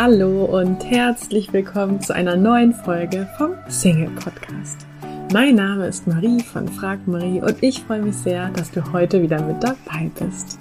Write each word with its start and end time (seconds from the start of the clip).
Hallo 0.00 0.44
und 0.44 0.84
herzlich 0.84 1.52
willkommen 1.52 2.00
zu 2.00 2.14
einer 2.14 2.36
neuen 2.36 2.72
Folge 2.72 3.28
vom 3.36 3.56
Single 3.66 4.14
Podcast. 4.14 4.86
Mein 5.32 5.56
Name 5.56 5.88
ist 5.88 6.06
Marie 6.06 6.40
von 6.40 6.68
Frag 6.68 7.08
Marie 7.08 7.40
und 7.40 7.60
ich 7.64 7.80
freue 7.80 8.02
mich 8.02 8.14
sehr, 8.14 8.48
dass 8.50 8.70
du 8.70 8.92
heute 8.92 9.20
wieder 9.20 9.42
mit 9.42 9.60
dabei 9.60 10.08
bist. 10.16 10.60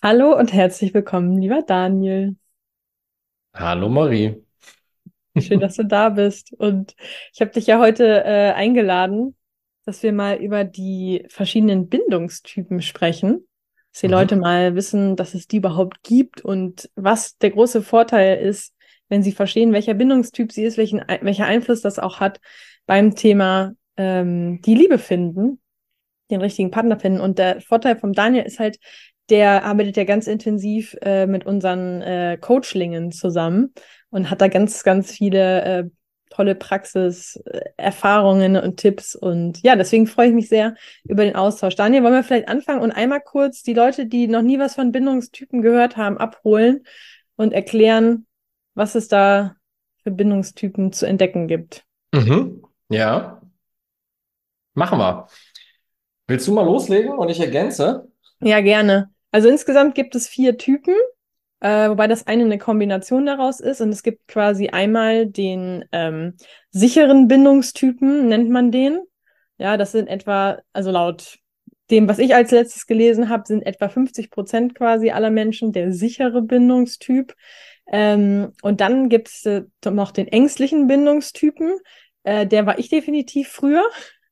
Hallo 0.00 0.38
und 0.38 0.52
herzlich 0.52 0.94
willkommen, 0.94 1.36
lieber 1.36 1.62
Daniel. 1.62 2.36
Hallo 3.52 3.88
Marie. 3.88 4.40
Schön, 5.36 5.58
dass 5.58 5.74
du 5.74 5.84
da 5.84 6.10
bist. 6.10 6.52
Und 6.52 6.94
ich 7.34 7.40
habe 7.40 7.50
dich 7.50 7.66
ja 7.66 7.80
heute 7.80 8.22
äh, 8.22 8.52
eingeladen, 8.52 9.34
dass 9.86 10.04
wir 10.04 10.12
mal 10.12 10.36
über 10.36 10.62
die 10.62 11.26
verschiedenen 11.28 11.88
Bindungstypen 11.88 12.80
sprechen 12.80 13.47
dass 13.98 14.02
die 14.02 14.06
mhm. 14.06 14.12
Leute 14.12 14.36
mal 14.36 14.76
wissen, 14.76 15.16
dass 15.16 15.34
es 15.34 15.48
die 15.48 15.56
überhaupt 15.56 16.04
gibt 16.04 16.40
und 16.40 16.88
was 16.94 17.36
der 17.38 17.50
große 17.50 17.82
Vorteil 17.82 18.38
ist, 18.38 18.72
wenn 19.08 19.24
sie 19.24 19.32
verstehen, 19.32 19.72
welcher 19.72 19.94
Bindungstyp 19.94 20.52
sie 20.52 20.62
ist, 20.62 20.78
welchen, 20.78 21.02
welcher 21.20 21.46
Einfluss 21.46 21.80
das 21.80 21.98
auch 21.98 22.20
hat 22.20 22.40
beim 22.86 23.16
Thema 23.16 23.72
ähm, 23.96 24.60
die 24.62 24.76
Liebe 24.76 24.98
finden, 24.98 25.60
den 26.30 26.40
richtigen 26.40 26.70
Partner 26.70 27.00
finden. 27.00 27.20
Und 27.20 27.40
der 27.40 27.60
Vorteil 27.60 27.96
vom 27.96 28.12
Daniel 28.12 28.44
ist 28.44 28.60
halt, 28.60 28.78
der 29.30 29.64
arbeitet 29.64 29.96
ja 29.96 30.04
ganz 30.04 30.28
intensiv 30.28 30.96
äh, 31.02 31.26
mit 31.26 31.44
unseren 31.44 32.00
äh, 32.00 32.38
Coachlingen 32.40 33.10
zusammen 33.10 33.74
und 34.10 34.30
hat 34.30 34.40
da 34.40 34.46
ganz, 34.46 34.84
ganz 34.84 35.10
viele 35.10 35.62
äh, 35.64 35.84
tolle 36.30 36.54
Praxis, 36.54 37.36
äh, 37.46 37.60
Erfahrungen 37.76 38.56
und 38.56 38.78
Tipps. 38.78 39.14
Und 39.14 39.62
ja, 39.62 39.76
deswegen 39.76 40.06
freue 40.06 40.28
ich 40.28 40.34
mich 40.34 40.48
sehr 40.48 40.74
über 41.04 41.24
den 41.24 41.36
Austausch. 41.36 41.74
Daniel, 41.74 42.02
wollen 42.02 42.14
wir 42.14 42.24
vielleicht 42.24 42.48
anfangen 42.48 42.80
und 42.80 42.92
einmal 42.92 43.20
kurz 43.20 43.62
die 43.62 43.74
Leute, 43.74 44.06
die 44.06 44.28
noch 44.28 44.42
nie 44.42 44.58
was 44.58 44.74
von 44.74 44.92
Bindungstypen 44.92 45.62
gehört 45.62 45.96
haben, 45.96 46.18
abholen 46.18 46.84
und 47.36 47.52
erklären, 47.52 48.26
was 48.74 48.94
es 48.94 49.08
da 49.08 49.56
für 50.02 50.10
Bindungstypen 50.10 50.92
zu 50.92 51.06
entdecken 51.06 51.48
gibt. 51.48 51.84
Mhm. 52.12 52.62
Ja. 52.88 53.42
Machen 54.74 54.98
wir. 54.98 55.26
Willst 56.26 56.46
du 56.46 56.52
mal 56.52 56.64
loslegen 56.64 57.18
und 57.18 57.28
ich 57.28 57.40
ergänze? 57.40 58.08
Ja, 58.40 58.60
gerne. 58.60 59.10
Also 59.30 59.48
insgesamt 59.48 59.94
gibt 59.94 60.14
es 60.14 60.28
vier 60.28 60.56
Typen 60.56 60.94
äh, 61.60 61.88
wobei 61.88 62.06
das 62.06 62.26
eine 62.26 62.44
eine 62.44 62.58
Kombination 62.58 63.26
daraus 63.26 63.60
ist. 63.60 63.80
Und 63.80 63.90
es 63.90 64.02
gibt 64.02 64.28
quasi 64.28 64.68
einmal 64.68 65.26
den 65.26 65.84
ähm, 65.92 66.34
sicheren 66.70 67.28
Bindungstypen, 67.28 68.28
nennt 68.28 68.50
man 68.50 68.70
den. 68.70 69.00
Ja, 69.58 69.76
das 69.76 69.92
sind 69.92 70.08
etwa, 70.08 70.58
also 70.72 70.90
laut 70.90 71.38
dem, 71.90 72.06
was 72.08 72.18
ich 72.18 72.34
als 72.34 72.50
letztes 72.50 72.86
gelesen 72.86 73.28
habe, 73.28 73.44
sind 73.46 73.66
etwa 73.66 73.88
50 73.88 74.30
Prozent 74.30 74.74
quasi 74.74 75.10
aller 75.10 75.30
Menschen 75.30 75.72
der 75.72 75.92
sichere 75.92 76.42
Bindungstyp. 76.42 77.34
Ähm, 77.90 78.52
und 78.62 78.80
dann 78.80 79.08
gibt 79.08 79.28
es 79.28 79.46
äh, 79.46 79.62
noch 79.84 80.12
den 80.12 80.28
ängstlichen 80.28 80.86
Bindungstypen. 80.86 81.78
Äh, 82.24 82.46
der 82.46 82.66
war 82.66 82.78
ich 82.78 82.88
definitiv 82.88 83.48
früher. 83.48 83.84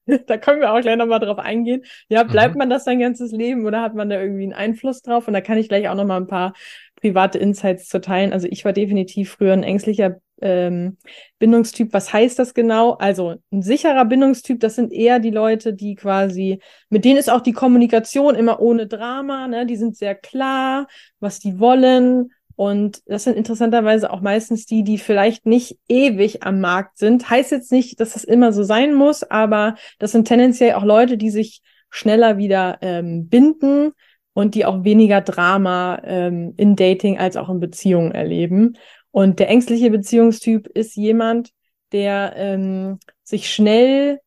da 0.26 0.36
können 0.36 0.60
wir 0.60 0.72
auch 0.72 0.80
gleich 0.80 0.96
nochmal 0.96 1.20
drauf 1.20 1.38
eingehen. 1.38 1.84
Ja, 2.08 2.22
bleibt 2.22 2.54
mhm. 2.54 2.58
man 2.58 2.70
das 2.70 2.84
sein 2.84 3.00
ganzes 3.00 3.32
Leben 3.32 3.66
oder 3.66 3.82
hat 3.82 3.94
man 3.94 4.08
da 4.08 4.20
irgendwie 4.20 4.44
einen 4.44 4.52
Einfluss 4.52 5.02
drauf? 5.02 5.26
Und 5.26 5.34
da 5.34 5.40
kann 5.40 5.58
ich 5.58 5.68
gleich 5.68 5.88
auch 5.88 5.94
nochmal 5.94 6.20
ein 6.20 6.26
paar 6.26 6.52
private 6.96 7.38
Insights 7.38 7.88
zu 7.88 8.00
teilen. 8.00 8.32
Also 8.32 8.48
ich 8.50 8.64
war 8.64 8.72
definitiv 8.72 9.30
früher 9.30 9.52
ein 9.52 9.62
ängstlicher 9.62 10.16
ähm, 10.40 10.96
Bindungstyp. 11.38 11.92
Was 11.92 12.12
heißt 12.12 12.38
das 12.38 12.54
genau? 12.54 12.92
Also 12.92 13.36
ein 13.52 13.62
sicherer 13.62 14.04
Bindungstyp, 14.04 14.60
das 14.60 14.74
sind 14.74 14.92
eher 14.92 15.18
die 15.18 15.30
Leute, 15.30 15.72
die 15.72 15.94
quasi, 15.94 16.60
mit 16.90 17.04
denen 17.04 17.18
ist 17.18 17.30
auch 17.30 17.40
die 17.40 17.52
Kommunikation 17.52 18.34
immer 18.34 18.60
ohne 18.60 18.86
Drama, 18.86 19.46
ne? 19.48 19.66
Die 19.66 19.76
sind 19.76 19.96
sehr 19.96 20.14
klar, 20.14 20.86
was 21.20 21.38
die 21.38 21.58
wollen. 21.58 22.30
Und 22.56 23.02
das 23.06 23.24
sind 23.24 23.36
interessanterweise 23.36 24.10
auch 24.10 24.22
meistens 24.22 24.64
die, 24.64 24.82
die 24.82 24.96
vielleicht 24.96 25.44
nicht 25.44 25.78
ewig 25.88 26.42
am 26.42 26.60
Markt 26.60 26.96
sind. 26.96 27.28
Heißt 27.28 27.50
jetzt 27.50 27.70
nicht, 27.70 28.00
dass 28.00 28.14
das 28.14 28.24
immer 28.24 28.52
so 28.52 28.62
sein 28.62 28.94
muss, 28.94 29.22
aber 29.22 29.74
das 29.98 30.12
sind 30.12 30.26
tendenziell 30.26 30.72
auch 30.72 30.84
Leute, 30.84 31.18
die 31.18 31.30
sich 31.30 31.60
schneller 31.90 32.38
wieder 32.38 32.78
ähm, 32.80 33.28
binden, 33.28 33.92
und 34.36 34.54
die 34.54 34.66
auch 34.66 34.84
weniger 34.84 35.22
Drama 35.22 35.98
ähm, 36.04 36.52
in 36.58 36.76
Dating 36.76 37.16
als 37.16 37.38
auch 37.38 37.48
in 37.48 37.58
Beziehungen 37.58 38.12
erleben. 38.12 38.76
Und 39.10 39.38
der 39.38 39.48
ängstliche 39.48 39.90
Beziehungstyp 39.90 40.66
ist 40.66 40.94
jemand, 40.94 41.52
der 41.92 42.34
ähm, 42.36 42.98
sich 43.22 43.50
schnell 43.50 44.20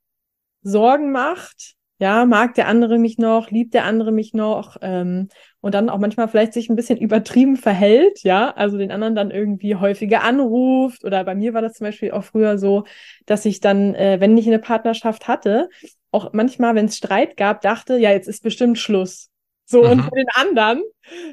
Sorgen 0.64 1.12
macht. 1.12 1.75
Ja, 2.00 2.25
mag 2.25 2.56
der 2.56 2.68
andere 2.68 2.98
mich 2.98 3.19
noch, 3.19 3.52
liebt 3.52 3.75
der 3.75 3.84
andere 3.84 4.12
mich 4.12 4.34
noch 4.34 4.78
ähm, 4.81 5.28
und 5.62 5.75
dann 5.75 5.92
auch 5.92 6.00
manchmal 6.00 6.28
vielleicht 6.28 6.53
sich 6.53 6.69
ein 6.69 6.75
bisschen 6.75 6.98
übertrieben 7.06 7.56
verhält, 7.56 8.24
ja, 8.24 8.50
also 8.50 8.80
den 8.80 8.92
anderen 8.92 9.14
dann 9.14 9.30
irgendwie 9.30 9.75
häufiger 9.75 10.24
anruft 10.24 11.03
oder 11.03 11.24
bei 11.24 11.36
mir 11.36 11.53
war 11.53 11.62
das 11.62 11.74
zum 11.74 11.86
Beispiel 11.86 12.12
auch 12.12 12.24
früher 12.24 12.58
so, 12.58 12.86
dass 13.28 13.46
ich 13.46 13.59
dann, 13.59 13.94
äh, 13.94 14.19
wenn 14.19 14.36
ich 14.38 14.48
eine 14.48 14.59
Partnerschaft 14.59 15.28
hatte, 15.28 15.69
auch 16.09 16.34
manchmal, 16.34 16.74
wenn 16.74 16.86
es 16.86 16.98
Streit 16.98 17.38
gab, 17.38 17.62
dachte, 17.62 17.98
ja, 17.98 18.09
jetzt 18.09 18.28
ist 18.28 18.42
bestimmt 18.42 18.80
Schluss. 18.80 19.29
So, 19.72 19.84
mhm. 19.84 19.91
und 19.91 20.02
für 20.02 20.16
den 20.16 20.30
anderen, 20.34 20.81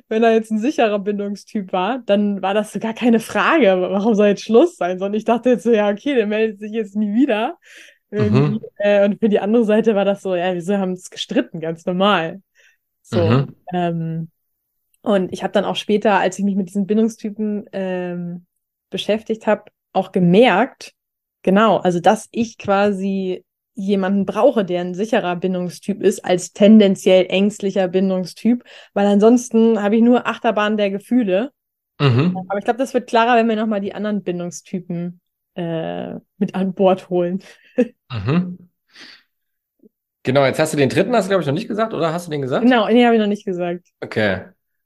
wenn 0.09 0.23
er 0.23 0.35
jetzt 0.35 0.51
ein 0.51 0.59
sicherer 0.59 0.99
Bindungstyp 0.99 1.73
war, 1.73 2.01
dann 2.05 2.43
war 2.43 2.53
das 2.53 2.71
so 2.71 2.79
gar 2.79 2.93
keine 2.93 3.19
Frage, 3.19 3.79
warum 3.81 4.15
soll 4.15 4.27
jetzt 4.27 4.45
Schluss 4.45 4.77
sein, 4.77 4.99
sondern 4.99 5.15
ich 5.15 5.25
dachte 5.25 5.49
jetzt 5.49 5.63
so, 5.63 5.73
ja, 5.73 5.89
okay, 5.89 6.15
der 6.15 6.27
meldet 6.27 6.61
sich 6.61 6.71
jetzt 6.73 6.97
nie 6.97 7.15
wieder. 7.15 7.57
Mhm. 8.11 8.61
Äh, 8.77 9.07
und 9.07 9.19
für 9.21 9.31
die 9.31 9.41
andere 9.41 9.65
Seite 9.65 9.95
war 9.95 10.05
das 10.05 10.21
so, 10.21 10.35
ja, 10.35 10.55
wieso 10.55 10.77
haben 10.77 10.93
es 10.93 11.09
gestritten, 11.09 11.61
ganz 11.61 11.87
normal. 11.87 12.43
So. 13.01 13.25
Mhm. 13.25 13.57
Ähm, 13.73 14.29
und 15.01 15.33
ich 15.33 15.43
habe 15.43 15.55
dann 15.55 15.65
auch 15.65 15.77
später, 15.77 16.19
als 16.19 16.39
ich 16.39 16.45
mich 16.45 16.57
mit 16.57 16.69
diesen 16.69 16.87
Bindungstypen 16.87 17.71
ähm, 17.73 18.45
beschäftigt 18.91 19.47
habe, 19.47 19.65
auch 19.95 20.13
gemerkt, 20.13 20.93
genau, 21.41 21.79
also 21.79 22.01
dass 22.01 22.29
ich 22.33 22.59
quasi 22.59 23.46
jemanden 23.77 24.25
brauche, 24.25 24.65
der 24.65 24.81
ein 24.81 24.95
sicherer 24.95 25.37
Bindungstyp 25.37 26.03
ist, 26.03 26.25
als 26.25 26.53
tendenziell 26.53 27.27
ängstlicher 27.29 27.89
Bindungstyp, 27.89 28.65
weil 28.95 29.07
ansonsten 29.07 29.83
habe 29.83 29.97
ich 29.97 30.03
nur 30.03 30.27
Achterbahn 30.27 30.79
der 30.79 30.91
Gefühle. 30.91 31.53
Mhm. 32.01 32.37
Aber 32.49 32.59
ich 32.59 32.65
glaube, 32.65 32.79
das 32.79 32.95
wird 32.95 33.07
klarer, 33.07 33.37
wenn 33.37 33.49
wir 33.49 33.57
nochmal 33.57 33.81
die 33.81 33.95
anderen 33.95 34.23
Bindungstypen 34.23 35.21
äh, 35.55 36.15
mit 36.39 36.55
an 36.55 36.73
Bord 36.73 37.11
holen. 37.11 37.43
mhm. 38.11 38.71
Genau, 40.23 40.45
jetzt 40.45 40.59
hast 40.59 40.73
du 40.73 40.79
den 40.79 40.89
dritten, 40.89 41.15
hast 41.15 41.27
du, 41.27 41.29
glaube 41.29 41.43
ich, 41.43 41.47
noch 41.47 41.55
nicht 41.55 41.69
gesagt, 41.69 41.95
oder 41.95 42.13
hast 42.13 42.27
du 42.27 42.31
den 42.31 42.43
gesagt? 42.43 42.65
Genau, 42.65 42.89
nee, 42.89 43.05
habe 43.05 43.15
ich 43.15 43.21
noch 43.21 43.29
nicht 43.29 43.45
gesagt. 43.45 43.87
Okay. 44.01 44.41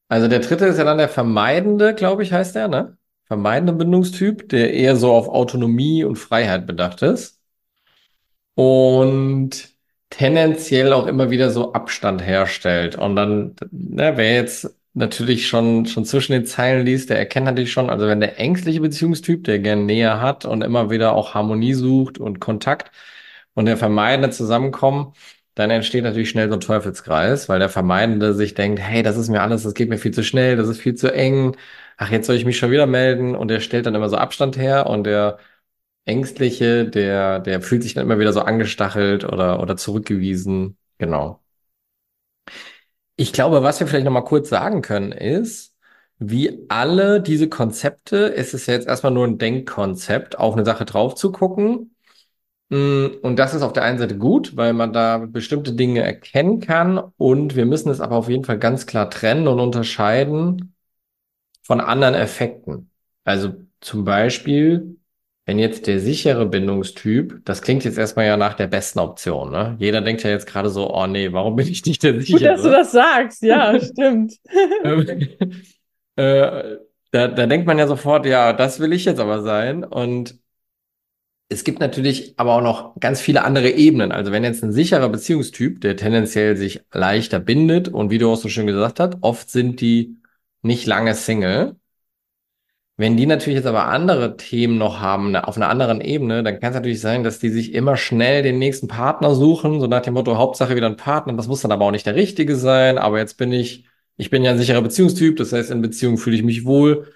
Also 0.08 0.26
der 0.26 0.40
dritte 0.40 0.66
ist 0.66 0.78
ja 0.78 0.84
dann 0.84 0.98
der 0.98 1.08
vermeidende, 1.08 1.94
glaube 1.94 2.24
ich, 2.24 2.32
heißt 2.32 2.56
der, 2.56 2.66
ne? 2.66 2.96
Vermeidende 3.24 3.72
Bindungstyp, 3.72 4.48
der 4.48 4.74
eher 4.74 4.96
so 4.96 5.12
auf 5.12 5.28
Autonomie 5.28 6.02
und 6.02 6.16
Freiheit 6.16 6.66
bedacht 6.66 7.02
ist 7.02 7.39
und 8.54 9.68
tendenziell 10.10 10.92
auch 10.92 11.06
immer 11.06 11.30
wieder 11.30 11.50
so 11.50 11.72
Abstand 11.72 12.22
herstellt. 12.24 12.96
Und 12.96 13.16
dann, 13.16 13.56
ne, 13.70 14.12
wer 14.16 14.34
jetzt 14.34 14.74
natürlich 14.94 15.46
schon, 15.48 15.86
schon 15.86 16.04
zwischen 16.04 16.32
den 16.32 16.46
Zeilen 16.46 16.84
liest, 16.84 17.10
der 17.10 17.18
erkennt 17.18 17.46
natürlich 17.46 17.72
schon, 17.72 17.90
also 17.90 18.06
wenn 18.08 18.20
der 18.20 18.38
ängstliche 18.38 18.80
Beziehungstyp, 18.80 19.44
der 19.44 19.60
gerne 19.60 19.82
Nähe 19.84 20.20
hat 20.20 20.44
und 20.44 20.62
immer 20.62 20.90
wieder 20.90 21.14
auch 21.14 21.34
Harmonie 21.34 21.74
sucht 21.74 22.18
und 22.18 22.40
Kontakt 22.40 22.90
und 23.54 23.66
der 23.66 23.76
Vermeidende 23.76 24.30
zusammenkommen, 24.30 25.12
dann 25.54 25.70
entsteht 25.70 26.04
natürlich 26.04 26.30
schnell 26.30 26.48
so 26.48 26.54
ein 26.54 26.60
Teufelskreis, 26.60 27.48
weil 27.48 27.58
der 27.58 27.68
Vermeidende 27.68 28.34
sich 28.34 28.54
denkt, 28.54 28.80
hey, 28.80 29.02
das 29.02 29.16
ist 29.16 29.28
mir 29.28 29.42
alles, 29.42 29.62
das 29.62 29.74
geht 29.74 29.88
mir 29.88 29.98
viel 29.98 30.12
zu 30.12 30.22
schnell, 30.24 30.56
das 30.56 30.68
ist 30.68 30.80
viel 30.80 30.94
zu 30.94 31.12
eng, 31.12 31.56
ach, 31.96 32.10
jetzt 32.10 32.26
soll 32.26 32.36
ich 32.36 32.44
mich 32.44 32.58
schon 32.58 32.70
wieder 32.70 32.86
melden 32.86 33.34
und 33.36 33.48
der 33.48 33.60
stellt 33.60 33.86
dann 33.86 33.94
immer 33.94 34.08
so 34.08 34.16
Abstand 34.16 34.56
her 34.56 34.86
und 34.86 35.04
der 35.04 35.38
Ängstliche, 36.10 36.86
der, 36.86 37.40
der 37.40 37.62
fühlt 37.62 37.82
sich 37.82 37.94
dann 37.94 38.04
immer 38.04 38.18
wieder 38.18 38.32
so 38.32 38.40
angestachelt 38.40 39.24
oder, 39.24 39.60
oder 39.60 39.76
zurückgewiesen. 39.76 40.76
Genau. 40.98 41.40
Ich 43.16 43.32
glaube, 43.32 43.62
was 43.62 43.80
wir 43.80 43.86
vielleicht 43.86 44.04
nochmal 44.06 44.24
kurz 44.24 44.48
sagen 44.48 44.82
können, 44.82 45.12
ist, 45.12 45.76
wie 46.18 46.66
alle 46.68 47.20
diese 47.20 47.48
Konzepte, 47.48 48.16
ist 48.16 48.54
es 48.54 48.66
ja 48.66 48.74
jetzt 48.74 48.88
erstmal 48.88 49.12
nur 49.12 49.26
ein 49.26 49.38
Denkkonzept, 49.38 50.38
auf 50.38 50.54
eine 50.54 50.64
Sache 50.64 50.84
drauf 50.84 51.14
zu 51.14 51.32
gucken. 51.32 51.94
Mm, 52.70 53.06
und 53.22 53.36
das 53.38 53.54
ist 53.54 53.62
auf 53.62 53.72
der 53.72 53.84
einen 53.84 53.98
Seite 53.98 54.18
gut, 54.18 54.56
weil 54.56 54.72
man 54.74 54.92
da 54.92 55.18
bestimmte 55.18 55.72
Dinge 55.74 56.02
erkennen 56.02 56.60
kann. 56.60 56.98
Und 57.18 57.56
wir 57.56 57.66
müssen 57.66 57.90
es 57.90 58.00
aber 58.00 58.16
auf 58.16 58.28
jeden 58.28 58.44
Fall 58.44 58.58
ganz 58.58 58.86
klar 58.86 59.10
trennen 59.10 59.48
und 59.48 59.60
unterscheiden 59.60 60.74
von 61.62 61.80
anderen 61.80 62.14
Effekten. 62.14 62.90
Also 63.24 63.54
zum 63.80 64.04
Beispiel 64.04 64.99
wenn 65.50 65.58
jetzt 65.58 65.88
der 65.88 65.98
sichere 65.98 66.46
Bindungstyp, 66.46 67.44
das 67.44 67.60
klingt 67.60 67.82
jetzt 67.82 67.98
erstmal 67.98 68.24
ja 68.24 68.36
nach 68.36 68.54
der 68.54 68.68
besten 68.68 69.00
Option, 69.00 69.50
ne? 69.50 69.74
Jeder 69.80 70.00
denkt 70.00 70.22
ja 70.22 70.30
jetzt 70.30 70.46
gerade 70.46 70.70
so, 70.70 70.94
oh 70.94 71.08
nee, 71.08 71.32
warum 71.32 71.56
bin 71.56 71.66
ich 71.66 71.84
nicht 71.84 72.04
der 72.04 72.20
sichere? 72.20 72.38
Gut, 72.38 72.46
dass 72.46 72.62
du 72.62 72.70
das 72.70 72.92
sagst, 72.92 73.42
ja, 73.42 73.80
stimmt. 73.84 74.34
äh, 76.14 76.76
da, 77.10 77.26
da 77.26 77.46
denkt 77.48 77.66
man 77.66 77.80
ja 77.80 77.88
sofort, 77.88 78.26
ja, 78.26 78.52
das 78.52 78.78
will 78.78 78.92
ich 78.92 79.04
jetzt 79.06 79.18
aber 79.18 79.42
sein. 79.42 79.82
Und 79.82 80.38
es 81.48 81.64
gibt 81.64 81.80
natürlich 81.80 82.34
aber 82.36 82.54
auch 82.54 82.62
noch 82.62 83.00
ganz 83.00 83.20
viele 83.20 83.42
andere 83.42 83.70
Ebenen. 83.70 84.12
Also 84.12 84.30
wenn 84.30 84.44
jetzt 84.44 84.62
ein 84.62 84.70
sicherer 84.70 85.08
Beziehungstyp, 85.08 85.80
der 85.80 85.96
tendenziell 85.96 86.56
sich 86.56 86.80
leichter 86.92 87.40
bindet 87.40 87.88
und 87.88 88.10
wie 88.10 88.18
du 88.18 88.30
auch 88.30 88.36
so 88.36 88.48
schön 88.48 88.68
gesagt 88.68 89.00
hast, 89.00 89.14
oft 89.20 89.50
sind 89.50 89.80
die 89.80 90.16
nicht 90.62 90.86
lange 90.86 91.12
Single. 91.16 91.74
Wenn 93.00 93.16
die 93.16 93.24
natürlich 93.24 93.56
jetzt 93.56 93.66
aber 93.66 93.86
andere 93.86 94.36
Themen 94.36 94.76
noch 94.76 95.00
haben, 95.00 95.34
auf 95.34 95.56
einer 95.56 95.70
anderen 95.70 96.02
Ebene, 96.02 96.42
dann 96.42 96.60
kann 96.60 96.72
es 96.72 96.74
natürlich 96.74 97.00
sein, 97.00 97.24
dass 97.24 97.38
die 97.38 97.48
sich 97.48 97.72
immer 97.72 97.96
schnell 97.96 98.42
den 98.42 98.58
nächsten 98.58 98.88
Partner 98.88 99.34
suchen, 99.34 99.80
so 99.80 99.86
nach 99.86 100.02
dem 100.02 100.12
Motto, 100.12 100.36
Hauptsache 100.36 100.76
wieder 100.76 100.86
ein 100.86 100.98
Partner. 100.98 101.32
Das 101.32 101.48
muss 101.48 101.62
dann 101.62 101.72
aber 101.72 101.86
auch 101.86 101.92
nicht 101.92 102.04
der 102.04 102.14
richtige 102.14 102.56
sein. 102.56 102.98
Aber 102.98 103.18
jetzt 103.18 103.38
bin 103.38 103.54
ich, 103.54 103.86
ich 104.18 104.28
bin 104.28 104.44
ja 104.44 104.50
ein 104.50 104.58
sicherer 104.58 104.82
Beziehungstyp, 104.82 105.38
das 105.38 105.50
heißt, 105.54 105.70
in 105.70 105.80
Beziehung 105.80 106.18
fühle 106.18 106.36
ich 106.36 106.42
mich 106.42 106.66
wohl. 106.66 107.10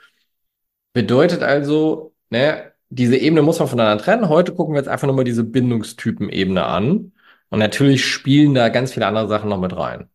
Bedeutet 0.94 1.42
also, 1.42 2.14
ne, 2.30 2.72
diese 2.88 3.18
Ebene 3.18 3.42
muss 3.42 3.58
man 3.58 3.68
voneinander 3.68 4.02
trennen. 4.02 4.30
Heute 4.30 4.54
gucken 4.54 4.72
wir 4.72 4.78
jetzt 4.80 4.88
einfach 4.88 5.06
nur 5.06 5.16
mal 5.16 5.24
diese 5.24 5.44
Bindungstypen-Ebene 5.44 6.64
an. 6.64 7.12
Und 7.50 7.58
natürlich 7.58 8.06
spielen 8.06 8.54
da 8.54 8.70
ganz 8.70 8.94
viele 8.94 9.06
andere 9.06 9.28
Sachen 9.28 9.50
noch 9.50 9.60
mit 9.60 9.76
rein. 9.76 10.08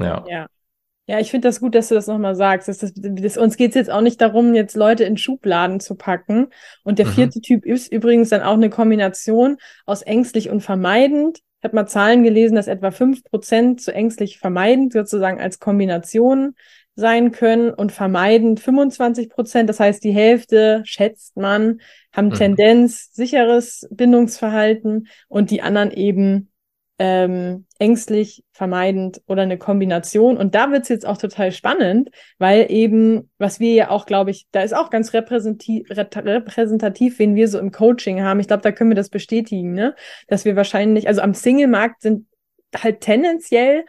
Ja. 0.00 0.24
Ja. 0.28 0.48
Ja, 1.06 1.18
ich 1.18 1.32
finde 1.32 1.48
das 1.48 1.60
gut, 1.60 1.74
dass 1.74 1.88
du 1.88 1.96
das 1.96 2.06
nochmal 2.06 2.36
sagst. 2.36 2.68
Das, 2.68 2.78
das, 2.78 2.92
das, 2.94 3.36
uns 3.36 3.56
geht 3.56 3.70
es 3.70 3.74
jetzt 3.74 3.90
auch 3.90 4.00
nicht 4.02 4.20
darum, 4.20 4.54
jetzt 4.54 4.76
Leute 4.76 5.02
in 5.04 5.16
Schubladen 5.16 5.80
zu 5.80 5.96
packen. 5.96 6.46
Und 6.84 6.98
der 6.98 7.06
mhm. 7.06 7.10
vierte 7.10 7.40
Typ 7.40 7.66
ist 7.66 7.92
übrigens 7.92 8.28
dann 8.28 8.42
auch 8.42 8.54
eine 8.54 8.70
Kombination 8.70 9.56
aus 9.84 10.02
ängstlich 10.02 10.48
und 10.48 10.60
vermeidend. 10.60 11.38
Ich 11.58 11.64
habe 11.64 11.74
mal 11.74 11.86
Zahlen 11.86 12.22
gelesen, 12.22 12.54
dass 12.54 12.68
etwa 12.68 12.92
fünf 12.92 13.24
Prozent 13.24 13.80
zu 13.80 13.92
ängstlich 13.92 14.38
vermeidend 14.38 14.92
sozusagen 14.92 15.40
als 15.40 15.58
Kombination 15.58 16.54
sein 16.94 17.32
können 17.32 17.72
und 17.72 17.90
vermeidend 17.90 18.60
25 18.60 19.30
Prozent. 19.30 19.68
Das 19.68 19.80
heißt, 19.80 20.04
die 20.04 20.12
Hälfte, 20.12 20.82
schätzt 20.84 21.36
man, 21.36 21.80
haben 22.12 22.28
mhm. 22.28 22.34
Tendenz, 22.34 23.12
sicheres 23.12 23.88
Bindungsverhalten 23.90 25.08
und 25.28 25.50
die 25.50 25.62
anderen 25.62 25.90
eben 25.90 26.51
ähm, 27.04 27.66
ängstlich, 27.80 28.44
vermeidend 28.52 29.22
oder 29.26 29.42
eine 29.42 29.58
Kombination. 29.58 30.36
Und 30.36 30.54
da 30.54 30.70
wird's 30.70 30.88
jetzt 30.88 31.04
auch 31.04 31.16
total 31.16 31.50
spannend, 31.50 32.10
weil 32.38 32.70
eben, 32.70 33.28
was 33.38 33.58
wir 33.58 33.74
ja 33.74 33.90
auch, 33.90 34.06
glaube 34.06 34.30
ich, 34.30 34.46
da 34.52 34.62
ist 34.62 34.72
auch 34.72 34.88
ganz 34.88 35.12
repräsentativ, 35.12 35.88
repräsentativ, 35.90 37.18
wen 37.18 37.34
wir 37.34 37.48
so 37.48 37.58
im 37.58 37.72
Coaching 37.72 38.22
haben. 38.22 38.38
Ich 38.38 38.46
glaube, 38.46 38.62
da 38.62 38.70
können 38.70 38.90
wir 38.90 38.94
das 38.94 39.08
bestätigen, 39.08 39.72
ne? 39.72 39.96
Dass 40.28 40.44
wir 40.44 40.54
wahrscheinlich, 40.54 41.08
also 41.08 41.22
am 41.22 41.34
Single-Markt 41.34 42.02
sind 42.02 42.28
halt 42.76 43.00
tendenziell 43.00 43.84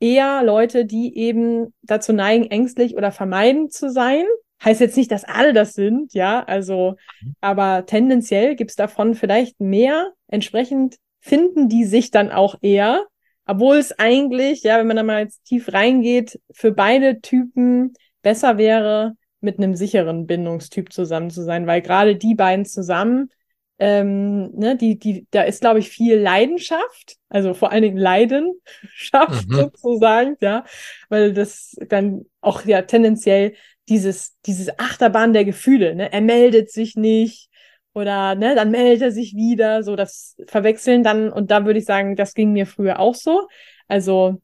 eher 0.00 0.42
Leute, 0.42 0.84
die 0.84 1.16
eben 1.16 1.72
dazu 1.82 2.12
neigen, 2.12 2.50
ängstlich 2.50 2.96
oder 2.96 3.12
vermeidend 3.12 3.72
zu 3.72 3.88
sein. 3.88 4.24
Heißt 4.64 4.80
jetzt 4.80 4.96
nicht, 4.96 5.12
dass 5.12 5.22
alle 5.22 5.52
das 5.52 5.74
sind, 5.74 6.12
ja, 6.12 6.42
also, 6.42 6.96
mhm. 7.20 7.36
aber 7.40 7.86
tendenziell 7.86 8.56
gibt's 8.56 8.74
davon 8.74 9.14
vielleicht 9.14 9.60
mehr. 9.60 10.10
Entsprechend 10.26 10.96
finden 11.22 11.68
die 11.68 11.84
sich 11.84 12.10
dann 12.10 12.30
auch 12.30 12.56
eher, 12.60 13.06
obwohl 13.46 13.76
es 13.76 13.98
eigentlich, 13.98 14.64
ja, 14.64 14.78
wenn 14.78 14.88
man 14.88 14.96
da 14.96 15.02
mal 15.02 15.22
jetzt 15.22 15.44
tief 15.44 15.72
reingeht, 15.72 16.38
für 16.52 16.72
beide 16.72 17.20
Typen 17.20 17.94
besser 18.22 18.58
wäre, 18.58 19.14
mit 19.40 19.58
einem 19.58 19.74
sicheren 19.74 20.26
Bindungstyp 20.26 20.92
zusammen 20.92 21.30
zu 21.30 21.42
sein, 21.42 21.66
weil 21.66 21.80
gerade 21.80 22.16
die 22.16 22.34
beiden 22.34 22.64
zusammen, 22.64 23.30
ähm, 23.78 24.52
ne, 24.54 24.76
die, 24.76 24.98
die, 24.98 25.26
da 25.30 25.42
ist, 25.42 25.60
glaube 25.60 25.80
ich, 25.80 25.88
viel 25.88 26.16
Leidenschaft, 26.18 27.16
also 27.28 27.54
vor 27.54 27.72
allen 27.72 27.82
Dingen 27.82 27.96
Leidenschaft 27.96 29.48
mhm. 29.48 29.54
sozusagen, 29.54 30.36
ja, 30.40 30.64
weil 31.08 31.32
das 31.32 31.76
dann 31.88 32.26
auch 32.40 32.64
ja 32.64 32.82
tendenziell 32.82 33.54
dieses, 33.88 34.36
dieses 34.46 34.78
Achterbahn 34.78 35.32
der 35.32 35.44
Gefühle, 35.44 35.94
ne, 35.94 36.12
er 36.12 36.20
meldet 36.20 36.70
sich 36.70 36.94
nicht, 36.94 37.48
oder 37.94 38.34
ne, 38.34 38.54
dann 38.54 38.70
meldet 38.70 39.02
er 39.02 39.12
sich 39.12 39.34
wieder, 39.34 39.82
so 39.82 39.96
das 39.96 40.36
Verwechseln 40.46 41.02
dann, 41.02 41.30
und 41.30 41.50
da 41.50 41.64
würde 41.66 41.78
ich 41.78 41.84
sagen, 41.84 42.16
das 42.16 42.34
ging 42.34 42.52
mir 42.52 42.66
früher 42.66 42.98
auch 42.98 43.14
so. 43.14 43.48
Also 43.88 44.40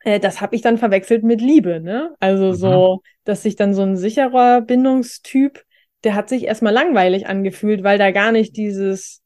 äh, 0.00 0.20
das 0.20 0.40
habe 0.40 0.56
ich 0.56 0.62
dann 0.62 0.78
verwechselt 0.78 1.22
mit 1.22 1.40
Liebe, 1.40 1.80
ne? 1.80 2.14
Also 2.20 2.46
mhm. 2.46 2.54
so, 2.54 3.02
dass 3.24 3.42
sich 3.42 3.56
dann 3.56 3.74
so 3.74 3.82
ein 3.82 3.96
sicherer 3.96 4.60
Bindungstyp, 4.62 5.62
der 6.04 6.14
hat 6.14 6.28
sich 6.28 6.44
erstmal 6.44 6.72
langweilig 6.72 7.26
angefühlt, 7.26 7.82
weil 7.82 7.98
da 7.98 8.10
gar 8.10 8.32
nicht 8.32 8.56
dieses, 8.56 9.22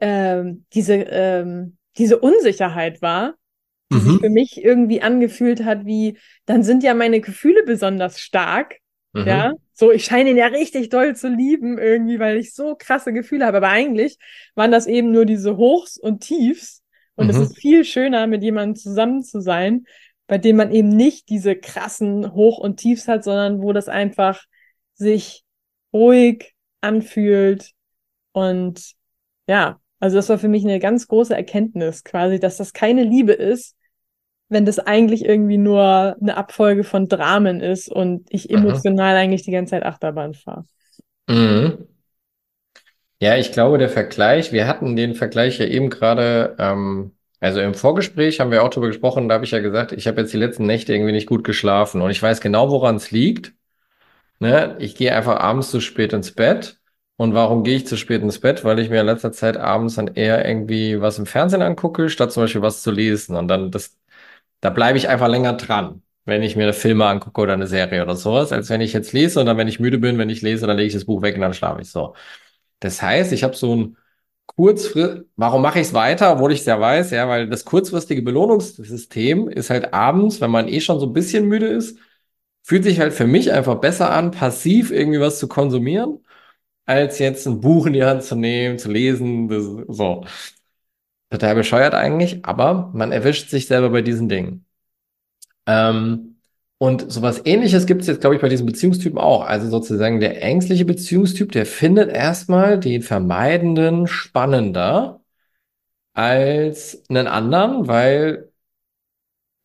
ähm, 0.00 0.64
diese, 0.72 0.94
ähm, 0.94 1.76
diese 1.98 2.18
Unsicherheit 2.18 3.02
war, 3.02 3.34
die 3.92 3.96
mhm. 3.96 4.00
sich 4.00 4.20
für 4.20 4.30
mich 4.30 4.64
irgendwie 4.64 5.02
angefühlt 5.02 5.64
hat, 5.64 5.84
wie, 5.84 6.18
dann 6.46 6.62
sind 6.62 6.82
ja 6.82 6.94
meine 6.94 7.20
Gefühle 7.20 7.62
besonders 7.64 8.20
stark 8.20 8.76
Mhm. 9.12 9.26
Ja, 9.26 9.52
so 9.72 9.90
ich 9.90 10.04
scheine 10.04 10.30
ihn 10.30 10.36
ja 10.36 10.46
richtig 10.46 10.88
doll 10.88 11.16
zu 11.16 11.28
lieben 11.28 11.78
irgendwie, 11.78 12.18
weil 12.18 12.36
ich 12.36 12.54
so 12.54 12.76
krasse 12.78 13.12
Gefühle 13.12 13.46
habe. 13.46 13.56
Aber 13.56 13.68
eigentlich 13.68 14.18
waren 14.54 14.70
das 14.70 14.86
eben 14.86 15.10
nur 15.10 15.26
diese 15.26 15.56
Hochs 15.56 15.96
und 15.96 16.20
Tiefs. 16.20 16.82
Und 17.16 17.26
mhm. 17.26 17.30
es 17.30 17.38
ist 17.38 17.58
viel 17.58 17.84
schöner, 17.84 18.26
mit 18.26 18.42
jemandem 18.42 18.76
zusammen 18.76 19.22
zu 19.22 19.40
sein, 19.40 19.84
bei 20.26 20.38
dem 20.38 20.56
man 20.56 20.70
eben 20.70 20.88
nicht 20.88 21.28
diese 21.28 21.56
krassen 21.56 22.32
Hoch 22.32 22.58
und 22.58 22.76
Tiefs 22.76 23.08
hat, 23.08 23.24
sondern 23.24 23.62
wo 23.62 23.72
das 23.72 23.88
einfach 23.88 24.44
sich 24.94 25.44
ruhig 25.92 26.54
anfühlt. 26.80 27.72
Und 28.32 28.92
ja, 29.48 29.80
also 29.98 30.16
das 30.16 30.28
war 30.28 30.38
für 30.38 30.48
mich 30.48 30.64
eine 30.64 30.78
ganz 30.78 31.08
große 31.08 31.34
Erkenntnis 31.34 32.04
quasi, 32.04 32.38
dass 32.38 32.56
das 32.56 32.72
keine 32.72 33.02
Liebe 33.02 33.32
ist, 33.32 33.76
wenn 34.50 34.66
das 34.66 34.78
eigentlich 34.78 35.24
irgendwie 35.24 35.56
nur 35.56 36.16
eine 36.20 36.36
Abfolge 36.36 36.84
von 36.84 37.08
Dramen 37.08 37.60
ist 37.60 37.90
und 37.90 38.26
ich 38.30 38.50
emotional 38.50 39.14
Aha. 39.14 39.20
eigentlich 39.20 39.42
die 39.42 39.52
ganze 39.52 39.70
Zeit 39.70 39.84
Achterbahn 39.84 40.34
fahre. 40.34 40.64
Mhm. 41.28 41.86
Ja, 43.22 43.36
ich 43.36 43.52
glaube, 43.52 43.78
der 43.78 43.88
Vergleich, 43.88 44.52
wir 44.52 44.66
hatten 44.66 44.96
den 44.96 45.14
Vergleich 45.14 45.58
ja 45.58 45.66
eben 45.66 45.90
gerade, 45.90 46.56
ähm, 46.58 47.12
also 47.38 47.60
im 47.60 47.74
Vorgespräch 47.74 48.40
haben 48.40 48.50
wir 48.50 48.62
auch 48.64 48.70
darüber 48.70 48.88
gesprochen, 48.88 49.28
da 49.28 49.34
habe 49.36 49.44
ich 49.44 49.50
ja 49.52 49.60
gesagt, 49.60 49.92
ich 49.92 50.06
habe 50.06 50.20
jetzt 50.22 50.32
die 50.32 50.38
letzten 50.38 50.66
Nächte 50.66 50.92
irgendwie 50.94 51.12
nicht 51.12 51.28
gut 51.28 51.44
geschlafen 51.44 52.00
und 52.02 52.10
ich 52.10 52.22
weiß 52.22 52.40
genau, 52.40 52.70
woran 52.70 52.96
es 52.96 53.10
liegt. 53.10 53.52
Ne? 54.40 54.76
Ich 54.80 54.96
gehe 54.96 55.14
einfach 55.14 55.38
abends 55.38 55.70
zu 55.70 55.80
spät 55.80 56.12
ins 56.12 56.32
Bett. 56.34 56.78
Und 57.16 57.34
warum 57.34 57.64
gehe 57.64 57.76
ich 57.76 57.86
zu 57.86 57.98
spät 57.98 58.22
ins 58.22 58.40
Bett? 58.40 58.64
Weil 58.64 58.78
ich 58.78 58.88
mir 58.88 59.00
in 59.00 59.06
letzter 59.06 59.32
Zeit 59.32 59.58
abends 59.58 59.96
dann 59.96 60.08
eher 60.08 60.46
irgendwie 60.46 61.02
was 61.02 61.18
im 61.18 61.26
Fernsehen 61.26 61.60
angucke, 61.62 62.08
statt 62.08 62.32
zum 62.32 62.44
Beispiel 62.44 62.62
was 62.62 62.82
zu 62.82 62.90
lesen. 62.90 63.36
Und 63.36 63.48
dann 63.48 63.70
das 63.70 63.99
da 64.60 64.70
bleibe 64.70 64.98
ich 64.98 65.08
einfach 65.08 65.28
länger 65.28 65.54
dran, 65.54 66.02
wenn 66.24 66.42
ich 66.42 66.56
mir 66.56 66.72
Filme 66.72 67.06
angucke 67.06 67.40
oder 67.40 67.54
eine 67.54 67.66
Serie 67.66 68.02
oder 68.02 68.16
sowas, 68.16 68.52
als 68.52 68.70
wenn 68.70 68.80
ich 68.80 68.92
jetzt 68.92 69.12
lese 69.12 69.40
und 69.40 69.46
dann, 69.46 69.56
wenn 69.56 69.68
ich 69.68 69.80
müde 69.80 69.98
bin, 69.98 70.18
wenn 70.18 70.30
ich 70.30 70.42
lese, 70.42 70.66
dann 70.66 70.76
lege 70.76 70.88
ich 70.88 70.94
das 70.94 71.04
Buch 71.06 71.22
weg 71.22 71.34
und 71.36 71.40
dann 71.42 71.54
schlafe 71.54 71.80
ich 71.82 71.90
so. 71.90 72.14
Das 72.80 73.02
heißt, 73.02 73.32
ich 73.32 73.44
habe 73.44 73.56
so 73.56 73.76
ein 73.76 73.96
kurzfristig, 74.46 75.26
warum 75.36 75.62
mache 75.62 75.80
ich 75.80 75.88
es 75.88 75.94
weiter, 75.94 76.32
obwohl 76.32 76.52
ich 76.52 76.60
es 76.60 76.66
ja 76.66 76.80
weiß, 76.80 77.10
ja, 77.12 77.28
weil 77.28 77.48
das 77.48 77.64
kurzfristige 77.64 78.22
Belohnungssystem 78.22 79.48
ist 79.48 79.70
halt 79.70 79.94
abends, 79.94 80.40
wenn 80.40 80.50
man 80.50 80.68
eh 80.68 80.80
schon 80.80 81.00
so 81.00 81.06
ein 81.06 81.12
bisschen 81.12 81.46
müde 81.48 81.68
ist, 81.68 81.98
fühlt 82.62 82.84
sich 82.84 83.00
halt 83.00 83.12
für 83.14 83.26
mich 83.26 83.52
einfach 83.52 83.76
besser 83.80 84.10
an, 84.10 84.30
passiv 84.32 84.90
irgendwie 84.90 85.20
was 85.20 85.38
zu 85.38 85.48
konsumieren, 85.48 86.24
als 86.86 87.18
jetzt 87.18 87.46
ein 87.46 87.60
Buch 87.60 87.86
in 87.86 87.94
die 87.94 88.04
Hand 88.04 88.24
zu 88.24 88.36
nehmen, 88.36 88.78
zu 88.78 88.90
lesen, 88.90 89.48
das, 89.48 89.64
so. 89.88 90.24
Total 91.30 91.54
bescheuert 91.54 91.94
eigentlich, 91.94 92.44
aber 92.44 92.90
man 92.94 93.12
erwischt 93.12 93.50
sich 93.50 93.66
selber 93.66 93.90
bei 93.90 94.02
diesen 94.02 94.28
Dingen. 94.28 94.66
Ähm, 95.66 96.36
und 96.78 97.12
sowas 97.12 97.42
ähnliches 97.44 97.86
gibt 97.86 98.00
es 98.02 98.06
jetzt, 98.08 98.20
glaube 98.20 98.36
ich, 98.36 98.42
bei 98.42 98.48
diesen 98.48 98.66
Beziehungstypen 98.66 99.18
auch. 99.18 99.44
Also 99.44 99.68
sozusagen 99.68 100.20
der 100.20 100.42
ängstliche 100.42 100.84
Beziehungstyp, 100.86 101.52
der 101.52 101.66
findet 101.66 102.10
erstmal 102.10 102.78
den 102.80 103.02
Vermeidenden 103.02 104.06
spannender 104.06 105.20
als 106.14 107.02
einen 107.10 107.26
anderen, 107.28 107.88
weil 107.88 108.50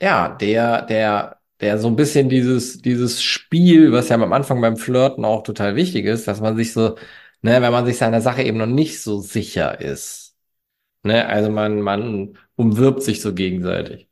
ja, 0.01 0.29
der, 0.36 0.81
der, 0.84 1.39
der 1.62 1.77
so 1.79 1.88
ein 1.88 1.95
bisschen 1.95 2.29
dieses, 2.29 2.81
dieses 2.81 3.22
Spiel, 3.24 3.91
was 3.91 4.10
ja 4.10 4.15
am 4.17 4.34
Anfang 4.34 4.62
beim 4.62 4.77
Flirten 4.77 5.25
auch 5.25 5.43
total 5.43 5.75
wichtig 5.75 6.05
ist, 6.05 6.27
dass 6.27 6.41
man 6.41 6.57
sich 6.57 6.74
so, 6.74 6.95
ne, 7.41 7.62
wenn 7.62 7.72
man 7.72 7.86
sich 7.86 7.98
seiner 7.98 8.22
Sache 8.22 8.43
eben 8.43 8.57
noch 8.57 8.65
nicht 8.67 9.01
so 9.01 9.19
sicher 9.19 9.79
ist 9.81 10.25
Ne? 11.05 11.27
Also 11.27 11.50
man, 11.51 11.81
man 11.81 12.38
umwirbt 12.55 13.03
sich 13.03 13.21
so 13.21 13.33
gegenseitig. 13.33 14.07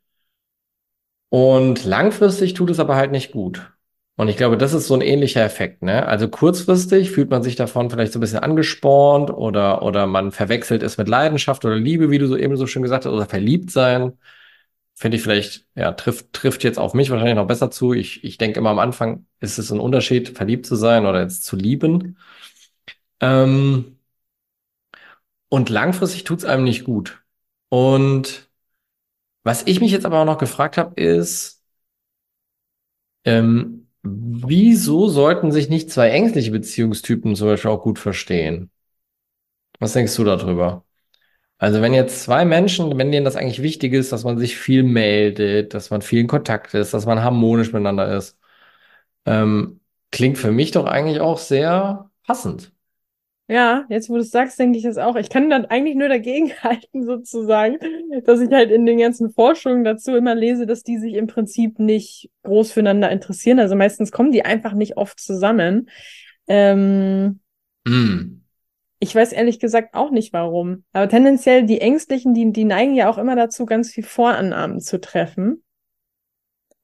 Und 1.29 1.83
langfristig 1.83 2.53
tut 2.53 2.69
es 2.69 2.79
aber 2.79 2.95
halt 2.95 3.11
nicht 3.11 3.31
gut. 3.31 3.73
Und 4.15 4.27
ich 4.27 4.37
glaube, 4.37 4.57
das 4.57 4.73
ist 4.73 4.85
so 4.87 4.93
ein 4.93 5.01
ähnlicher 5.01 5.43
Effekt. 5.43 5.81
Ne? 5.81 6.05
Also 6.07 6.27
kurzfristig 6.27 7.09
fühlt 7.11 7.31
man 7.31 7.41
sich 7.41 7.55
davon 7.55 7.89
vielleicht 7.89 8.13
so 8.13 8.19
ein 8.19 8.21
bisschen 8.21 8.39
angespornt 8.39 9.31
oder, 9.31 9.81
oder 9.81 10.05
man 10.05 10.31
verwechselt 10.31 10.83
es 10.83 10.97
mit 10.99 11.07
Leidenschaft 11.07 11.65
oder 11.65 11.75
Liebe, 11.75 12.11
wie 12.11 12.19
du 12.19 12.27
so 12.27 12.37
eben 12.37 12.55
so 12.55 12.67
schön 12.67 12.83
gesagt 12.83 13.05
hast, 13.05 13.11
oder 13.11 13.25
verliebt 13.25 13.71
sein. 13.71 14.13
Finde 14.95 15.17
ich 15.17 15.23
vielleicht, 15.23 15.65
ja, 15.75 15.91
trifft, 15.93 16.33
trifft 16.33 16.63
jetzt 16.63 16.77
auf 16.79 16.93
mich 16.93 17.09
wahrscheinlich 17.09 17.35
noch 17.35 17.47
besser 17.47 17.71
zu. 17.71 17.93
Ich, 17.93 18.23
ich 18.23 18.37
denke 18.37 18.59
immer 18.59 18.69
am 18.69 18.79
Anfang 18.79 19.25
ist 19.39 19.57
es 19.57 19.71
ein 19.71 19.79
Unterschied, 19.79 20.29
verliebt 20.37 20.67
zu 20.67 20.75
sein 20.75 21.05
oder 21.07 21.21
jetzt 21.21 21.45
zu 21.45 21.55
lieben. 21.55 22.17
Ähm, 23.19 23.92
und 25.53 25.69
langfristig 25.69 26.23
tut 26.23 26.39
es 26.39 26.45
einem 26.45 26.63
nicht 26.63 26.83
gut. 26.83 27.21
Und 27.69 28.49
was 29.43 29.67
ich 29.67 29.81
mich 29.81 29.91
jetzt 29.91 30.07
aber 30.07 30.19
auch 30.19 30.25
noch 30.25 30.39
gefragt 30.39 30.77
habe, 30.77 30.99
ist, 30.99 31.63
ähm, 33.23 33.87
wieso 34.01 35.09
sollten 35.09 35.51
sich 35.51 35.69
nicht 35.69 35.91
zwei 35.91 36.09
ängstliche 36.09 36.49
Beziehungstypen 36.49 37.35
zum 37.35 37.49
Beispiel 37.49 37.69
auch 37.69 37.83
gut 37.83 37.99
verstehen? 37.99 38.71
Was 39.79 39.93
denkst 39.93 40.15
du 40.15 40.23
darüber? 40.23 40.85
Also 41.59 41.81
wenn 41.81 41.93
jetzt 41.93 42.23
zwei 42.23 42.45
Menschen, 42.45 42.97
wenn 42.97 43.11
denen 43.11 43.25
das 43.25 43.35
eigentlich 43.37 43.61
wichtig 43.61 43.93
ist, 43.93 44.11
dass 44.11 44.23
man 44.23 44.39
sich 44.39 44.57
viel 44.57 44.83
meldet, 44.83 45.75
dass 45.75 45.91
man 45.91 46.01
viel 46.01 46.21
in 46.21 46.27
Kontakt 46.27 46.73
ist, 46.73 46.95
dass 46.95 47.05
man 47.05 47.23
harmonisch 47.23 47.73
miteinander 47.73 48.17
ist, 48.17 48.39
ähm, 49.25 49.81
klingt 50.11 50.39
für 50.39 50.51
mich 50.51 50.71
doch 50.71 50.85
eigentlich 50.87 51.21
auch 51.21 51.39
sehr 51.39 52.11
passend. 52.25 52.72
Ja, 53.49 53.85
jetzt 53.89 54.09
wo 54.09 54.15
du 54.15 54.21
es 54.21 54.31
sagst, 54.31 54.57
denke 54.57 54.77
ich 54.77 54.83
das 54.83 54.97
auch. 54.97 55.15
Ich 55.17 55.29
kann 55.29 55.49
dann 55.49 55.65
eigentlich 55.65 55.95
nur 55.95 56.07
dagegen 56.07 56.51
halten, 56.63 57.05
sozusagen, 57.05 57.77
dass 58.25 58.39
ich 58.39 58.49
halt 58.51 58.71
in 58.71 58.85
den 58.85 58.97
ganzen 58.97 59.31
Forschungen 59.31 59.83
dazu 59.83 60.15
immer 60.15 60.33
lese, 60.33 60.65
dass 60.65 60.83
die 60.83 60.97
sich 60.97 61.15
im 61.15 61.27
Prinzip 61.27 61.77
nicht 61.77 62.29
groß 62.43 62.71
füreinander 62.71 63.11
interessieren. 63.11 63.59
Also 63.59 63.75
meistens 63.75 64.11
kommen 64.11 64.31
die 64.31 64.45
einfach 64.45 64.73
nicht 64.73 64.97
oft 64.97 65.19
zusammen. 65.19 65.89
Ähm, 66.47 67.39
Mm. 67.85 68.41
ich 68.99 69.13
weiß 69.13 69.33
ehrlich 69.33 69.59
gesagt 69.59 69.93
auch 69.93 70.09
nicht 70.09 70.31
warum. 70.31 70.85
Aber 70.93 71.09
tendenziell 71.09 71.65
die 71.65 71.81
Ängstlichen, 71.81 72.33
die, 72.33 72.51
die 72.53 72.63
neigen 72.63 72.95
ja 72.95 73.09
auch 73.09 73.17
immer 73.17 73.35
dazu, 73.35 73.65
ganz 73.65 73.91
viel 73.91 74.05
Vorannahmen 74.05 74.79
zu 74.79 75.01
treffen. 75.01 75.62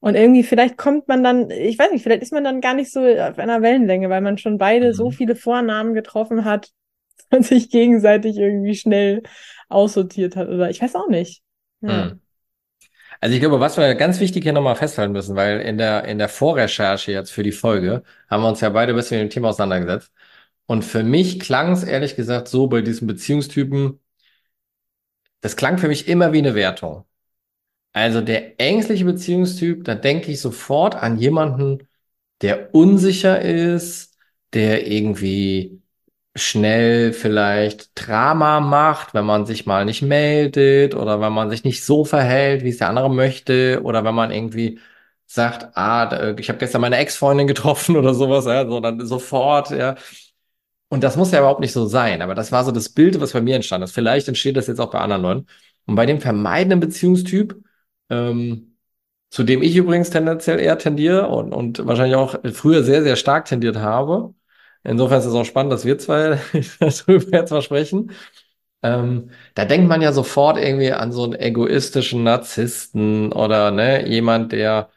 Und 0.00 0.14
irgendwie, 0.14 0.42
vielleicht 0.42 0.78
kommt 0.78 1.08
man 1.08 1.22
dann, 1.22 1.50
ich 1.50 1.78
weiß 1.78 1.90
nicht, 1.92 2.02
vielleicht 2.02 2.22
ist 2.22 2.32
man 2.32 2.44
dann 2.44 2.60
gar 2.60 2.74
nicht 2.74 2.90
so 2.90 3.00
auf 3.00 3.38
einer 3.38 3.62
Wellenlänge, 3.62 4.08
weil 4.08 4.22
man 4.22 4.38
schon 4.38 4.58
beide 4.58 4.94
so 4.94 5.06
Mhm. 5.06 5.12
viele 5.12 5.36
Vornamen 5.36 5.94
getroffen 5.94 6.44
hat 6.44 6.70
und 7.30 7.44
sich 7.44 7.70
gegenseitig 7.70 8.36
irgendwie 8.38 8.74
schnell 8.74 9.22
aussortiert 9.68 10.36
hat. 10.36 10.48
Oder 10.48 10.70
ich 10.70 10.80
weiß 10.80 10.94
auch 10.96 11.08
nicht. 11.08 11.42
Ja. 11.82 12.06
Mm. 12.06 12.20
Also 13.20 13.34
ich 13.34 13.40
glaube, 13.40 13.60
was 13.60 13.76
wir 13.76 13.94
ganz 13.94 14.20
wichtig 14.20 14.42
hier 14.44 14.52
nochmal 14.52 14.76
festhalten 14.76 15.12
müssen, 15.12 15.36
weil 15.36 15.60
in 15.60 15.78
der, 15.78 16.04
in 16.04 16.18
der 16.18 16.28
Vorrecherche 16.28 17.12
jetzt 17.12 17.30
für 17.30 17.42
die 17.42 17.52
Folge 17.52 18.02
haben 18.28 18.42
wir 18.42 18.48
uns 18.48 18.60
ja 18.60 18.70
beide 18.70 18.92
ein 18.92 18.96
bisschen 18.96 19.18
mit 19.20 19.30
dem 19.30 19.34
Thema 19.34 19.48
auseinandergesetzt. 19.50 20.12
Und 20.66 20.84
für 20.84 21.02
mich 21.02 21.40
klang 21.40 21.72
es 21.72 21.84
ehrlich 21.84 22.16
gesagt 22.16 22.48
so 22.48 22.68
bei 22.68 22.80
diesen 22.82 23.06
Beziehungstypen, 23.06 24.00
das 25.42 25.56
klang 25.56 25.76
für 25.78 25.88
mich 25.88 26.08
immer 26.08 26.32
wie 26.32 26.38
eine 26.38 26.54
Wertung. 26.54 27.04
Also 27.92 28.20
der 28.20 28.60
ängstliche 28.60 29.04
Beziehungstyp, 29.04 29.84
da 29.84 29.94
denke 29.94 30.30
ich 30.30 30.40
sofort 30.40 30.94
an 30.94 31.18
jemanden, 31.18 31.88
der 32.42 32.74
unsicher 32.74 33.40
ist, 33.42 34.16
der 34.54 34.86
irgendwie 34.86 35.82
schnell 36.36 37.12
vielleicht 37.12 37.90
Drama 37.96 38.60
macht, 38.60 39.14
wenn 39.14 39.26
man 39.26 39.46
sich 39.46 39.66
mal 39.66 39.84
nicht 39.84 40.02
meldet 40.02 40.94
oder 40.94 41.20
wenn 41.20 41.32
man 41.32 41.50
sich 41.50 41.64
nicht 41.64 41.84
so 41.84 42.04
verhält, 42.04 42.64
wie 42.64 42.70
es 42.70 42.78
der 42.78 42.88
andere 42.88 43.10
möchte 43.10 43.82
oder 43.84 44.04
wenn 44.04 44.14
man 44.14 44.30
irgendwie 44.30 44.80
sagt, 45.26 45.76
ah, 45.76 46.34
ich 46.38 46.48
habe 46.48 46.58
gestern 46.58 46.80
meine 46.82 46.96
Ex-Freundin 46.98 47.46
getroffen 47.48 47.96
oder 47.98 48.14
sowas, 48.14 48.46
ja, 48.46 48.66
so 48.68 48.80
dann 48.80 49.04
sofort, 49.06 49.70
ja. 49.70 49.96
Und 50.88 51.04
das 51.04 51.16
muss 51.16 51.30
ja 51.30 51.38
überhaupt 51.40 51.60
nicht 51.60 51.72
so 51.72 51.86
sein, 51.86 52.20
aber 52.22 52.34
das 52.34 52.50
war 52.52 52.64
so 52.64 52.72
das 52.72 52.88
Bild, 52.88 53.20
was 53.20 53.32
bei 53.32 53.40
mir 53.40 53.54
entstanden 53.56 53.84
ist. 53.84 53.92
Vielleicht 53.92 54.26
entsteht 54.28 54.56
das 54.56 54.66
jetzt 54.66 54.80
auch 54.80 54.90
bei 54.90 54.98
anderen 54.98 55.22
Leuten. 55.22 55.46
Und 55.86 55.94
bei 55.94 56.06
dem 56.06 56.20
vermeidenden 56.20 56.80
Beziehungstyp, 56.80 57.56
ähm, 58.10 58.76
zu 59.30 59.44
dem 59.44 59.62
ich 59.62 59.76
übrigens 59.76 60.10
tendenziell 60.10 60.60
eher 60.60 60.78
tendiere 60.78 61.28
und, 61.28 61.52
und 61.54 61.86
wahrscheinlich 61.86 62.16
auch 62.16 62.36
früher 62.52 62.82
sehr, 62.84 63.02
sehr 63.02 63.16
stark 63.16 63.46
tendiert 63.46 63.76
habe. 63.78 64.34
Insofern 64.84 65.20
ist 65.20 65.26
es 65.26 65.34
auch 65.34 65.44
spannend, 65.44 65.72
dass 65.72 65.84
wir 65.84 65.98
zwei 65.98 66.40
darüber 66.80 67.38
jetzt 67.38 67.50
mal 67.52 67.62
sprechen. 67.62 68.12
Ähm, 68.82 69.30
da 69.54 69.64
denkt 69.66 69.88
man 69.88 70.02
ja 70.02 70.12
sofort 70.12 70.58
irgendwie 70.58 70.92
an 70.92 71.12
so 71.12 71.24
einen 71.24 71.34
egoistischen 71.34 72.24
Narzissten 72.24 73.32
oder 73.32 73.70
ne, 73.70 74.08
jemand, 74.08 74.52
der 74.52 74.90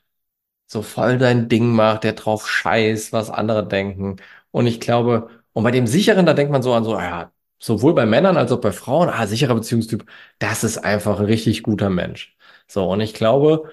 so 0.67 0.81
voll 0.81 1.17
dein 1.17 1.49
Ding 1.49 1.71
macht, 1.73 2.03
der 2.03 2.13
drauf 2.13 2.47
scheißt, 2.49 3.13
was 3.13 3.29
andere 3.29 3.67
denken. 3.67 4.17
Und 4.51 4.67
ich 4.67 4.79
glaube, 4.79 5.29
und 5.53 5.63
bei 5.63 5.71
dem 5.71 5.87
sicheren, 5.87 6.25
da 6.25 6.33
denkt 6.33 6.51
man 6.51 6.63
so 6.63 6.73
an 6.73 6.83
so, 6.83 6.93
ja, 6.97 7.31
sowohl 7.59 7.93
bei 7.93 8.05
Männern 8.05 8.37
als 8.37 8.51
auch 8.51 8.59
bei 8.61 8.71
Frauen, 8.71 9.09
ah, 9.09 9.27
sicherer 9.27 9.55
Beziehungstyp, 9.55 10.05
das 10.39 10.63
ist 10.63 10.77
einfach 10.79 11.19
ein 11.19 11.25
richtig 11.25 11.63
guter 11.63 11.89
Mensch. 11.89 12.35
So, 12.73 12.89
und 12.89 13.01
ich 13.01 13.13
glaube, 13.13 13.71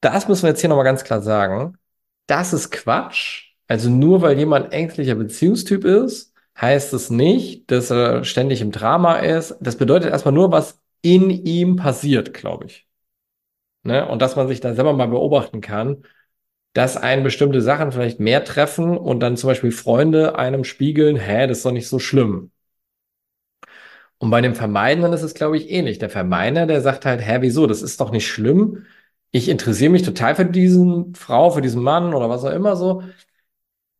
das 0.00 0.28
müssen 0.28 0.44
wir 0.44 0.50
jetzt 0.50 0.60
hier 0.62 0.70
nochmal 0.70 0.86
ganz 0.86 1.04
klar 1.04 1.22
sagen. 1.22 1.78
Das 2.26 2.54
ist 2.54 2.70
Quatsch. 2.72 3.54
Also 3.68 3.90
nur 3.90 4.22
weil 4.22 4.38
jemand 4.38 4.72
ängstlicher 4.72 5.16
Beziehungstyp 5.16 5.84
ist, 5.84 6.34
heißt 6.58 6.94
es 6.94 7.10
nicht, 7.10 7.70
dass 7.70 7.90
er 7.90 8.24
ständig 8.24 8.62
im 8.62 8.72
Drama 8.72 9.16
ist. 9.18 9.56
Das 9.60 9.76
bedeutet 9.76 10.10
erstmal 10.12 10.34
nur, 10.34 10.50
was 10.52 10.80
in 11.02 11.30
ihm 11.30 11.76
passiert, 11.76 12.32
glaube 12.34 12.66
ich. 12.66 12.88
Ne? 13.82 14.08
Und 14.08 14.22
dass 14.22 14.36
man 14.36 14.48
sich 14.48 14.60
da 14.60 14.74
selber 14.74 14.94
mal 14.94 15.08
beobachten 15.08 15.60
kann, 15.60 16.04
dass 16.74 16.96
einen 16.96 17.24
bestimmte 17.24 17.62
Sachen 17.62 17.92
vielleicht 17.92 18.20
mehr 18.20 18.44
treffen 18.44 18.96
und 18.98 19.20
dann 19.20 19.36
zum 19.36 19.48
Beispiel 19.48 19.72
Freunde 19.72 20.38
einem 20.38 20.64
spiegeln, 20.64 21.16
hä, 21.16 21.46
das 21.48 21.58
ist 21.58 21.66
doch 21.66 21.72
nicht 21.72 21.88
so 21.88 21.98
schlimm. 21.98 22.52
Und 24.18 24.30
bei 24.30 24.40
dem 24.40 24.54
Vermeidenden 24.54 25.12
ist 25.12 25.22
es, 25.22 25.34
glaube 25.34 25.56
ich, 25.58 25.70
ähnlich. 25.70 25.98
Der 25.98 26.10
Vermeiner, 26.10 26.66
der 26.66 26.80
sagt 26.80 27.04
halt, 27.04 27.20
hä, 27.20 27.38
wieso, 27.40 27.66
das 27.66 27.82
ist 27.82 28.00
doch 28.00 28.10
nicht 28.10 28.26
schlimm. 28.26 28.86
Ich 29.30 29.48
interessiere 29.48 29.90
mich 29.90 30.02
total 30.02 30.34
für 30.34 30.46
diesen 30.46 31.14
Frau, 31.14 31.50
für 31.50 31.60
diesen 31.60 31.82
Mann 31.82 32.14
oder 32.14 32.30
was 32.30 32.44
auch 32.44 32.52
immer 32.52 32.76
so. 32.76 33.02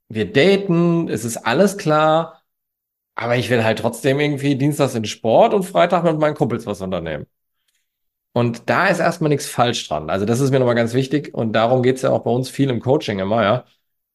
Wir 0.08 0.32
daten, 0.32 1.08
es 1.08 1.24
ist 1.24 1.36
alles 1.38 1.76
klar, 1.78 2.42
aber 3.16 3.36
ich 3.36 3.50
will 3.50 3.64
halt 3.64 3.80
trotzdem 3.80 4.20
irgendwie 4.20 4.56
dienstags 4.56 4.94
in 4.94 5.04
Sport 5.06 5.54
und 5.54 5.64
Freitag 5.64 6.04
mit 6.04 6.18
meinen 6.18 6.34
Kumpels 6.36 6.66
was 6.66 6.82
unternehmen. 6.82 7.26
Und 8.32 8.68
da 8.68 8.88
ist 8.88 9.00
erstmal 9.00 9.30
nichts 9.30 9.46
falsch 9.46 9.88
dran. 9.88 10.10
Also 10.10 10.26
das 10.26 10.40
ist 10.40 10.50
mir 10.50 10.58
nochmal 10.58 10.74
ganz 10.74 10.92
wichtig 10.94 11.32
und 11.34 11.52
darum 11.54 11.82
geht's 11.82 12.02
ja 12.02 12.10
auch 12.10 12.22
bei 12.22 12.30
uns 12.30 12.50
viel 12.50 12.68
im 12.70 12.80
Coaching 12.80 13.18
immer, 13.18 13.42
ja. 13.42 13.64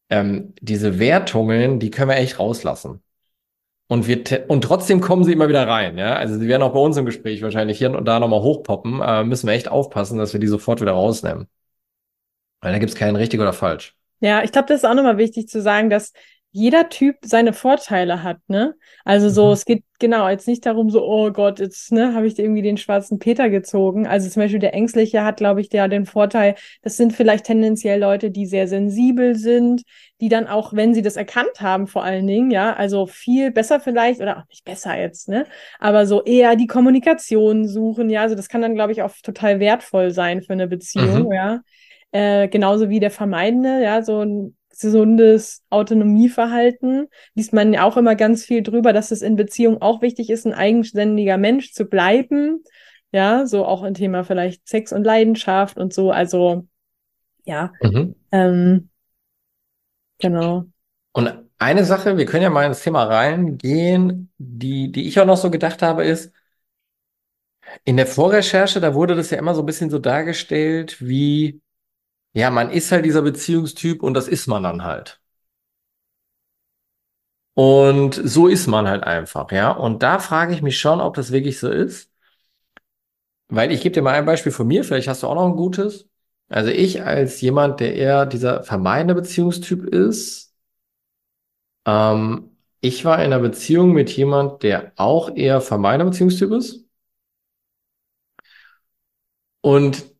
Ähm, 0.10 0.53
diese 0.62 1.00
Wertungen, 1.00 1.79
die 1.79 1.91
können 1.91 2.10
wir 2.10 2.17
echt 2.17 2.39
rauslassen. 2.39 3.01
Und 3.91 4.07
wir 4.07 4.45
und 4.48 4.63
trotzdem 4.63 5.01
kommen 5.01 5.25
sie 5.25 5.33
immer 5.33 5.50
wieder 5.50 5.67
rein, 5.67 5.98
ja. 5.98 6.15
Also 6.15 6.39
sie 6.39 6.48
werden 6.48 6.62
auch 6.62 6.71
bei 6.71 6.79
uns 6.79 6.95
im 6.95 7.03
Gespräch 7.03 7.41
wahrscheinlich 7.41 7.77
hier 7.77 7.93
und 7.93 8.05
da 8.05 8.21
nochmal 8.21 8.41
hochpoppen. 8.41 9.01
Äh, 9.01 9.25
müssen 9.25 9.48
wir 9.48 9.53
echt 9.53 9.67
aufpassen, 9.67 10.17
dass 10.17 10.31
wir 10.31 10.39
die 10.39 10.48
sofort 10.48 10.79
wieder 10.79 10.93
rausnehmen. 10.93 11.50
Weil 12.62 12.71
da 12.71 12.79
gibt's 12.79 12.95
keinen 12.95 13.17
richtig 13.17 13.41
oder 13.41 13.51
falsch. 13.51 13.93
Ja, 14.21 14.43
ich 14.43 14.53
glaube, 14.53 14.69
das 14.69 14.77
ist 14.77 14.86
auch 14.86 14.93
nochmal 14.93 15.17
wichtig 15.17 15.50
zu 15.50 15.62
sagen, 15.62 15.89
dass 15.89 16.13
jeder 16.53 16.89
Typ 16.89 17.17
seine 17.24 17.53
Vorteile 17.53 18.24
hat, 18.24 18.38
ne? 18.48 18.75
Also 19.05 19.29
so, 19.29 19.48
Mhm. 19.48 19.53
es 19.53 19.65
geht 19.65 19.84
genau 20.00 20.27
jetzt 20.27 20.48
nicht 20.48 20.65
darum, 20.65 20.89
so, 20.89 21.03
oh 21.05 21.31
Gott, 21.31 21.60
jetzt, 21.60 21.91
ne, 21.91 22.13
habe 22.13 22.27
ich 22.27 22.34
dir 22.34 22.43
irgendwie 22.43 22.62
den 22.62 22.77
schwarzen 22.77 23.20
Peter 23.20 23.50
gezogen. 23.50 24.05
Also 24.08 24.29
zum 24.29 24.41
Beispiel 24.43 24.60
der 24.60 24.74
Ängstliche 24.74 25.24
hat, 25.24 25.38
glaube 25.38 25.62
ich, 25.62 25.70
der 25.70 25.88
den 25.88 26.05
Vorteil, 26.05 26.55
das 26.81 26.98
sind 26.98 27.13
vielleicht 27.13 27.46
tendenziell 27.46 28.00
Leute, 28.00 28.31
die 28.31 28.46
sehr 28.46 28.67
sensibel 28.67 29.36
sind, 29.36 29.84
die 30.20 30.27
dann 30.29 30.48
auch, 30.48 30.74
wenn 30.74 30.93
sie 30.93 31.01
das 31.01 31.15
erkannt 31.15 31.62
haben, 31.62 31.88
vor 31.88 32.03
allen 32.03 32.27
Dingen, 32.27 32.51
ja, 32.51 32.74
also 32.74 33.05
viel 33.08 33.51
besser 33.51 33.79
vielleicht, 33.79 34.20
oder 34.22 34.38
auch 34.39 34.48
nicht 34.50 34.65
besser 34.65 35.00
jetzt, 35.00 35.29
ne? 35.29 35.46
Aber 35.79 36.05
so 36.05 36.24
eher 36.24 36.55
die 36.55 36.67
Kommunikation 36.67 37.67
suchen, 37.67 38.10
ja, 38.10 38.22
also 38.24 38.36
das 38.36 38.50
kann 38.50 38.62
dann, 38.62 38.75
glaube 38.75 38.91
ich, 38.91 39.01
auch 39.03 39.13
total 39.24 39.60
wertvoll 39.60 40.12
sein 40.12 40.41
für 40.41 40.53
eine 40.53 40.67
Beziehung, 40.67 41.27
Mhm. 41.27 41.34
ja. 41.34 41.62
Äh, 42.12 42.50
genauso 42.50 42.89
wie 42.89 43.00
der 43.00 43.12
Vermeidende, 43.12 43.81
ja, 43.84 44.03
so 44.03 44.20
ein 44.22 44.55
gesundes 44.81 45.63
Autonomieverhalten. 45.69 47.07
Liest 47.35 47.53
man 47.53 47.73
ja 47.73 47.83
auch 47.83 47.97
immer 47.97 48.15
ganz 48.15 48.43
viel 48.45 48.63
drüber, 48.63 48.93
dass 48.93 49.11
es 49.11 49.21
in 49.21 49.35
Beziehung 49.35 49.81
auch 49.81 50.01
wichtig 50.01 50.29
ist, 50.29 50.45
ein 50.45 50.53
eigenständiger 50.53 51.38
Mensch 51.38 51.73
zu 51.73 51.85
bleiben. 51.85 52.63
Ja, 53.11 53.45
so 53.45 53.65
auch 53.65 53.83
ein 53.83 53.93
Thema 53.93 54.23
vielleicht 54.23 54.67
Sex 54.67 54.93
und 54.93 55.03
Leidenschaft 55.03 55.77
und 55.77 55.93
so. 55.93 56.11
Also, 56.11 56.67
ja, 57.45 57.73
Mhm. 57.83 58.15
ähm, 58.31 58.89
genau. 60.19 60.67
Und 61.13 61.31
eine 61.57 61.85
Sache, 61.85 62.17
wir 62.17 62.25
können 62.25 62.43
ja 62.43 62.50
mal 62.50 62.65
ins 62.65 62.81
Thema 62.81 63.03
reingehen, 63.03 64.31
die, 64.38 64.91
die 64.91 65.07
ich 65.07 65.19
auch 65.19 65.25
noch 65.25 65.38
so 65.38 65.51
gedacht 65.51 65.81
habe, 65.81 66.05
ist, 66.05 66.31
in 67.83 67.97
der 67.97 68.07
Vorrecherche, 68.07 68.79
da 68.79 68.93
wurde 68.93 69.15
das 69.15 69.29
ja 69.29 69.38
immer 69.38 69.55
so 69.55 69.61
ein 69.61 69.65
bisschen 69.65 69.89
so 69.89 70.00
dargestellt, 70.00 70.97
wie, 71.01 71.61
ja, 72.33 72.50
man 72.51 72.69
ist 72.71 72.91
halt 72.91 73.05
dieser 73.05 73.21
Beziehungstyp 73.21 74.03
und 74.03 74.13
das 74.15 74.27
ist 74.27 74.47
man 74.47 74.63
dann 74.63 74.83
halt. 74.83 75.21
Und 77.53 78.13
so 78.15 78.47
ist 78.47 78.67
man 78.67 78.88
halt 78.88 79.03
einfach, 79.03 79.51
ja. 79.51 79.71
Und 79.71 80.03
da 80.03 80.19
frage 80.19 80.53
ich 80.53 80.61
mich 80.61 80.79
schon, 80.79 81.01
ob 81.01 81.15
das 81.15 81.31
wirklich 81.31 81.59
so 81.59 81.69
ist. 81.69 82.09
Weil 83.50 83.71
ich 83.71 83.81
gebe 83.81 83.93
dir 83.93 84.01
mal 84.01 84.13
ein 84.13 84.25
Beispiel 84.25 84.51
von 84.51 84.67
mir, 84.67 84.83
vielleicht 84.83 85.07
hast 85.07 85.23
du 85.23 85.27
auch 85.27 85.35
noch 85.35 85.45
ein 85.45 85.55
gutes. 85.55 86.07
Also 86.50 86.69
ich 86.71 87.03
als 87.03 87.41
jemand, 87.41 87.79
der 87.79 87.95
eher 87.95 88.25
dieser 88.25 88.63
vermeidende 88.63 89.15
Beziehungstyp 89.15 89.83
ist, 89.85 90.53
ähm, 91.85 92.55
ich 92.81 93.05
war 93.05 93.17
in 93.19 93.25
einer 93.25 93.39
Beziehung 93.39 93.91
mit 93.93 94.09
jemand, 94.15 94.63
der 94.63 94.93
auch 94.95 95.35
eher 95.35 95.61
vermeidender 95.61 96.05
Beziehungstyp 96.11 96.51
ist. 96.51 96.85
Und 99.61 100.11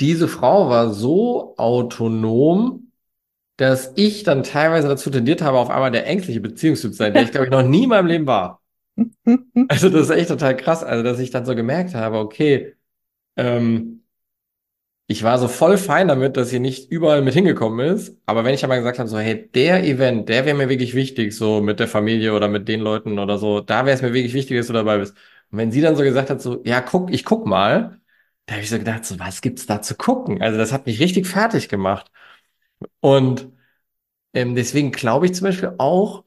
diese 0.00 0.28
Frau 0.28 0.68
war 0.68 0.92
so 0.92 1.56
autonom, 1.56 2.92
dass 3.56 3.92
ich 3.96 4.22
dann 4.24 4.42
teilweise 4.42 4.88
dazu 4.88 5.10
tendiert 5.10 5.42
habe, 5.42 5.58
auf 5.58 5.70
einmal 5.70 5.90
der 5.90 6.06
ängstliche 6.06 6.40
Beziehungstyp 6.40 6.92
zu 6.92 6.98
sein, 6.98 7.14
der 7.14 7.22
ich, 7.22 7.30
glaube 7.32 7.46
ich, 7.46 7.52
noch 7.52 7.62
nie 7.62 7.84
in 7.84 7.90
meinem 7.90 8.06
Leben 8.06 8.26
war. 8.26 8.62
Also 9.68 9.90
das 9.90 10.02
ist 10.04 10.10
echt 10.10 10.28
total 10.28 10.56
krass. 10.56 10.82
Also, 10.84 11.02
dass 11.02 11.18
ich 11.18 11.30
dann 11.30 11.44
so 11.44 11.54
gemerkt 11.54 11.94
habe, 11.94 12.18
okay, 12.18 12.76
ähm, 13.36 14.04
ich 15.08 15.22
war 15.22 15.38
so 15.38 15.46
voll 15.48 15.78
fein 15.78 16.08
damit, 16.08 16.36
dass 16.36 16.50
sie 16.50 16.58
nicht 16.58 16.90
überall 16.90 17.22
mit 17.22 17.34
hingekommen 17.34 17.86
ist. 17.94 18.16
Aber 18.26 18.44
wenn 18.44 18.54
ich 18.54 18.64
aber 18.64 18.76
gesagt 18.76 18.98
habe, 18.98 19.08
so, 19.08 19.18
hey, 19.18 19.48
der 19.54 19.84
Event, 19.84 20.28
der 20.28 20.44
wäre 20.44 20.56
mir 20.56 20.68
wirklich 20.68 20.94
wichtig, 20.94 21.32
so 21.36 21.60
mit 21.60 21.78
der 21.78 21.86
Familie 21.88 22.34
oder 22.34 22.48
mit 22.48 22.66
den 22.68 22.80
Leuten 22.80 23.18
oder 23.18 23.38
so, 23.38 23.60
da 23.60 23.86
wäre 23.86 23.94
es 23.94 24.02
mir 24.02 24.12
wirklich 24.12 24.34
wichtig, 24.34 24.56
dass 24.58 24.66
du 24.66 24.72
dabei 24.72 24.98
bist. 24.98 25.16
Und 25.50 25.58
wenn 25.58 25.70
sie 25.70 25.80
dann 25.80 25.94
so 25.96 26.02
gesagt 26.02 26.30
hat, 26.30 26.42
so, 26.42 26.60
ja, 26.64 26.80
guck, 26.80 27.12
ich 27.12 27.24
guck 27.24 27.46
mal, 27.46 28.00
da 28.46 28.54
habe 28.54 28.62
ich 28.62 28.70
so 28.70 28.78
gedacht, 28.78 29.04
so, 29.04 29.18
was 29.18 29.40
gibt's 29.40 29.66
da 29.66 29.82
zu 29.82 29.96
gucken? 29.96 30.42
Also 30.42 30.58
das 30.58 30.72
hat 30.72 30.86
mich 30.86 31.00
richtig 31.00 31.26
fertig 31.26 31.68
gemacht. 31.68 32.10
Und 33.00 33.52
ähm, 34.34 34.54
deswegen 34.56 34.92
glaube 34.92 35.26
ich 35.26 35.34
zum 35.34 35.46
Beispiel 35.46 35.74
auch, 35.78 36.24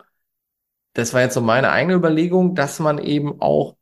das 0.94 1.14
war 1.14 1.22
jetzt 1.22 1.36
so 1.36 1.42
meine 1.42 1.72
eigene 1.72 1.96
Überlegung, 1.96 2.56
dass 2.56 2.80
man 2.80 3.00
eben 3.00 3.42
auch 3.42 3.78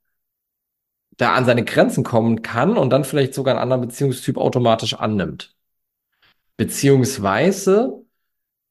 da 1.17 1.34
an 1.34 1.46
seine 1.46 1.65
Grenzen 1.65 2.03
kommen 2.03 2.41
kann 2.44 2.77
und 2.77 2.91
dann 2.91 3.03
vielleicht 3.03 3.34
sogar 3.34 3.56
einen 3.56 3.63
anderen 3.63 3.82
Beziehungstyp 3.82 4.38
automatisch 4.38 4.94
annimmt. 4.94 5.56
Beziehungsweise, 6.58 8.03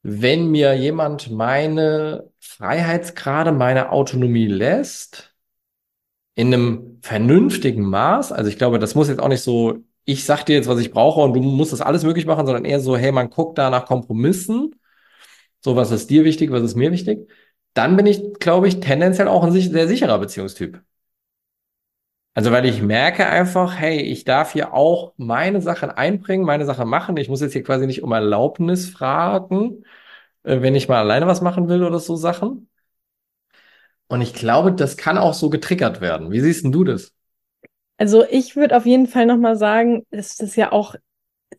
wenn 0.02 0.50
mir 0.50 0.74
jemand 0.74 1.30
meine 1.30 2.30
Freiheitsgrade, 2.40 3.52
meine 3.52 3.90
Autonomie 3.92 4.46
lässt, 4.48 5.35
in 6.36 6.54
einem 6.54 7.00
vernünftigen 7.02 7.84
Maß, 7.84 8.32
also 8.32 8.50
ich 8.50 8.58
glaube, 8.58 8.78
das 8.80 8.94
muss 8.96 9.08
jetzt 9.08 9.20
auch 9.20 9.28
nicht 9.28 9.42
so, 9.42 9.78
ich 10.04 10.24
sag 10.24 10.44
dir 10.46 10.56
jetzt, 10.56 10.68
was 10.68 10.80
ich 10.80 10.92
brauche 10.92 11.22
und 11.22 11.34
du 11.34 11.42
musst 11.42 11.72
das 11.74 11.82
alles 11.82 12.04
möglich 12.04 12.26
machen, 12.26 12.46
sondern 12.46 12.66
eher 12.66 12.80
so, 12.80 12.96
hey, 12.96 13.12
man 13.12 13.30
guckt 13.30 13.58
da 13.58 13.70
nach 13.70 13.86
Kompromissen, 13.86 14.76
so 15.60 15.76
was 15.76 15.90
ist 15.92 16.10
dir 16.10 16.24
wichtig, 16.24 16.52
was 16.52 16.62
ist 16.62 16.76
mir 16.76 16.92
wichtig, 16.92 17.30
dann 17.74 17.96
bin 17.96 18.06
ich, 18.06 18.34
glaube 18.40 18.68
ich, 18.68 18.80
tendenziell 18.80 19.28
auch 19.28 19.44
ein 19.44 19.52
sehr 19.52 19.88
sicherer 19.88 20.18
Beziehungstyp. 20.18 20.82
Also, 22.34 22.52
weil 22.52 22.66
ich 22.66 22.82
merke 22.82 23.26
einfach, 23.26 23.76
hey, 23.78 24.00
ich 24.02 24.24
darf 24.24 24.52
hier 24.52 24.74
auch 24.74 25.14
meine 25.16 25.62
Sachen 25.62 25.90
einbringen, 25.90 26.44
meine 26.44 26.66
Sachen 26.66 26.86
machen. 26.88 27.16
Ich 27.16 27.28
muss 27.30 27.40
jetzt 27.40 27.54
hier 27.54 27.62
quasi 27.62 27.86
nicht 27.86 28.02
um 28.02 28.12
Erlaubnis 28.12 28.90
fragen, 28.90 29.84
äh, 30.44 30.60
wenn 30.62 30.74
ich 30.74 30.88
mal 30.88 30.98
alleine 31.00 31.26
was 31.26 31.40
machen 31.42 31.68
will 31.68 31.82
oder 31.84 31.98
so 32.00 32.16
Sachen. 32.16 32.68
Und 34.08 34.20
ich 34.20 34.34
glaube, 34.34 34.72
das 34.72 34.96
kann 34.96 35.18
auch 35.18 35.34
so 35.34 35.50
getriggert 35.50 36.00
werden. 36.00 36.30
Wie 36.30 36.40
siehst 36.40 36.64
denn 36.64 36.72
du 36.72 36.84
das? 36.84 37.12
Also 37.98 38.24
ich 38.28 38.56
würde 38.56 38.76
auf 38.76 38.86
jeden 38.86 39.06
Fall 39.06 39.26
nochmal 39.26 39.56
sagen, 39.56 40.04
dass 40.10 40.36
das 40.36 40.54
ja 40.56 40.72
auch 40.72 40.94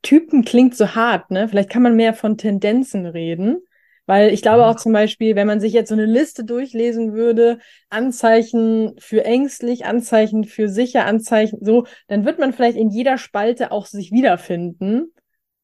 Typen 0.02 0.46
klingt 0.46 0.76
so 0.76 0.96
hart, 0.96 1.32
ne? 1.32 1.48
Vielleicht 1.50 1.70
kann 1.70 1.82
man 1.82 1.96
mehr 1.96 2.14
von 2.14 2.38
Tendenzen 2.38 3.06
reden. 3.06 3.60
Weil 4.06 4.34
ich 4.34 4.42
glaube 4.42 4.66
auch 4.66 4.78
zum 4.78 4.94
Beispiel, 4.94 5.36
wenn 5.36 5.48
man 5.48 5.60
sich 5.60 5.74
jetzt 5.74 5.90
so 5.90 5.96
eine 5.96 6.06
Liste 6.06 6.46
durchlesen 6.46 7.14
würde, 7.14 7.60
Anzeichen 7.90 8.96
für 9.00 9.26
ängstlich, 9.26 9.86
Anzeichen 9.86 10.46
für 10.46 10.70
sicher, 10.70 11.06
Anzeichen 11.06 11.60
so, 11.62 11.86
dann 12.08 12.24
wird 12.24 12.40
man 12.40 12.54
vielleicht 12.54 12.78
in 12.78 12.90
jeder 12.90 13.18
Spalte 13.18 13.72
auch 13.74 13.86
sich 13.86 14.12
wiederfinden. 14.12 15.12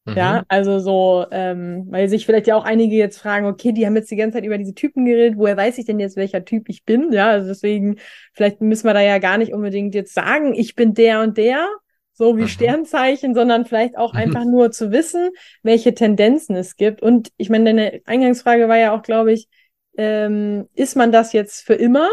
Mhm. 0.06 0.18
Ja, 0.18 0.44
also 0.50 0.80
so, 0.80 1.26
ähm, 1.32 1.88
weil 1.90 2.10
sich 2.10 2.26
vielleicht 2.26 2.48
ja 2.48 2.56
auch 2.58 2.66
einige 2.66 2.96
jetzt 2.96 3.20
fragen, 3.20 3.46
okay, 3.46 3.72
die 3.72 3.86
haben 3.86 3.96
jetzt 3.96 4.12
die 4.12 4.18
ganze 4.18 4.38
Zeit 4.38 4.46
über 4.46 4.58
diese 4.58 4.74
Typen 4.74 5.06
geredet, 5.06 5.38
woher 5.38 5.56
weiß 5.56 5.78
ich 5.78 5.86
denn 5.86 6.00
jetzt, 6.00 6.18
welcher 6.18 6.44
Typ 6.44 6.68
ich 6.68 6.84
bin? 6.84 7.14
Ja, 7.14 7.30
also 7.30 7.48
deswegen, 7.48 7.98
vielleicht 8.34 8.60
müssen 8.60 8.86
wir 8.86 8.94
da 8.94 9.02
ja 9.02 9.20
gar 9.20 9.38
nicht 9.38 9.54
unbedingt 9.54 9.96
jetzt 9.96 10.14
sagen, 10.14 10.54
ich 10.56 10.76
bin 10.76 10.94
der 10.94 11.22
und 11.22 11.38
der, 11.38 11.70
so 12.12 12.38
wie 12.38 12.44
mhm. 12.44 12.48
Sternzeichen, 12.48 13.34
sondern 13.34 13.66
vielleicht 13.66 13.98
auch 13.98 14.14
einfach 14.14 14.46
nur 14.46 14.72
zu 14.72 14.92
wissen, 14.92 15.30
welche 15.64 15.94
Tendenzen 15.94 16.56
es 16.56 16.76
gibt. 16.76 17.02
Und 17.02 17.32
ich 17.38 17.50
meine, 17.50 17.66
deine 17.66 18.02
Eingangsfrage 18.06 18.68
war 18.68 18.78
ja 18.78 18.96
auch, 18.96 19.04
glaube 19.04 19.32
ich, 19.32 19.48
ähm, 19.98 20.68
ist 20.76 20.96
man 20.96 21.12
das 21.12 21.34
jetzt 21.34 21.66
für 21.66 21.76
immer 21.76 22.10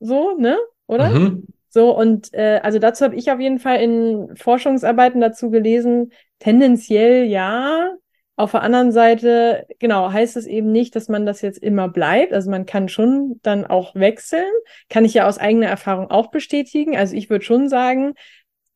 so, 0.00 0.36
ne? 0.36 0.58
Oder? 0.86 1.10
Mhm. 1.10 1.46
So, 1.74 1.96
und 1.96 2.34
äh, 2.34 2.60
also 2.62 2.78
dazu 2.78 3.04
habe 3.04 3.16
ich 3.16 3.30
auf 3.30 3.40
jeden 3.40 3.58
Fall 3.58 3.80
in 3.80 4.36
Forschungsarbeiten 4.36 5.22
dazu 5.22 5.50
gelesen, 5.50 6.12
tendenziell 6.42 7.24
ja. 7.24 7.94
Auf 8.34 8.52
der 8.52 8.62
anderen 8.62 8.92
Seite, 8.92 9.66
genau, 9.78 10.10
heißt 10.10 10.36
es 10.36 10.46
eben 10.46 10.72
nicht, 10.72 10.96
dass 10.96 11.08
man 11.08 11.26
das 11.26 11.42
jetzt 11.42 11.62
immer 11.62 11.88
bleibt. 11.88 12.32
Also 12.32 12.50
man 12.50 12.64
kann 12.64 12.88
schon 12.88 13.38
dann 13.42 13.66
auch 13.66 13.94
wechseln. 13.94 14.50
Kann 14.88 15.04
ich 15.04 15.14
ja 15.14 15.28
aus 15.28 15.38
eigener 15.38 15.68
Erfahrung 15.68 16.10
auch 16.10 16.30
bestätigen. 16.30 16.96
Also 16.96 17.14
ich 17.14 17.28
würde 17.28 17.44
schon 17.44 17.68
sagen, 17.68 18.14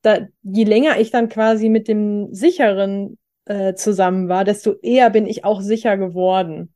da, 0.03 0.21
je 0.43 0.65
länger 0.65 1.01
ich 1.01 1.11
dann 1.11 1.29
quasi 1.29 1.69
mit 1.69 1.89
dem 1.89 2.33
Sicheren 2.33 3.19
äh, 3.47 3.75
zusammen 3.75 4.29
war, 4.29 4.45
desto 4.45 4.75
eher 4.83 5.11
bin 5.11 5.27
ich 5.27 5.45
auch 5.45 5.63
sicher 5.63 5.97
geworden. 5.97 6.73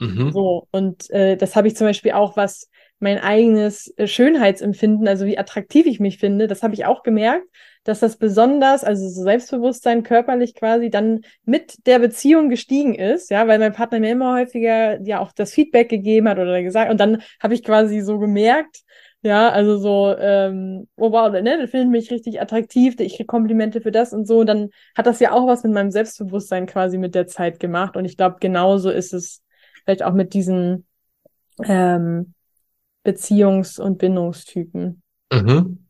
Mhm. 0.00 0.32
So, 0.32 0.66
und 0.72 1.10
äh, 1.10 1.36
das 1.36 1.54
habe 1.54 1.68
ich 1.68 1.76
zum 1.76 1.86
Beispiel 1.86 2.12
auch, 2.12 2.36
was 2.36 2.70
mein 2.98 3.18
eigenes 3.18 3.92
äh, 3.98 4.06
Schönheitsempfinden, 4.06 5.06
also 5.06 5.26
wie 5.26 5.38
attraktiv 5.38 5.86
ich 5.86 6.00
mich 6.00 6.18
finde, 6.18 6.48
das 6.48 6.62
habe 6.62 6.74
ich 6.74 6.86
auch 6.86 7.02
gemerkt, 7.02 7.46
dass 7.84 8.00
das 8.00 8.16
besonders, 8.16 8.84
also 8.84 9.08
so 9.08 9.22
Selbstbewusstsein 9.22 10.02
körperlich 10.02 10.54
quasi 10.54 10.90
dann 10.90 11.22
mit 11.44 11.86
der 11.86 11.98
Beziehung 11.98 12.48
gestiegen 12.48 12.94
ist, 12.94 13.30
ja, 13.30 13.48
weil 13.48 13.58
mein 13.58 13.72
Partner 13.72 14.00
mir 14.00 14.12
immer 14.12 14.34
häufiger 14.36 15.00
ja 15.02 15.20
auch 15.20 15.32
das 15.32 15.52
Feedback 15.52 15.88
gegeben 15.88 16.28
hat 16.28 16.38
oder 16.38 16.62
gesagt, 16.62 16.90
und 16.90 17.00
dann 17.00 17.22
habe 17.40 17.54
ich 17.54 17.62
quasi 17.62 18.00
so 18.00 18.18
gemerkt, 18.18 18.82
ja, 19.24 19.50
also 19.50 19.78
so, 19.78 20.16
ähm, 20.18 20.88
oh 20.96 21.12
wow, 21.12 21.30
ne, 21.30 21.42
der 21.42 21.68
findet 21.68 21.90
mich 21.90 22.10
richtig 22.10 22.40
attraktiv, 22.40 22.98
ich 22.98 23.14
kriege 23.14 23.26
Komplimente 23.26 23.80
für 23.80 23.92
das 23.92 24.12
und 24.12 24.26
so. 24.26 24.40
Und 24.40 24.48
dann 24.48 24.70
hat 24.96 25.06
das 25.06 25.20
ja 25.20 25.30
auch 25.30 25.46
was 25.46 25.62
mit 25.62 25.72
meinem 25.72 25.92
Selbstbewusstsein 25.92 26.66
quasi 26.66 26.98
mit 26.98 27.14
der 27.14 27.28
Zeit 27.28 27.60
gemacht. 27.60 27.96
Und 27.96 28.04
ich 28.04 28.16
glaube, 28.16 28.38
genauso 28.40 28.90
ist 28.90 29.14
es 29.14 29.40
vielleicht 29.84 30.02
auch 30.02 30.12
mit 30.12 30.34
diesen 30.34 30.86
ähm, 31.62 32.34
Beziehungs- 33.04 33.80
und 33.80 33.98
Bindungstypen. 33.98 35.02
Mhm. 35.32 35.86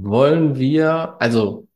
Wollen 0.00 0.56
wir, 0.58 1.16
also 1.20 1.66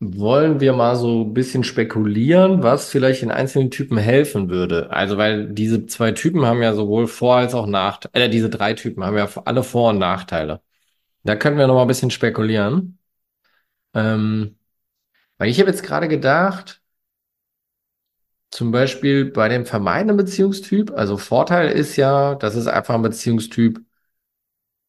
wollen 0.00 0.60
wir 0.60 0.72
mal 0.74 0.96
so 0.96 1.22
ein 1.24 1.34
bisschen 1.34 1.64
spekulieren, 1.64 2.62
was 2.62 2.90
vielleicht 2.90 3.22
den 3.22 3.30
einzelnen 3.32 3.70
Typen 3.70 3.98
helfen 3.98 4.50
würde? 4.50 4.90
Also, 4.92 5.18
weil 5.18 5.48
diese 5.52 5.86
zwei 5.86 6.12
Typen 6.12 6.46
haben 6.46 6.62
ja 6.62 6.74
sowohl 6.74 7.08
Vor- 7.08 7.36
als 7.36 7.54
auch 7.54 7.66
Nachteile, 7.66 8.26
äh, 8.26 8.30
diese 8.30 8.50
drei 8.50 8.74
Typen 8.74 9.04
haben 9.04 9.18
ja 9.18 9.28
alle 9.46 9.64
Vor- 9.64 9.90
und 9.90 9.98
Nachteile. 9.98 10.62
Da 11.24 11.36
können 11.36 11.58
wir 11.58 11.66
noch 11.68 11.74
mal 11.76 11.82
ein 11.82 11.88
bisschen 11.88 12.10
spekulieren. 12.12 12.98
Ähm, 13.94 14.58
weil 15.38 15.50
ich 15.50 15.60
habe 15.60 15.70
jetzt 15.70 15.84
gerade 15.84 16.08
gedacht, 16.08 16.82
zum 18.50 18.70
Beispiel 18.70 19.24
bei 19.26 19.48
dem 19.48 19.66
vermeidenden 19.66 20.16
Beziehungstyp, 20.16 20.90
also 20.92 21.16
Vorteil 21.16 21.70
ist 21.70 21.96
ja, 21.96 22.34
das 22.34 22.54
ist 22.54 22.66
einfach 22.66 22.94
ein 22.94 23.02
Beziehungstyp, 23.02 23.80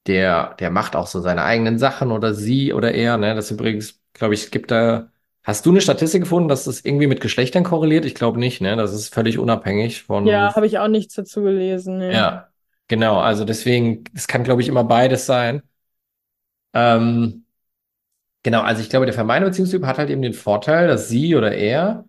der, 0.07 0.55
der 0.55 0.69
macht 0.69 0.95
auch 0.95 1.07
so 1.07 1.21
seine 1.21 1.43
eigenen 1.43 1.79
Sachen 1.79 2.11
oder 2.11 2.33
sie 2.33 2.73
oder 2.73 2.93
er, 2.93 3.17
ne? 3.17 3.35
Das 3.35 3.51
übrigens 3.51 4.01
glaube 4.13 4.33
ich, 4.33 4.43
es 4.43 4.51
gibt 4.51 4.71
da. 4.71 5.09
Hast 5.43 5.65
du 5.65 5.71
eine 5.71 5.81
Statistik 5.81 6.21
gefunden, 6.21 6.47
dass 6.47 6.63
das 6.63 6.85
irgendwie 6.85 7.07
mit 7.07 7.19
Geschlechtern 7.19 7.63
korreliert? 7.65 8.05
Ich 8.05 8.15
glaube 8.15 8.39
nicht, 8.39 8.61
ne? 8.61 8.75
Das 8.77 8.93
ist 8.93 9.13
völlig 9.13 9.37
unabhängig 9.37 10.03
von. 10.03 10.25
Ja, 10.25 10.55
habe 10.55 10.67
ich 10.67 10.79
auch 10.79 10.87
nichts 10.87 11.15
dazu 11.15 11.41
gelesen. 11.41 11.97
Ne. 11.97 12.13
Ja, 12.13 12.49
genau. 12.87 13.19
Also 13.19 13.43
deswegen, 13.43 14.05
es 14.13 14.27
kann, 14.27 14.43
glaube 14.43 14.61
ich, 14.61 14.69
immer 14.69 14.85
beides 14.85 15.25
sein. 15.25 15.63
Ähm, 16.73 17.45
genau, 18.41 18.61
also 18.61 18.81
ich 18.81 18.89
glaube, 18.89 19.05
der 19.05 19.13
vermeidende 19.13 19.49
Beziehungstyp 19.49 19.85
hat 19.85 19.97
halt 19.97 20.09
eben 20.09 20.21
den 20.21 20.33
Vorteil, 20.33 20.87
dass 20.87 21.09
sie 21.09 21.35
oder 21.35 21.51
er 21.53 22.05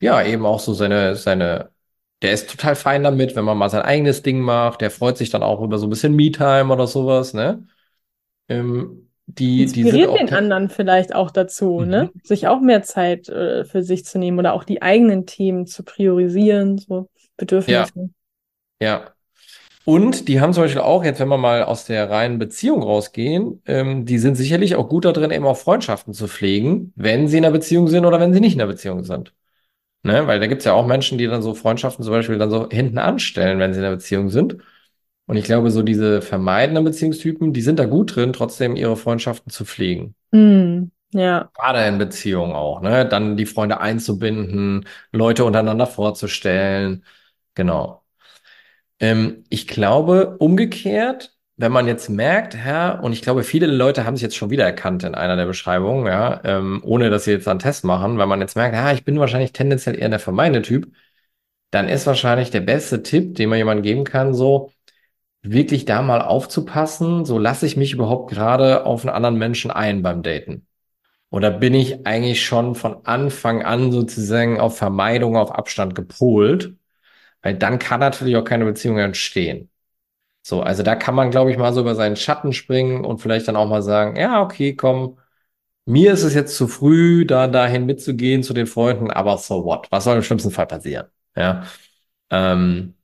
ja 0.00 0.22
eben 0.22 0.44
auch 0.44 0.60
so 0.60 0.74
seine, 0.74 1.16
seine, 1.16 1.70
der 2.24 2.32
ist 2.32 2.48
total 2.48 2.74
fein 2.74 3.02
damit, 3.02 3.36
wenn 3.36 3.44
man 3.44 3.58
mal 3.58 3.68
sein 3.68 3.82
eigenes 3.82 4.22
Ding 4.22 4.40
macht. 4.40 4.80
Der 4.80 4.90
freut 4.90 5.18
sich 5.18 5.28
dann 5.28 5.42
auch 5.42 5.60
über 5.60 5.76
so 5.76 5.86
ein 5.86 5.90
bisschen 5.90 6.16
Me-Time 6.16 6.72
oder 6.72 6.86
sowas, 6.86 7.34
ne? 7.34 7.66
Ähm, 8.48 9.10
die, 9.26 9.64
Inspiriert 9.64 10.14
die 10.14 10.24
den 10.24 10.34
anderen 10.34 10.70
vielleicht 10.70 11.14
auch 11.14 11.30
dazu, 11.30 11.80
mhm. 11.80 11.88
ne? 11.90 12.10
Sich 12.22 12.48
auch 12.48 12.62
mehr 12.62 12.82
Zeit 12.82 13.28
äh, 13.28 13.66
für 13.66 13.82
sich 13.82 14.06
zu 14.06 14.18
nehmen 14.18 14.38
oder 14.38 14.54
auch 14.54 14.64
die 14.64 14.80
eigenen 14.80 15.26
Themen 15.26 15.66
zu 15.66 15.82
priorisieren, 15.82 16.78
so 16.78 17.10
Bedürfnisse. 17.36 18.10
Ja. 18.80 18.88
ja. 18.88 19.10
Und 19.84 20.28
die 20.28 20.40
haben 20.40 20.54
zum 20.54 20.62
Beispiel 20.62 20.80
auch, 20.80 21.04
jetzt 21.04 21.20
wenn 21.20 21.28
wir 21.28 21.36
mal 21.36 21.62
aus 21.62 21.84
der 21.84 22.08
reinen 22.08 22.38
Beziehung 22.38 22.82
rausgehen, 22.82 23.60
ähm, 23.66 24.06
die 24.06 24.16
sind 24.16 24.36
sicherlich 24.36 24.76
auch 24.76 24.88
gut 24.88 25.04
darin, 25.04 25.30
eben 25.30 25.44
auch 25.44 25.58
Freundschaften 25.58 26.14
zu 26.14 26.26
pflegen, 26.26 26.94
wenn 26.96 27.28
sie 27.28 27.36
in 27.36 27.44
einer 27.44 27.52
Beziehung 27.52 27.88
sind 27.88 28.06
oder 28.06 28.18
wenn 28.18 28.32
sie 28.32 28.40
nicht 28.40 28.54
in 28.54 28.62
einer 28.62 28.72
Beziehung 28.72 29.04
sind. 29.04 29.34
Ne? 30.04 30.26
Weil 30.26 30.38
da 30.38 30.46
gibt's 30.46 30.66
ja 30.66 30.74
auch 30.74 30.86
Menschen, 30.86 31.18
die 31.18 31.26
dann 31.26 31.42
so 31.42 31.54
Freundschaften 31.54 32.04
zum 32.04 32.12
Beispiel 32.12 32.38
dann 32.38 32.50
so 32.50 32.68
hinten 32.70 32.98
anstellen, 32.98 33.58
wenn 33.58 33.72
sie 33.72 33.80
in 33.80 33.86
einer 33.86 33.96
Beziehung 33.96 34.28
sind. 34.28 34.58
Und 35.26 35.36
ich 35.36 35.44
glaube, 35.44 35.70
so 35.70 35.82
diese 35.82 36.20
vermeidenden 36.20 36.84
Beziehungstypen, 36.84 37.54
die 37.54 37.62
sind 37.62 37.78
da 37.78 37.86
gut 37.86 38.14
drin, 38.14 38.34
trotzdem 38.34 38.76
ihre 38.76 38.96
Freundschaften 38.96 39.50
zu 39.50 39.64
pflegen. 39.64 40.14
Mm, 40.32 40.90
ja. 41.12 41.50
Gerade 41.54 41.86
in 41.86 41.96
Beziehungen 41.96 42.52
auch, 42.52 42.82
ne? 42.82 43.08
Dann 43.08 43.38
die 43.38 43.46
Freunde 43.46 43.80
einzubinden, 43.80 44.86
Leute 45.12 45.44
untereinander 45.46 45.86
vorzustellen. 45.86 47.04
Genau. 47.54 48.04
Ähm, 49.00 49.44
ich 49.48 49.66
glaube, 49.66 50.36
umgekehrt, 50.38 51.33
wenn 51.56 51.72
man 51.72 51.86
jetzt 51.86 52.08
merkt, 52.08 52.56
Herr, 52.56 53.02
und 53.02 53.12
ich 53.12 53.22
glaube, 53.22 53.44
viele 53.44 53.66
Leute 53.66 54.04
haben 54.04 54.16
sich 54.16 54.22
jetzt 54.22 54.36
schon 54.36 54.50
wieder 54.50 54.64
erkannt 54.64 55.04
in 55.04 55.14
einer 55.14 55.36
der 55.36 55.46
Beschreibungen, 55.46 56.06
ja, 56.06 56.40
ähm, 56.44 56.80
ohne 56.84 57.10
dass 57.10 57.24
sie 57.24 57.32
jetzt 57.32 57.48
einen 57.48 57.60
Test 57.60 57.84
machen, 57.84 58.18
wenn 58.18 58.28
man 58.28 58.40
jetzt 58.40 58.56
merkt, 58.56 58.74
ja, 58.74 58.92
ich 58.92 59.04
bin 59.04 59.18
wahrscheinlich 59.20 59.52
tendenziell 59.52 59.96
eher 59.98 60.08
der 60.08 60.18
vermeidende 60.18 60.62
Typ, 60.62 60.92
dann 61.70 61.88
ist 61.88 62.06
wahrscheinlich 62.06 62.50
der 62.50 62.60
beste 62.62 63.02
Tipp, 63.02 63.36
den 63.36 63.50
man 63.50 63.58
jemandem 63.58 63.84
geben 63.84 64.04
kann, 64.04 64.34
so, 64.34 64.72
wirklich 65.42 65.84
da 65.84 66.02
mal 66.02 66.22
aufzupassen, 66.22 67.24
so 67.24 67.38
lasse 67.38 67.66
ich 67.66 67.76
mich 67.76 67.92
überhaupt 67.92 68.30
gerade 68.30 68.86
auf 68.86 69.04
einen 69.04 69.14
anderen 69.14 69.36
Menschen 69.38 69.70
ein 69.70 70.02
beim 70.02 70.22
Daten. 70.22 70.66
Oder 71.30 71.50
bin 71.50 71.74
ich 71.74 72.06
eigentlich 72.06 72.44
schon 72.44 72.74
von 72.76 73.06
Anfang 73.06 73.64
an 73.64 73.92
sozusagen 73.92 74.60
auf 74.60 74.78
Vermeidung, 74.78 75.36
auf 75.36 75.52
Abstand 75.52 75.94
gepolt? 75.94 76.76
Weil 77.42 77.56
dann 77.56 77.78
kann 77.78 78.00
natürlich 78.00 78.36
auch 78.36 78.44
keine 78.44 78.64
Beziehung 78.66 78.98
entstehen. 78.98 79.70
So, 80.46 80.62
also 80.62 80.82
da 80.82 80.94
kann 80.94 81.14
man, 81.14 81.30
glaube 81.30 81.50
ich, 81.50 81.56
mal 81.58 81.72
so 81.72 81.80
über 81.80 81.94
seinen 81.94 82.16
Schatten 82.16 82.52
springen 82.52 83.04
und 83.04 83.18
vielleicht 83.20 83.48
dann 83.48 83.56
auch 83.56 83.68
mal 83.68 83.82
sagen, 83.82 84.16
ja, 84.16 84.42
okay, 84.42 84.76
komm, 84.76 85.18
mir 85.86 86.12
ist 86.14 86.24
es 86.24 86.34
jetzt 86.34 86.56
zu 86.56 86.68
früh, 86.68 87.26
da 87.26 87.48
dahin 87.48 87.86
mitzugehen 87.86 88.42
zu 88.42 88.54
den 88.54 88.66
Freunden, 88.68 89.10
aber 89.10 89.38
so 89.38 89.64
what? 89.64 89.88
Was 89.92 90.04
soll 90.04 90.16
im 90.16 90.22
schlimmsten 90.22 90.50
Fall 90.52 90.66
passieren? 90.66 91.08
Ja. 91.36 91.64
Ähm, 92.30 92.94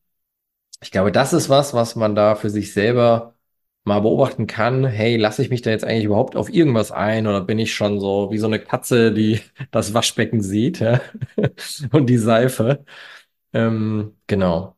ich 0.82 0.90
glaube, 0.90 1.12
das 1.12 1.32
ist 1.32 1.48
was, 1.50 1.74
was 1.74 1.96
man 1.96 2.14
da 2.14 2.34
für 2.36 2.50
sich 2.50 2.72
selber 2.72 3.36
mal 3.84 4.00
beobachten 4.00 4.46
kann. 4.46 4.84
Hey, 4.86 5.16
lasse 5.16 5.42
ich 5.42 5.50
mich 5.50 5.62
da 5.62 5.70
jetzt 5.70 5.84
eigentlich 5.84 6.04
überhaupt 6.06 6.36
auf 6.36 6.50
irgendwas 6.52 6.92
ein 6.92 7.26
oder 7.26 7.40
bin 7.42 7.58
ich 7.58 7.74
schon 7.74 8.00
so 8.00 8.30
wie 8.32 8.38
so 8.38 8.46
eine 8.46 8.60
Katze, 8.60 9.12
die 9.12 9.40
das 9.72 9.94
Waschbecken 9.94 10.42
sieht, 10.42 10.80
ja? 10.80 11.00
Und 11.92 12.06
die 12.08 12.18
Seife. 12.18 12.84
Ähm, 13.54 14.16
genau. 14.26 14.76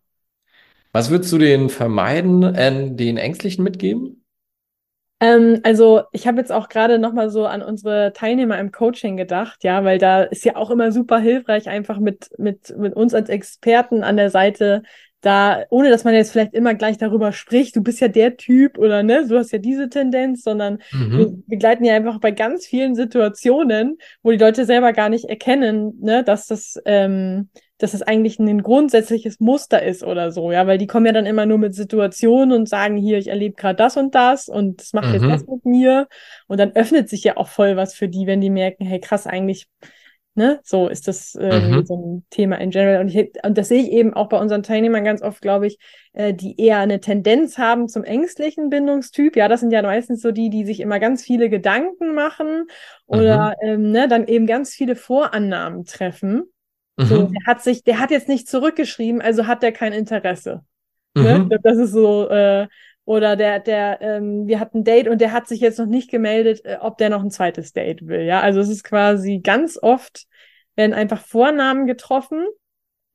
Was 0.93 1.11
würdest 1.11 1.33
du 1.33 1.39
den 1.39 1.71
vermeiden, 1.71 2.43
äh, 2.43 2.95
den 2.95 3.17
Ängstlichen 3.17 3.65
mitgeben? 3.65 4.25
Ähm, 5.21 5.61
also 5.63 6.03
ich 6.13 6.27
habe 6.27 6.39
jetzt 6.39 6.53
auch 6.53 6.69
gerade 6.69 6.99
nochmal 6.99 7.31
so 7.31 7.47
an 7.47 7.63
unsere 7.63 8.13
Teilnehmer 8.13 8.59
im 8.59 8.73
Coaching 8.73 9.17
gedacht, 9.17 9.63
ja, 9.65 9.85
weil 9.85 9.99
da 9.99 10.25
ist 10.25 10.45
ja 10.45 10.57
auch 10.57 10.71
immer 10.71 10.93
super 10.93 11.19
hilfreich, 11.19 11.69
einfach 11.69 11.99
mit, 11.99 12.31
mit, 12.39 12.77
mit 12.77 12.95
uns 12.95 13.15
als 13.15 13.29
Experten 13.29 14.03
an 14.03 14.17
der 14.17 14.31
Seite 14.31 14.83
da, 15.23 15.65
ohne 15.71 15.89
dass 15.89 16.05
man 16.05 16.15
jetzt 16.15 16.33
vielleicht 16.33 16.53
immer 16.53 16.75
gleich 16.75 16.99
darüber 16.99 17.33
spricht, 17.33 17.75
du 17.77 17.83
bist 17.83 18.01
ja 18.01 18.09
der 18.09 18.37
Typ 18.37 18.77
oder 18.77 19.03
ne, 19.03 19.27
du 19.27 19.39
hast 19.39 19.53
ja 19.53 19.59
diese 19.59 19.89
Tendenz, 19.89 20.43
sondern 20.43 20.79
mhm. 20.93 21.19
wir 21.19 21.33
begleiten 21.47 21.85
ja 21.85 21.95
einfach 21.95 22.21
bei 22.21 22.33
ganz 22.33 22.67
vielen 22.67 22.95
Situationen, 22.95 23.99
wo 24.23 24.33
die 24.33 24.37
Leute 24.37 24.67
selber 24.67 24.93
gar 24.93 25.09
nicht 25.09 25.27
erkennen, 25.27 25.99
ne, 26.01 26.25
dass 26.25 26.47
das 26.47 26.79
ähm, 26.85 27.49
dass 27.79 27.95
es 27.95 28.03
eigentlich 28.03 28.39
ein 28.39 28.63
grundsätzliches 28.63 29.41
Muster 29.41 29.83
ist 29.83 30.05
oder 30.05 30.31
so, 30.31 30.53
ja, 30.53 30.69
weil 30.69 30.79
die 30.79 30.87
kommen 30.87 31.07
ja 31.07 31.13
dann 31.13 31.27
immer 31.27 31.47
nur 31.47 31.59
mit 31.59 31.75
Situationen 31.75 32.57
und 32.57 32.69
sagen, 32.69 32.97
hier, 32.97 33.19
ich 33.19 33.27
erlebe 33.27 33.57
gerade 33.57 33.75
das 33.75 33.97
und 33.97 34.15
das 34.15 34.49
und 34.49 34.81
das 34.81 34.93
macht 34.93 35.09
mhm. 35.09 35.15
jetzt 35.15 35.27
das 35.27 35.47
mit 35.49 35.65
mir. 35.65 36.07
Und 36.47 36.61
dann 36.61 36.73
öffnet 36.77 37.09
sich 37.09 37.25
ja 37.25 37.37
auch 37.37 37.49
voll 37.49 37.77
was 37.77 37.95
für 37.95 38.09
die, 38.09 38.29
wenn 38.29 38.41
die 38.41 38.51
merken, 38.51 38.85
hey, 38.85 39.01
krass, 39.01 39.27
eigentlich, 39.27 39.67
ne, 40.35 40.61
so 40.63 40.89
ist 40.89 41.09
das 41.09 41.35
äh, 41.35 41.61
mhm. 41.61 41.87
so 41.87 41.97
ein 41.97 42.27
Thema 42.31 42.57
in 42.57 42.71
general. 42.71 43.01
Und, 43.01 43.15
ich, 43.15 43.33
und 43.43 43.59
das 43.59 43.69
sehe 43.69 43.83
ich 43.83 43.91
eben 43.91 44.15
auch 44.15 44.29
bei 44.29 44.39
unseren 44.39 44.63
Teilnehmern 44.63 45.05
ganz 45.05 45.23
oft, 45.23 45.43
glaube 45.43 45.67
ich, 45.67 45.79
äh, 46.13 46.33
die 46.33 46.61
eher 46.61 46.79
eine 46.79 47.01
Tendenz 47.01 47.59
haben 47.59 47.89
zum 47.89 48.05
ängstlichen 48.05 48.71
Bindungstyp. 48.71 49.37
Ja, 49.37 49.49
das 49.49 49.61
sind 49.61 49.73
ja 49.73 49.83
meistens 49.83 50.23
so 50.23 50.33
die, 50.33 50.51
die 50.51 50.65
sich 50.65 50.81
immer 50.81 50.99
ganz 50.99 51.23
viele 51.23 51.49
Gedanken 51.49 52.15
machen 52.15 52.67
oder 53.07 53.55
mhm. 53.63 53.69
ähm, 53.69 53.91
ne, 53.91 54.09
dann 54.09 54.27
eben 54.27 54.47
ganz 54.47 54.75
viele 54.75 54.97
Vorannahmen 54.97 55.85
treffen. 55.85 56.45
So, 56.99 57.23
mhm. 57.23 57.33
der 57.33 57.47
hat 57.47 57.63
sich, 57.63 57.85
der 57.85 57.99
hat 57.99 58.11
jetzt 58.11 58.29
nicht 58.29 58.49
zurückgeschrieben, 58.49 59.23
also 59.23 59.47
hat 59.47 59.63
der 59.63 59.73
kein 59.73 59.93
Interesse. 59.93 60.63
Ne? 61.15 61.41
Mhm. 61.41 61.59
Das 61.63 61.77
ist 61.77 61.93
so, 61.93 62.29
äh, 62.29 62.69
oder 63.05 63.37
der, 63.37 63.59
der, 63.59 64.01
ähm, 64.01 64.47
wir 64.47 64.61
hatten 64.61 64.79
ein 64.79 64.85
Date 64.85 65.09
und 65.09 65.21
der 65.21 65.33
hat 65.33 65.49
sich 65.49 65.61
jetzt 65.61 65.79
noch 65.79 65.87
nicht 65.87 66.11
gemeldet, 66.11 66.65
äh, 66.65 66.79
ob 66.81 66.99
der 66.99 67.11
noch 67.11 67.23
ein 67.23 67.31
zweites 67.31 67.73
Date 67.73 68.07
will. 68.07 68.23
Ja, 68.23 68.41
also 68.41 68.61
es 68.61 68.69
ist 68.69 68.85
quasi 68.85 69.41
ganz 69.41 69.79
oft 69.81 70.27
werden 70.77 70.95
einfach 70.95 71.21
Vornamen 71.21 71.87
getroffen. 71.87 72.47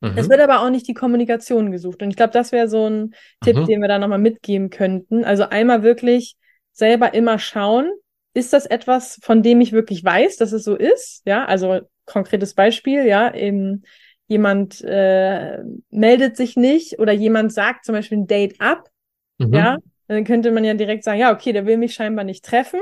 Mhm. 0.02 0.14
Es 0.16 0.30
wird 0.30 0.42
aber 0.42 0.62
auch 0.62 0.70
nicht 0.70 0.88
die 0.88 0.94
Kommunikation 0.94 1.72
gesucht. 1.72 2.02
Und 2.02 2.10
ich 2.10 2.16
glaube, 2.16 2.34
das 2.34 2.52
wäre 2.52 2.68
so 2.68 2.88
ein 2.88 3.16
Tipp, 3.44 3.56
mhm. 3.56 3.66
den 3.66 3.82
wir 3.82 3.88
da 3.88 3.98
nochmal 3.98 4.20
mitgeben 4.20 4.70
könnten. 4.70 5.24
Also 5.24 5.44
einmal 5.44 5.84
wirklich 5.84 6.36
selber 6.72 7.14
immer 7.14 7.40
schauen, 7.40 7.92
ist 8.34 8.54
das 8.54 8.68
etwas, 8.68 9.20
von 9.24 9.42
dem 9.42 9.62
ich 9.62 9.72
wirklich 9.72 10.04
weiß, 10.04 10.38
dass 10.38 10.52
es 10.52 10.64
so 10.64 10.76
ist? 10.76 11.24
Ja, 11.26 11.46
also 11.46 11.80
konkretes 12.06 12.54
Beispiel, 12.54 13.06
ja, 13.06 13.34
eben 13.34 13.84
jemand 14.28 14.82
äh, 14.84 15.64
meldet 15.90 16.38
sich 16.38 16.56
nicht 16.56 17.00
oder 17.00 17.14
jemand 17.14 17.52
sagt 17.52 17.86
zum 17.86 17.96
Beispiel 17.96 18.20
ein 18.20 18.28
Date 18.28 18.62
ab, 18.62 18.90
mhm. 19.38 19.54
ja, 19.54 19.78
dann 20.08 20.24
könnte 20.24 20.52
man 20.52 20.64
ja 20.64 20.74
direkt 20.74 21.04
sagen, 21.04 21.20
ja, 21.20 21.34
okay, 21.34 21.54
der 21.54 21.66
will 21.66 21.78
mich 21.78 21.94
scheinbar 21.94 22.26
nicht 22.26 22.46
treffen. 22.46 22.80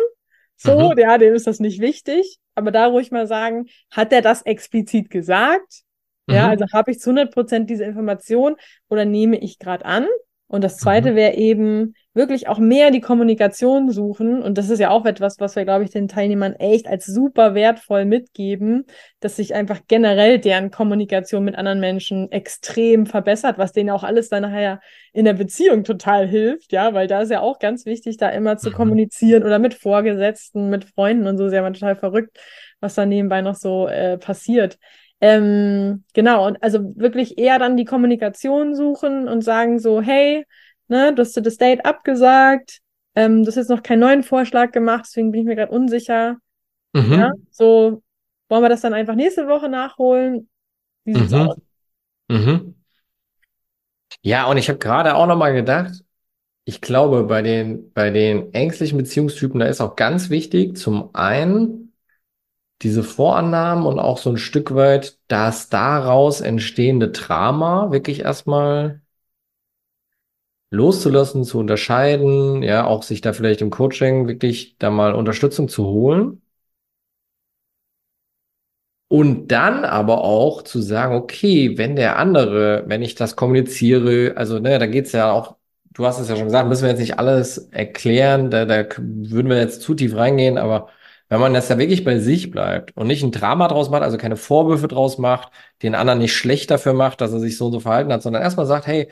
So, 0.57 0.91
mhm. 0.91 0.97
ja, 0.97 1.17
dem 1.17 1.33
ist 1.33 1.47
das 1.47 1.59
nicht 1.59 1.81
wichtig. 1.81 2.37
Aber 2.55 2.71
da 2.71 2.87
ruhig 2.87 3.11
mal 3.11 3.27
sagen, 3.27 3.67
hat 3.91 4.13
er 4.13 4.21
das 4.21 4.41
explizit 4.43 5.09
gesagt? 5.09 5.83
Ja, 6.27 6.45
mhm. 6.45 6.49
also 6.51 6.65
habe 6.73 6.91
ich 6.91 6.99
zu 6.99 7.11
100 7.11 7.33
Prozent 7.33 7.69
diese 7.69 7.83
Information 7.83 8.55
oder 8.89 9.05
nehme 9.05 9.37
ich 9.37 9.59
gerade 9.59 9.85
an? 9.85 10.07
Und 10.47 10.63
das 10.63 10.77
zweite 10.77 11.11
mhm. 11.11 11.15
wäre 11.15 11.33
eben 11.35 11.95
wirklich 12.13 12.47
auch 12.47 12.59
mehr 12.59 12.91
die 12.91 13.01
Kommunikation 13.01 13.91
suchen. 13.91 14.41
Und 14.41 14.57
das 14.57 14.69
ist 14.69 14.79
ja 14.79 14.89
auch 14.89 15.05
etwas, 15.05 15.39
was 15.39 15.55
wir, 15.55 15.65
glaube 15.65 15.83
ich, 15.83 15.89
den 15.89 16.07
Teilnehmern 16.07 16.53
echt 16.53 16.87
als 16.87 17.05
super 17.05 17.55
wertvoll 17.55 18.05
mitgeben, 18.05 18.85
dass 19.19 19.35
sich 19.35 19.53
einfach 19.55 19.81
generell 19.87 20.39
deren 20.39 20.71
Kommunikation 20.71 21.43
mit 21.43 21.55
anderen 21.55 21.79
Menschen 21.79 22.31
extrem 22.31 23.05
verbessert, 23.05 23.57
was 23.57 23.73
denen 23.73 23.89
auch 23.89 24.03
alles 24.03 24.29
dann 24.29 24.43
nachher 24.43 24.79
in 25.13 25.25
der 25.25 25.33
Beziehung 25.33 25.83
total 25.83 26.27
hilft. 26.27 26.71
Ja, 26.71 26.93
weil 26.93 27.07
da 27.07 27.21
ist 27.21 27.31
ja 27.31 27.41
auch 27.41 27.59
ganz 27.59 27.85
wichtig, 27.85 28.17
da 28.17 28.29
immer 28.29 28.57
zu 28.57 28.69
mhm. 28.69 28.75
kommunizieren 28.75 29.43
oder 29.43 29.59
mit 29.59 29.73
Vorgesetzten, 29.73 30.69
mit 30.69 30.85
Freunden 30.85 31.27
und 31.27 31.37
so. 31.37 31.47
Ist 31.47 31.53
ja 31.53 31.59
immer 31.59 31.73
total 31.73 31.95
verrückt, 31.95 32.39
was 32.79 32.93
da 32.93 33.05
nebenbei 33.05 33.41
noch 33.41 33.55
so 33.55 33.87
äh, 33.87 34.17
passiert. 34.17 34.77
Ähm, 35.21 36.03
genau, 36.13 36.47
und 36.47 36.61
also 36.61 36.93
wirklich 36.95 37.37
eher 37.37 37.57
dann 37.57 37.77
die 37.77 37.85
Kommunikation 37.85 38.75
suchen 38.75 39.27
und 39.27 39.43
sagen 39.43 39.79
so, 39.79 40.01
hey, 40.01 40.45
ne, 40.87 41.13
du 41.13 41.21
hast 41.21 41.37
das 41.37 41.57
Date 41.57 41.85
abgesagt, 41.85 42.79
ähm, 43.15 43.43
du 43.43 43.47
hast 43.47 43.55
jetzt 43.55 43.69
noch 43.69 43.81
keinen 43.81 44.01
neuen 44.01 44.23
Vorschlag 44.23 44.71
gemacht, 44.71 45.05
deswegen 45.07 45.31
bin 45.31 45.41
ich 45.41 45.47
mir 45.47 45.55
gerade 45.55 45.71
unsicher. 45.71 46.37
Mhm. 46.93 47.13
Ja, 47.13 47.31
so 47.49 48.03
wollen 48.49 48.63
wir 48.63 48.69
das 48.69 48.81
dann 48.81 48.93
einfach 48.93 49.15
nächste 49.15 49.47
Woche 49.47 49.69
nachholen? 49.69 50.49
Wie 51.05 51.13
sieht's 51.13 51.31
mhm. 51.31 51.39
aus? 51.39 51.57
Mhm. 52.27 52.75
Ja, 54.21 54.45
und 54.47 54.57
ich 54.57 54.69
habe 54.69 54.79
gerade 54.79 55.15
auch 55.15 55.27
nochmal 55.27 55.53
gedacht, 55.53 56.03
ich 56.65 56.81
glaube, 56.81 57.23
bei 57.23 57.41
den, 57.41 57.91
bei 57.93 58.09
den 58.09 58.53
ängstlichen 58.53 58.97
Beziehungstypen, 58.97 59.59
da 59.59 59.67
ist 59.67 59.81
auch 59.81 59.95
ganz 59.95 60.29
wichtig, 60.29 60.77
zum 60.77 61.11
einen, 61.13 61.84
diese 62.81 63.03
Vorannahmen 63.03 63.85
und 63.85 63.99
auch 63.99 64.17
so 64.17 64.29
ein 64.31 64.37
Stück 64.37 64.75
weit 64.75 65.17
das 65.27 65.69
daraus 65.69 66.41
entstehende 66.41 67.09
Drama 67.11 67.91
wirklich 67.91 68.21
erstmal 68.21 69.01
loszulassen, 70.71 71.43
zu 71.43 71.57
unterscheiden, 71.59 72.61
ja, 72.63 72.85
auch 72.85 73.01
sich 73.03 73.21
da 73.21 73.33
vielleicht 73.33 73.61
im 73.61 73.69
Coaching 73.71 74.27
wirklich 74.27 74.77
da 74.79 74.89
mal 74.91 75.13
Unterstützung 75.15 75.69
zu 75.69 75.85
holen. 75.85 76.41
Und 79.07 79.49
dann 79.49 79.85
aber 79.85 80.23
auch 80.23 80.63
zu 80.63 80.81
sagen, 80.81 81.15
okay, 81.15 81.77
wenn 81.77 81.95
der 81.95 82.17
andere, 82.17 82.83
wenn 82.87 83.01
ich 83.03 83.15
das 83.15 83.35
kommuniziere, 83.35 84.33
also 84.35 84.59
ne, 84.59 84.79
da 84.79 84.87
geht's 84.87 85.11
ja 85.11 85.31
auch, 85.31 85.57
du 85.93 86.05
hast 86.05 86.19
es 86.19 86.27
ja 86.27 86.35
schon 86.35 86.45
gesagt, 86.45 86.67
müssen 86.67 86.83
wir 86.83 86.89
jetzt 86.89 86.99
nicht 86.99 87.19
alles 87.19 87.57
erklären, 87.71 88.49
da, 88.49 88.65
da 88.65 88.83
würden 88.97 89.49
wir 89.49 89.57
jetzt 89.59 89.81
zu 89.83 89.93
tief 89.93 90.15
reingehen, 90.15 90.57
aber 90.57 90.89
wenn 91.29 91.39
man 91.39 91.53
das 91.53 91.69
ja 91.69 91.77
wirklich 91.77 92.03
bei 92.03 92.19
sich 92.19 92.51
bleibt 92.51 92.95
und 92.95 93.07
nicht 93.07 93.23
ein 93.23 93.31
Drama 93.31 93.67
draus 93.67 93.89
macht, 93.89 94.03
also 94.03 94.17
keine 94.17 94.35
Vorwürfe 94.37 94.87
draus 94.87 95.17
macht, 95.17 95.51
den 95.81 95.95
anderen 95.95 96.19
nicht 96.19 96.35
schlecht 96.35 96.69
dafür 96.71 96.93
macht, 96.93 97.21
dass 97.21 97.33
er 97.33 97.39
sich 97.39 97.57
so 97.57 97.67
und 97.67 97.71
so 97.73 97.79
verhalten 97.79 98.13
hat, 98.13 98.21
sondern 98.23 98.43
erstmal 98.43 98.65
sagt, 98.67 98.87
hey, 98.87 99.09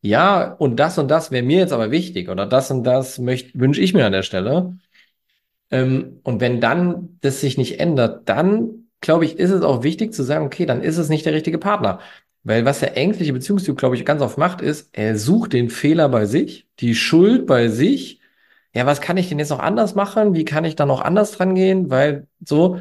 ja, 0.00 0.52
und 0.52 0.76
das 0.76 0.98
und 0.98 1.08
das 1.10 1.30
wäre 1.30 1.44
mir 1.44 1.58
jetzt 1.58 1.72
aber 1.72 1.90
wichtig 1.90 2.28
oder 2.28 2.46
das 2.46 2.70
und 2.70 2.84
das 2.84 3.18
wünsche 3.20 3.80
ich 3.80 3.94
mir 3.94 4.06
an 4.06 4.12
der 4.12 4.22
Stelle. 4.22 4.76
Ähm, 5.70 6.20
und 6.22 6.40
wenn 6.40 6.60
dann 6.60 7.18
das 7.22 7.40
sich 7.40 7.58
nicht 7.58 7.80
ändert, 7.80 8.28
dann 8.28 8.88
glaube 9.00 9.24
ich, 9.24 9.38
ist 9.38 9.50
es 9.50 9.62
auch 9.62 9.82
wichtig 9.82 10.12
zu 10.14 10.22
sagen, 10.22 10.46
okay, 10.46 10.66
dann 10.66 10.82
ist 10.82 10.98
es 10.98 11.08
nicht 11.08 11.26
der 11.26 11.34
richtige 11.34 11.58
Partner. 11.58 12.00
Weil 12.44 12.64
was 12.64 12.80
der 12.80 12.96
ängstliche 12.96 13.32
Beziehungstyp, 13.32 13.76
glaube 13.76 13.96
ich, 13.96 14.04
ganz 14.04 14.22
oft 14.22 14.38
macht, 14.38 14.60
ist, 14.60 14.90
er 14.92 15.18
sucht 15.18 15.52
den 15.52 15.68
Fehler 15.70 16.08
bei 16.08 16.26
sich, 16.26 16.68
die 16.78 16.94
Schuld 16.94 17.46
bei 17.46 17.68
sich 17.68 18.20
ja, 18.76 18.84
was 18.84 19.00
kann 19.00 19.16
ich 19.16 19.30
denn 19.30 19.38
jetzt 19.38 19.48
noch 19.50 19.60
anders 19.60 19.94
machen? 19.94 20.34
Wie 20.34 20.44
kann 20.44 20.66
ich 20.66 20.76
da 20.76 20.84
noch 20.84 21.00
anders 21.00 21.32
dran 21.32 21.54
gehen? 21.54 21.90
Weil 21.90 22.28
so, 22.44 22.78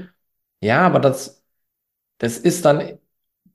ja, 0.62 0.86
aber 0.86 1.00
das, 1.00 1.42
das 2.20 2.38
ist 2.38 2.66
dann, 2.66 3.00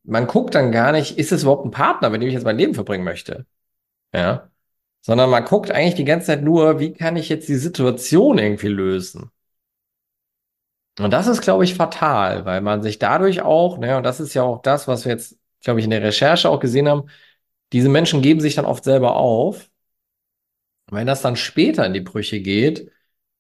man 0.05 0.26
guckt 0.26 0.55
dann 0.55 0.72
gar 0.72 0.92
nicht, 0.92 1.18
ist 1.18 1.33
es 1.33 1.42
überhaupt 1.42 1.66
ein 1.66 1.70
Partner, 1.70 2.11
mit 2.11 2.22
dem 2.22 2.29
ich 2.29 2.35
jetzt 2.35 2.44
mein 2.44 2.59
Leben 2.59 2.74
verbringen 2.74 3.05
möchte? 3.05 3.46
Ja. 4.14 4.50
Sondern 5.03 5.31
man 5.31 5.44
guckt 5.46 5.70
eigentlich 5.70 5.96
die 5.96 6.05
ganze 6.07 6.29
Zeit 6.29 6.42
nur, 6.42 6.81
wie 6.81 6.92
kann 6.94 7.16
ich 7.16 7.29
jetzt 7.31 7.48
die 7.48 7.57
Situation 7.57 8.38
irgendwie 8.38 8.68
lösen? 8.68 9.31
Und 10.98 11.12
das 11.12 11.26
ist, 11.26 11.42
glaube 11.42 11.64
ich, 11.64 11.74
fatal, 11.74 12.44
weil 12.46 12.61
man 12.62 12.83
sich 12.83 12.98
dadurch 12.98 13.42
auch, 13.42 13.79
ne, 13.79 13.96
und 13.98 14.03
das 14.05 14.20
ist 14.20 14.35
ja 14.35 14.42
auch 14.42 14.62
das, 14.62 14.88
was 14.88 15.05
wir 15.05 15.12
jetzt, 15.12 15.38
glaube 15.62 15.81
ich, 15.81 15.85
in 15.85 15.90
der 15.90 16.03
Recherche 16.03 16.48
auch 16.50 16.61
gesehen 16.61 16.88
haben, 16.88 17.09
diese 17.72 17.88
Menschen 17.90 18.22
geben 18.22 18.40
sich 18.40 18.55
dann 18.55 18.66
oft 18.66 18.85
selber 18.85 19.16
auf 19.16 19.69
wenn 20.92 21.07
das 21.07 21.22
dann 21.22 21.37
später 21.37 21.87
in 21.87 21.92
die 21.94 22.00
Brüche 22.00 22.40
geht, 22.40 22.90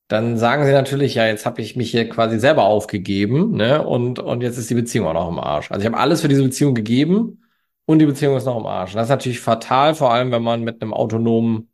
dann 0.08 0.36
sagen 0.38 0.66
sie 0.66 0.72
natürlich, 0.72 1.14
ja, 1.14 1.26
jetzt 1.26 1.46
habe 1.46 1.62
ich 1.62 1.76
mich 1.76 1.90
hier 1.92 2.08
quasi 2.08 2.38
selber 2.40 2.64
aufgegeben, 2.64 3.52
ne? 3.52 3.86
Und, 3.86 4.18
und 4.18 4.42
jetzt 4.42 4.58
ist 4.58 4.70
die 4.70 4.74
Beziehung 4.74 5.06
auch 5.06 5.14
noch 5.14 5.28
im 5.28 5.38
Arsch. 5.38 5.70
Also 5.70 5.82
ich 5.82 5.86
habe 5.86 5.98
alles 5.98 6.20
für 6.22 6.28
diese 6.28 6.42
Beziehung 6.42 6.74
gegeben 6.74 7.44
und 7.86 8.00
die 8.00 8.06
Beziehung 8.06 8.36
ist 8.36 8.46
noch 8.46 8.58
im 8.58 8.66
Arsch. 8.66 8.92
das 8.94 9.04
ist 9.04 9.10
natürlich 9.10 9.40
fatal, 9.40 9.94
vor 9.94 10.12
allem 10.12 10.32
wenn 10.32 10.42
man 10.42 10.62
mit 10.64 10.82
einem 10.82 10.92
autonomen 10.94 11.70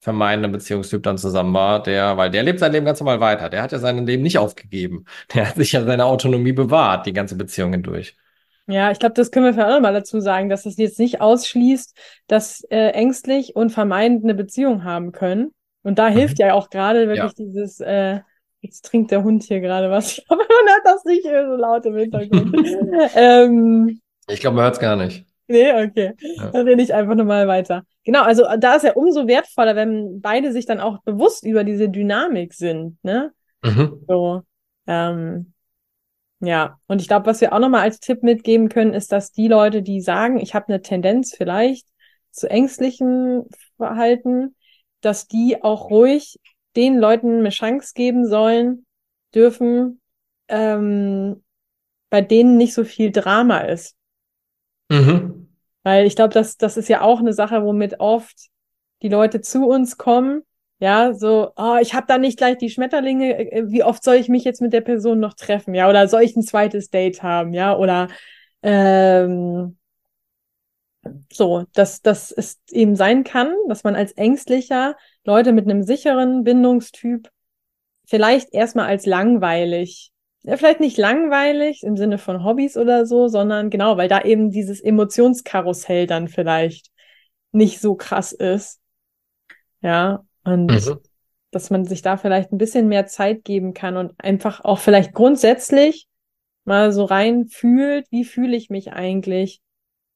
vermeidende 0.00 0.48
Beziehungstyp 0.48 1.02
dann 1.04 1.18
zusammen 1.18 1.54
war, 1.54 1.82
der, 1.82 2.16
weil 2.16 2.30
der 2.30 2.42
lebt 2.42 2.58
sein 2.60 2.72
Leben 2.72 2.86
ganz 2.86 3.00
normal 3.00 3.20
weiter. 3.20 3.48
Der 3.48 3.62
hat 3.62 3.72
ja 3.72 3.78
sein 3.78 4.04
Leben 4.06 4.22
nicht 4.22 4.38
aufgegeben. 4.38 5.04
Der 5.34 5.48
hat 5.48 5.56
sich 5.56 5.72
ja 5.72 5.84
seine 5.84 6.06
Autonomie 6.06 6.52
bewahrt, 6.52 7.06
die 7.06 7.12
ganze 7.12 7.36
Beziehung 7.36 7.72
hindurch. 7.72 8.16
Ja, 8.66 8.90
ich 8.90 8.98
glaube, 8.98 9.14
das 9.14 9.30
können 9.30 9.46
wir 9.46 9.54
für 9.54 9.64
alle 9.64 9.80
mal 9.80 9.92
dazu 9.92 10.20
sagen, 10.20 10.48
dass 10.48 10.66
es 10.66 10.76
jetzt 10.76 10.98
nicht 10.98 11.20
ausschließt, 11.20 11.96
dass 12.28 12.62
äh, 12.70 12.90
ängstlich 12.90 13.56
und 13.56 13.70
vermeidend 13.70 14.24
eine 14.24 14.34
Beziehung 14.34 14.84
haben 14.84 15.12
können. 15.12 15.52
Und 15.82 15.98
da 15.98 16.08
hilft 16.08 16.38
mhm. 16.38 16.46
ja 16.46 16.54
auch 16.54 16.70
gerade 16.70 17.08
wirklich 17.08 17.38
ja. 17.38 17.44
dieses, 17.44 17.80
äh, 17.80 18.20
jetzt 18.60 18.84
trinkt 18.84 19.10
der 19.10 19.24
Hund 19.24 19.42
hier 19.42 19.60
gerade 19.60 19.90
was. 19.90 20.18
Ich 20.18 20.26
glaube, 20.26 20.44
man 20.48 20.74
hört 20.74 20.86
das 20.86 21.04
nicht 21.04 21.24
so 21.24 21.56
laut 21.56 21.84
im 21.86 21.96
Hintergrund. 21.96 22.56
ähm, 23.16 24.00
ich 24.28 24.40
glaube, 24.40 24.56
man 24.56 24.64
hört 24.64 24.74
es 24.74 24.80
gar 24.80 24.96
nicht. 24.96 25.26
Nee, 25.48 25.72
okay. 25.72 26.12
Ja. 26.18 26.50
Dann 26.50 26.66
rede 26.66 26.82
ich 26.82 26.94
einfach 26.94 27.14
nochmal 27.14 27.48
weiter. 27.48 27.82
Genau, 28.04 28.22
also 28.22 28.44
da 28.58 28.76
ist 28.76 28.84
ja 28.84 28.92
umso 28.92 29.26
wertvoller, 29.26 29.76
wenn 29.76 30.20
beide 30.20 30.52
sich 30.52 30.66
dann 30.66 30.80
auch 30.80 31.02
bewusst 31.02 31.44
über 31.44 31.64
diese 31.64 31.88
Dynamik 31.88 32.54
sind, 32.54 32.96
ne? 33.02 33.32
Mhm. 33.62 34.04
So, 34.08 34.42
ähm, 34.86 35.52
ja, 36.44 36.80
und 36.88 37.00
ich 37.00 37.06
glaube, 37.06 37.26
was 37.26 37.40
wir 37.40 37.52
auch 37.52 37.60
nochmal 37.60 37.82
als 37.82 38.00
Tipp 38.00 38.24
mitgeben 38.24 38.68
können, 38.68 38.94
ist, 38.94 39.12
dass 39.12 39.30
die 39.30 39.46
Leute, 39.46 39.80
die 39.80 40.00
sagen, 40.00 40.40
ich 40.40 40.56
habe 40.56 40.68
eine 40.68 40.82
Tendenz 40.82 41.36
vielleicht 41.36 41.86
zu 42.32 42.50
ängstlichem 42.50 43.44
Verhalten, 43.76 44.56
dass 45.02 45.28
die 45.28 45.62
auch 45.62 45.88
ruhig 45.90 46.40
den 46.74 46.98
Leuten 46.98 47.38
eine 47.38 47.50
Chance 47.50 47.92
geben 47.94 48.26
sollen, 48.26 48.86
dürfen, 49.32 50.00
ähm, 50.48 51.44
bei 52.10 52.22
denen 52.22 52.56
nicht 52.56 52.74
so 52.74 52.82
viel 52.82 53.12
Drama 53.12 53.60
ist. 53.60 53.94
Mhm. 54.90 55.48
Weil 55.84 56.06
ich 56.06 56.16
glaube, 56.16 56.34
das, 56.34 56.56
das 56.56 56.76
ist 56.76 56.88
ja 56.88 57.02
auch 57.02 57.20
eine 57.20 57.34
Sache, 57.34 57.62
womit 57.62 58.00
oft 58.00 58.48
die 59.02 59.08
Leute 59.08 59.42
zu 59.42 59.68
uns 59.68 59.96
kommen. 59.96 60.42
Ja, 60.82 61.14
so, 61.14 61.52
oh, 61.56 61.76
ich 61.80 61.94
habe 61.94 62.06
da 62.08 62.18
nicht 62.18 62.38
gleich 62.38 62.58
die 62.58 62.68
Schmetterlinge, 62.70 63.52
äh, 63.52 63.70
wie 63.70 63.84
oft 63.84 64.02
soll 64.02 64.16
ich 64.16 64.28
mich 64.28 64.42
jetzt 64.44 64.60
mit 64.60 64.72
der 64.72 64.80
Person 64.80 65.20
noch 65.20 65.34
treffen, 65.34 65.74
ja, 65.74 65.88
oder 65.88 66.08
soll 66.08 66.22
ich 66.22 66.34
ein 66.36 66.42
zweites 66.42 66.90
Date 66.90 67.22
haben, 67.22 67.54
ja, 67.54 67.76
oder 67.76 68.08
ähm, 68.62 69.76
so, 71.32 71.64
dass 71.74 72.02
dass 72.02 72.30
es 72.32 72.60
eben 72.70 72.96
sein 72.96 73.24
kann, 73.24 73.54
dass 73.68 73.84
man 73.84 73.96
als 73.96 74.12
ängstlicher 74.12 74.96
Leute 75.24 75.52
mit 75.52 75.64
einem 75.68 75.82
sicheren 75.82 76.44
Bindungstyp 76.44 77.30
vielleicht 78.06 78.54
erstmal 78.54 78.88
als 78.88 79.06
langweilig 79.06 80.12
ja, 80.42 80.56
vielleicht 80.56 80.80
nicht 80.80 80.98
langweilig 80.98 81.82
im 81.84 81.96
Sinne 81.96 82.18
von 82.18 82.44
Hobbys 82.44 82.76
oder 82.76 83.06
so, 83.06 83.28
sondern 83.28 83.70
genau, 83.70 83.96
weil 83.98 84.08
da 84.08 84.22
eben 84.22 84.50
dieses 84.50 84.80
Emotionskarussell 84.80 86.06
dann 86.06 86.28
vielleicht 86.28 86.88
nicht 87.52 87.80
so 87.80 87.96
krass 87.96 88.32
ist. 88.32 88.80
Ja, 89.82 90.24
und 90.44 90.66
mhm. 90.66 90.98
dass 91.50 91.70
man 91.70 91.84
sich 91.84 92.02
da 92.02 92.16
vielleicht 92.16 92.52
ein 92.52 92.58
bisschen 92.58 92.88
mehr 92.88 93.06
Zeit 93.06 93.44
geben 93.44 93.74
kann 93.74 93.96
und 93.96 94.12
einfach 94.18 94.64
auch 94.64 94.78
vielleicht 94.78 95.12
grundsätzlich 95.12 96.06
mal 96.64 96.92
so 96.92 97.04
rein 97.04 97.46
fühlt, 97.46 98.06
wie 98.10 98.24
fühle 98.24 98.56
ich 98.56 98.70
mich 98.70 98.92
eigentlich 98.92 99.60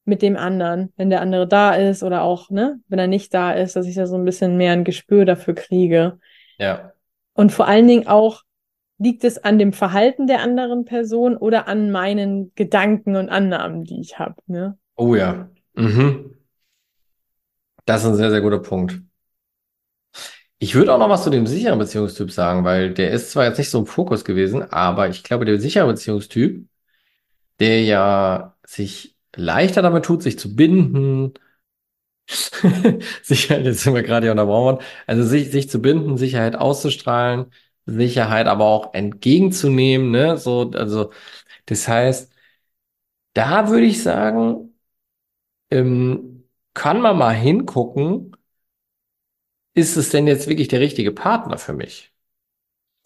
mit 0.04 0.22
dem 0.22 0.36
anderen, 0.36 0.92
wenn 0.96 1.10
der 1.10 1.20
andere 1.20 1.48
da 1.48 1.74
ist 1.74 2.04
oder 2.04 2.22
auch, 2.22 2.50
ne, 2.50 2.80
wenn 2.86 2.98
er 2.98 3.08
nicht 3.08 3.34
da 3.34 3.52
ist, 3.52 3.74
dass 3.74 3.86
ich 3.86 3.96
da 3.96 4.06
so 4.06 4.16
ein 4.16 4.24
bisschen 4.24 4.56
mehr 4.56 4.72
ein 4.72 4.84
Gespür 4.84 5.24
dafür 5.24 5.54
kriege. 5.54 6.18
Ja. 6.58 6.92
Und 7.34 7.50
vor 7.50 7.66
allen 7.66 7.88
Dingen 7.88 8.06
auch, 8.06 8.44
Liegt 8.98 9.24
es 9.24 9.36
an 9.36 9.58
dem 9.58 9.74
Verhalten 9.74 10.26
der 10.26 10.40
anderen 10.40 10.86
Person 10.86 11.36
oder 11.36 11.68
an 11.68 11.90
meinen 11.90 12.52
Gedanken 12.54 13.16
und 13.16 13.28
Annahmen, 13.28 13.84
die 13.84 14.00
ich 14.00 14.18
habe? 14.18 14.36
Ne? 14.46 14.78
Oh 14.96 15.14
ja. 15.14 15.50
Mhm. 15.74 16.34
Das 17.84 18.02
ist 18.02 18.08
ein 18.08 18.14
sehr, 18.14 18.30
sehr 18.30 18.40
guter 18.40 18.60
Punkt. 18.60 19.02
Ich 20.58 20.74
würde 20.74 20.92
auch 20.94 20.98
noch 20.98 21.10
was 21.10 21.24
zu 21.24 21.30
dem 21.30 21.46
sicheren 21.46 21.78
Beziehungstyp 21.78 22.30
sagen, 22.30 22.64
weil 22.64 22.94
der 22.94 23.10
ist 23.10 23.30
zwar 23.30 23.44
jetzt 23.44 23.58
nicht 23.58 23.70
so 23.70 23.78
im 23.80 23.86
Fokus 23.86 24.24
gewesen, 24.24 24.62
aber 24.62 25.08
ich 25.08 25.22
glaube, 25.22 25.44
der 25.44 25.60
sichere 25.60 25.86
Beziehungstyp, 25.86 26.66
der 27.60 27.82
ja 27.84 28.56
sich 28.66 29.16
leichter 29.36 29.82
damit 29.82 30.04
tut, 30.04 30.22
sich 30.22 30.38
zu 30.38 30.56
binden, 30.56 31.34
Sicherheit, 33.22 33.64
jetzt 33.64 33.82
sind 33.82 33.94
wir 33.94 34.02
gerade 34.02 34.26
hier 34.26 34.32
unter 34.32 34.46
Baumwolle, 34.46 34.78
also 35.06 35.22
sich, 35.24 35.50
sich 35.50 35.70
zu 35.70 35.80
binden, 35.80 36.16
Sicherheit 36.16 36.56
auszustrahlen, 36.56 37.46
Sicherheit 37.86 38.46
aber 38.46 38.64
auch 38.66 38.94
entgegenzunehmen, 38.94 40.10
ne? 40.10 40.36
So, 40.38 40.70
also, 40.74 41.12
das 41.66 41.88
heißt, 41.88 42.32
da 43.34 43.68
würde 43.68 43.86
ich 43.86 44.02
sagen, 44.02 44.74
ähm, 45.70 46.44
kann 46.74 47.00
man 47.00 47.18
mal 47.18 47.34
hingucken, 47.34 48.35
ist 49.76 49.96
es 49.96 50.10
denn 50.10 50.26
jetzt 50.26 50.48
wirklich 50.48 50.68
der 50.68 50.80
richtige 50.80 51.12
Partner 51.12 51.58
für 51.58 51.72
mich? 51.74 52.12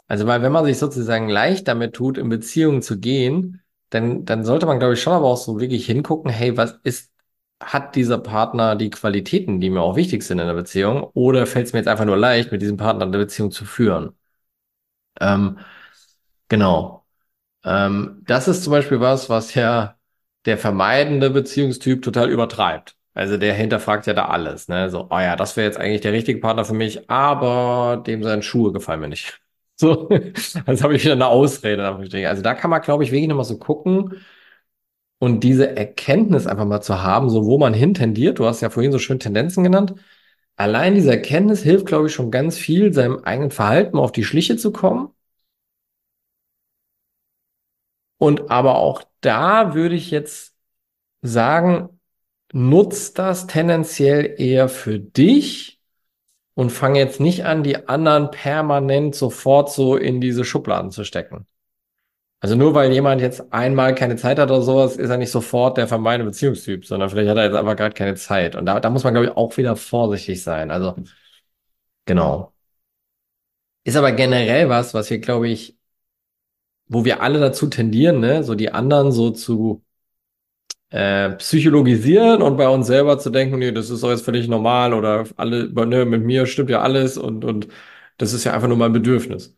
Also, 0.09 0.27
weil 0.27 0.43
wenn 0.43 0.53
man 0.53 0.65
sich 0.65 0.79
sozusagen 0.79 1.29
leicht 1.29 1.69
damit 1.69 1.95
tut, 1.95 2.19
in 2.19 2.29
Beziehungen 2.29 2.83
zu 2.83 2.99
gehen, 2.99 3.63
dann, 3.91 4.25
dann 4.25 4.45
sollte 4.45 4.67
man, 4.67 4.79
glaube 4.79 4.95
ich, 4.95 5.03
schon 5.03 5.13
aber 5.13 5.27
auch 5.27 5.37
so 5.37 5.61
wirklich 5.61 5.87
hingucken, 5.87 6.31
hey, 6.31 6.57
was 6.57 6.81
ist, 6.83 7.13
hat 7.61 7.95
dieser 7.97 8.19
Partner 8.19 8.75
die 8.77 8.91
Qualitäten, 8.91 9.61
die 9.61 9.71
mir 9.71 9.83
auch 9.83 9.97
wichtig 9.97 10.23
sind 10.25 10.39
in 10.41 10.47
der 10.47 10.55
Beziehung, 10.55 11.05
oder 11.15 11.47
fällt 11.47 11.67
es 11.67 11.73
mir 11.73 11.81
jetzt 11.81 11.89
einfach 11.89 12.05
nur 12.07 12.17
leicht, 12.17 12.51
mit 12.53 12.63
diesem 12.63 12.77
Partner 12.77 13.05
eine 13.05 13.19
Beziehung 13.19 13.51
zu 13.53 13.65
führen? 13.65 14.13
Ähm, 15.21 15.59
genau. 16.49 17.07
Ähm, 17.65 18.23
das 18.27 18.49
ist 18.49 18.65
zum 18.65 18.73
Beispiel 18.73 19.01
was, 19.01 19.31
was 19.31 19.55
ja 19.55 19.99
der 20.47 20.59
vermeidende 20.59 21.31
Beziehungstyp 21.31 22.03
total 22.03 22.31
übertreibt. 22.31 22.97
Also 23.21 23.37
der 23.37 23.55
hinterfragt 23.55 24.07
ja 24.07 24.15
da 24.15 24.27
alles, 24.27 24.69
ne? 24.69 24.89
So, 24.91 25.07
oh 25.11 25.19
ja, 25.19 25.37
das 25.37 25.57
wäre 25.57 25.67
jetzt 25.67 25.79
eigentlich 25.79 26.01
der 26.01 26.13
richtige 26.13 26.41
Partner 26.41 26.65
für 26.65 26.73
mich, 26.75 27.11
aber 27.11 28.03
dem 28.07 28.23
seine 28.23 28.43
Schuhe 28.43 28.73
gefallen 28.73 29.01
mir 29.01 29.09
nicht. 29.09 29.41
So, 29.81 30.11
also 30.67 30.85
habe 30.85 30.95
ich 30.95 31.05
wieder 31.05 31.15
eine 31.15 31.29
Ausrede. 31.29 31.87
Also 32.29 32.43
da 32.43 32.53
kann 32.55 32.69
man, 32.71 32.83
glaube 32.83 33.03
ich, 33.03 33.13
wirklich 33.13 33.29
nochmal 33.29 33.47
so 33.47 33.57
gucken 33.59 34.21
und 35.19 35.45
diese 35.45 35.77
Erkenntnis 35.77 36.47
einfach 36.47 36.65
mal 36.65 36.81
zu 36.81 37.03
haben, 37.03 37.29
so 37.31 37.45
wo 37.47 37.59
man 37.59 37.75
hintendiert. 37.75 38.39
Du 38.39 38.47
hast 38.47 38.61
ja 38.61 38.71
vorhin 38.71 38.93
so 38.93 38.99
schön 38.99 39.19
Tendenzen 39.21 39.65
genannt 39.65 39.95
allein 40.57 40.95
diese 40.97 41.11
Erkenntnis 41.13 41.63
hilft, 41.65 41.87
glaube 41.87 42.09
ich, 42.09 42.15
schon 42.15 42.31
ganz 42.33 42.59
viel, 42.59 42.93
seinem 42.95 43.21
eigenen 43.25 43.51
Verhalten 43.53 43.99
auf 43.99 44.13
die 44.13 44.25
Schliche 44.25 44.57
zu 44.59 44.73
kommen. 44.73 45.11
Und 48.19 48.51
aber 48.51 48.77
auch 48.77 49.03
da 49.21 49.75
würde 49.75 49.95
ich 49.95 50.11
jetzt 50.11 50.55
sagen, 51.23 52.00
nutz 52.53 53.13
das 53.13 53.47
tendenziell 53.47 54.35
eher 54.39 54.69
für 54.69 54.99
dich 54.99 55.81
und 56.55 56.71
fang 56.71 56.95
jetzt 56.95 57.21
nicht 57.21 57.45
an, 57.45 57.63
die 57.63 57.89
anderen 57.89 58.31
permanent 58.31 59.15
sofort 59.15 59.73
so 59.73 59.97
in 59.97 60.21
diese 60.21 60.45
Schubladen 60.45 60.91
zu 60.91 61.05
stecken. 61.05 61.47
Also 62.41 62.57
nur 62.57 62.75
weil 62.75 62.91
jemand 62.93 63.21
jetzt 63.21 63.53
einmal 63.53 63.95
keine 63.95 64.17
Zeit 64.17 64.39
hat 64.39 64.51
oder 64.51 64.63
sowas, 64.63 64.97
ist 64.97 65.11
er 65.11 65.19
nicht 65.19 65.31
sofort 65.31 65.77
der 65.77 65.89
vermeintliche 65.89 66.31
Beziehungstyp, 66.31 66.87
sondern 66.87 67.11
vielleicht 67.11 67.29
hat 67.29 67.37
er 67.37 67.45
jetzt 67.45 67.55
einfach 67.57 67.77
gerade 67.77 67.95
keine 67.95 68.15
Zeit. 68.15 68.57
Und 68.57 68.65
da, 68.67 68.81
da 68.81 68.89
muss 68.91 69.05
man, 69.05 69.13
glaube 69.13 69.27
ich, 69.27 69.37
auch 69.37 69.57
wieder 69.59 69.77
vorsichtig 69.77 70.43
sein. 70.43 70.71
Also, 70.71 70.97
genau. 72.07 72.53
Ist 73.85 73.97
aber 73.97 74.13
generell 74.13 74.69
was, 74.69 74.95
was 74.95 75.11
wir, 75.11 75.19
glaube 75.19 75.49
ich, 75.49 75.77
wo 76.89 77.05
wir 77.05 77.23
alle 77.23 77.41
dazu 77.41 77.69
tendieren, 77.69 78.21
ne, 78.21 78.43
so 78.45 78.55
die 78.55 78.71
anderen 78.73 79.13
so 79.13 79.31
zu 79.31 79.83
äh, 80.91 81.31
psychologisieren 81.33 82.43
und 82.43 82.57
bei 82.57 82.69
uns 82.69 82.87
selber 82.87 83.19
zu 83.19 83.31
denken, 83.31 83.59
nee, 83.59 83.73
das 83.73 83.91
ist 83.91 84.03
doch 84.03 84.11
jetzt 84.11 84.25
völlig 84.25 84.49
normal 84.49 84.95
oder 84.95 85.25
alle, 85.37 85.69
ne, 85.87 86.05
mit 86.05 86.25
mir 86.25 86.47
stimmt 86.47 86.71
ja 86.71 86.81
alles 86.83 87.17
und, 87.19 87.45
und 87.45 87.69
das 88.19 88.33
ist 88.33 88.45
ja 88.45 88.53
einfach 88.53 88.69
nur 88.69 88.77
mein 88.77 88.93
Bedürfnis. 88.93 89.57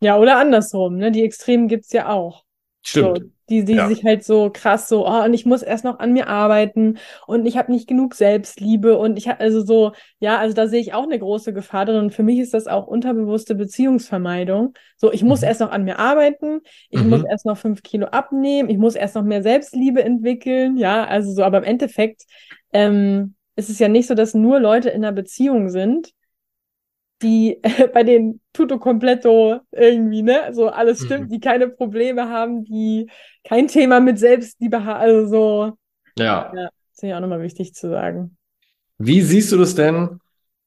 Ja, 0.00 0.18
oder 0.18 0.38
andersrum, 0.38 0.96
ne? 0.96 1.12
Die 1.12 1.22
Extremen 1.22 1.68
gibt's 1.68 1.92
ja 1.92 2.08
auch. 2.08 2.44
Stimmt. 2.82 3.18
So, 3.18 3.24
die, 3.52 3.64
die 3.64 3.74
ja. 3.74 3.88
sich 3.88 4.02
halt 4.04 4.24
so 4.24 4.50
krass 4.50 4.88
so, 4.88 5.06
oh, 5.06 5.24
und 5.24 5.34
ich 5.34 5.44
muss 5.44 5.62
erst 5.62 5.84
noch 5.84 5.98
an 5.98 6.12
mir 6.12 6.28
arbeiten 6.28 6.98
und 7.26 7.44
ich 7.44 7.58
habe 7.58 7.70
nicht 7.70 7.86
genug 7.86 8.14
Selbstliebe 8.14 8.96
und 8.96 9.18
ich 9.18 9.28
habe 9.28 9.40
also 9.40 9.62
so, 9.62 9.92
ja, 10.20 10.38
also 10.38 10.54
da 10.54 10.66
sehe 10.66 10.80
ich 10.80 10.94
auch 10.94 11.02
eine 11.02 11.18
große 11.18 11.52
Gefahr 11.52 11.84
drin 11.84 11.96
und 11.98 12.14
für 12.14 12.22
mich 12.22 12.38
ist 12.38 12.54
das 12.54 12.66
auch 12.66 12.86
unterbewusste 12.86 13.54
Beziehungsvermeidung. 13.54 14.72
So, 14.96 15.12
ich 15.12 15.22
muss 15.22 15.42
mhm. 15.42 15.48
erst 15.48 15.60
noch 15.60 15.70
an 15.70 15.84
mir 15.84 15.98
arbeiten, 15.98 16.60
ich 16.88 17.02
mhm. 17.02 17.10
muss 17.10 17.24
erst 17.24 17.44
noch 17.44 17.58
fünf 17.58 17.82
Kilo 17.82 18.06
abnehmen, 18.06 18.70
ich 18.70 18.78
muss 18.78 18.94
erst 18.94 19.14
noch 19.14 19.24
mehr 19.24 19.42
Selbstliebe 19.42 20.02
entwickeln, 20.02 20.78
ja, 20.78 21.04
also 21.04 21.32
so, 21.32 21.42
aber 21.42 21.58
im 21.58 21.64
Endeffekt 21.64 22.22
ähm, 22.72 23.34
ist 23.54 23.68
es 23.68 23.78
ja 23.78 23.88
nicht 23.88 24.08
so, 24.08 24.14
dass 24.14 24.32
nur 24.32 24.60
Leute 24.60 24.88
in 24.88 25.04
einer 25.04 25.12
Beziehung 25.12 25.68
sind, 25.68 26.12
die 27.22 27.58
äh, 27.62 27.88
bei 27.88 28.02
den 28.02 28.40
Tutto 28.52 28.78
Completo 28.78 29.60
irgendwie, 29.70 30.22
ne, 30.22 30.50
so 30.52 30.68
alles 30.68 31.04
stimmt, 31.04 31.26
mhm. 31.26 31.28
die 31.30 31.40
keine 31.40 31.68
Probleme 31.68 32.28
haben, 32.28 32.64
die 32.64 33.08
kein 33.44 33.68
Thema 33.68 34.00
mit 34.00 34.18
Selbstliebe 34.18 34.84
haben, 34.84 35.00
also 35.00 35.26
so. 35.28 35.72
Ja. 36.18 36.52
ja 36.54 36.62
das 36.64 36.70
ist 36.94 37.02
ja 37.02 37.16
auch 37.16 37.20
nochmal 37.20 37.42
wichtig 37.42 37.74
zu 37.74 37.90
sagen. 37.90 38.36
Wie 38.98 39.22
siehst 39.22 39.50
du 39.52 39.56
das 39.56 39.74
denn? 39.74 40.20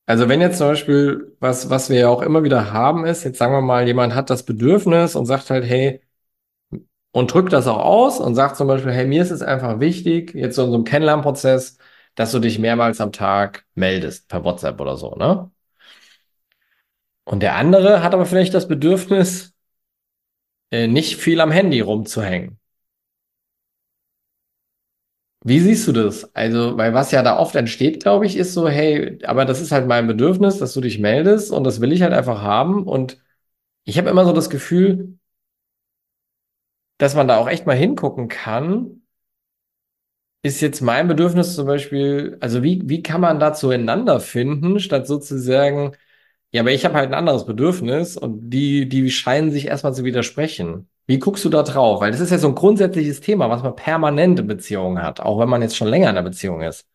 Also 0.07 0.29
wenn 0.29 0.41
jetzt 0.41 0.57
zum 0.57 0.67
Beispiel, 0.67 1.35
was, 1.39 1.69
was 1.69 1.89
wir 1.89 1.99
ja 1.99 2.09
auch 2.09 2.21
immer 2.21 2.43
wieder 2.43 2.71
haben, 2.71 3.05
ist, 3.05 3.23
jetzt 3.23 3.39
sagen 3.39 3.53
wir 3.53 3.61
mal, 3.61 3.87
jemand 3.87 4.13
hat 4.13 4.29
das 4.29 4.43
Bedürfnis 4.43 5.15
und 5.15 5.25
sagt 5.25 5.49
halt, 5.49 5.65
hey, 5.65 6.01
und 7.11 7.33
drückt 7.33 7.53
das 7.53 7.65
auch 7.67 7.79
aus 7.79 8.19
und 8.19 8.35
sagt 8.35 8.57
zum 8.57 8.67
Beispiel, 8.67 8.91
hey, 8.91 9.07
mir 9.07 9.21
ist 9.21 9.31
es 9.31 9.41
einfach 9.41 9.79
wichtig, 9.79 10.33
jetzt 10.35 10.55
so 10.55 10.63
in 10.63 10.69
so 10.69 10.75
einem 10.75 10.83
Kennenlernprozess, 10.83 11.77
dass 12.15 12.31
du 12.31 12.39
dich 12.39 12.59
mehrmals 12.59 12.99
am 13.01 13.11
Tag 13.13 13.65
meldest, 13.73 14.27
per 14.27 14.43
WhatsApp 14.43 14.79
oder 14.81 14.97
so, 14.97 15.15
ne? 15.15 15.49
Und 17.25 17.41
der 17.43 17.55
andere 17.55 18.01
hat 18.03 18.13
aber 18.13 18.25
vielleicht 18.25 18.53
das 18.53 18.67
Bedürfnis, 18.67 19.53
äh, 20.71 20.87
nicht 20.87 21.17
viel 21.17 21.41
am 21.41 21.51
Handy 21.51 21.81
rumzuhängen. 21.81 22.59
Wie 25.43 25.59
siehst 25.59 25.87
du 25.87 25.91
das? 25.91 26.33
Also, 26.35 26.75
weil 26.77 26.93
was 26.95 27.11
ja 27.11 27.21
da 27.21 27.37
oft 27.37 27.55
entsteht, 27.55 28.01
glaube 28.01 28.25
ich, 28.25 28.35
ist 28.35 28.53
so, 28.53 28.67
hey, 28.67 29.19
aber 29.25 29.45
das 29.45 29.61
ist 29.61 29.71
halt 29.71 29.87
mein 29.87 30.07
Bedürfnis, 30.07 30.57
dass 30.57 30.73
du 30.73 30.81
dich 30.81 30.97
meldest 30.99 31.51
und 31.51 31.63
das 31.63 31.81
will 31.81 31.91
ich 31.93 32.01
halt 32.01 32.13
einfach 32.13 32.41
haben. 32.41 32.83
Und 32.87 33.19
ich 33.85 33.97
habe 33.97 34.09
immer 34.09 34.25
so 34.25 34.33
das 34.33 34.49
Gefühl, 34.49 35.19
dass 36.97 37.15
man 37.15 37.27
da 37.29 37.37
auch 37.37 37.47
echt 37.49 37.65
mal 37.65 37.75
hingucken 37.77 38.27
kann. 38.27 39.01
Ist 40.43 40.61
jetzt 40.61 40.81
mein 40.81 41.07
Bedürfnis 41.07 41.55
zum 41.55 41.65
Beispiel, 41.65 42.37
also 42.39 42.61
wie, 42.61 42.81
wie 42.85 43.01
kann 43.01 43.19
man 43.21 43.39
da 43.39 43.53
zueinander 43.53 44.19
finden, 44.19 44.79
statt 44.79 45.07
sozusagen, 45.07 45.93
ja, 46.55 46.61
aber 46.61 46.71
ich 46.71 46.85
habe 46.85 46.95
halt 46.95 47.09
ein 47.09 47.13
anderes 47.13 47.45
Bedürfnis 47.45 48.15
und 48.15 48.49
die, 48.49 48.87
die 48.87 49.11
scheinen 49.11 49.51
sich 49.51 49.67
erstmal 49.67 49.93
zu 49.93 50.05
widersprechen. 50.05 50.87
Wie 51.05 51.19
guckst 51.19 51.43
du 51.43 51.49
da 51.49 51.63
drauf? 51.63 51.99
Weil 51.99 52.11
das 52.11 52.21
ist 52.21 52.31
ja 52.31 52.37
so 52.37 52.47
ein 52.47 52.55
grundsätzliches 52.55 53.19
Thema, 53.19 53.49
was 53.49 53.61
man 53.61 53.75
permanent 53.75 54.39
in 54.39 54.47
Beziehungen 54.47 55.03
hat, 55.03 55.19
auch 55.19 55.37
wenn 55.37 55.49
man 55.49 55.61
jetzt 55.61 55.75
schon 55.75 55.89
länger 55.89 56.09
in 56.09 56.15
einer 56.15 56.23
Beziehung 56.23 56.61
ist. 56.61 56.85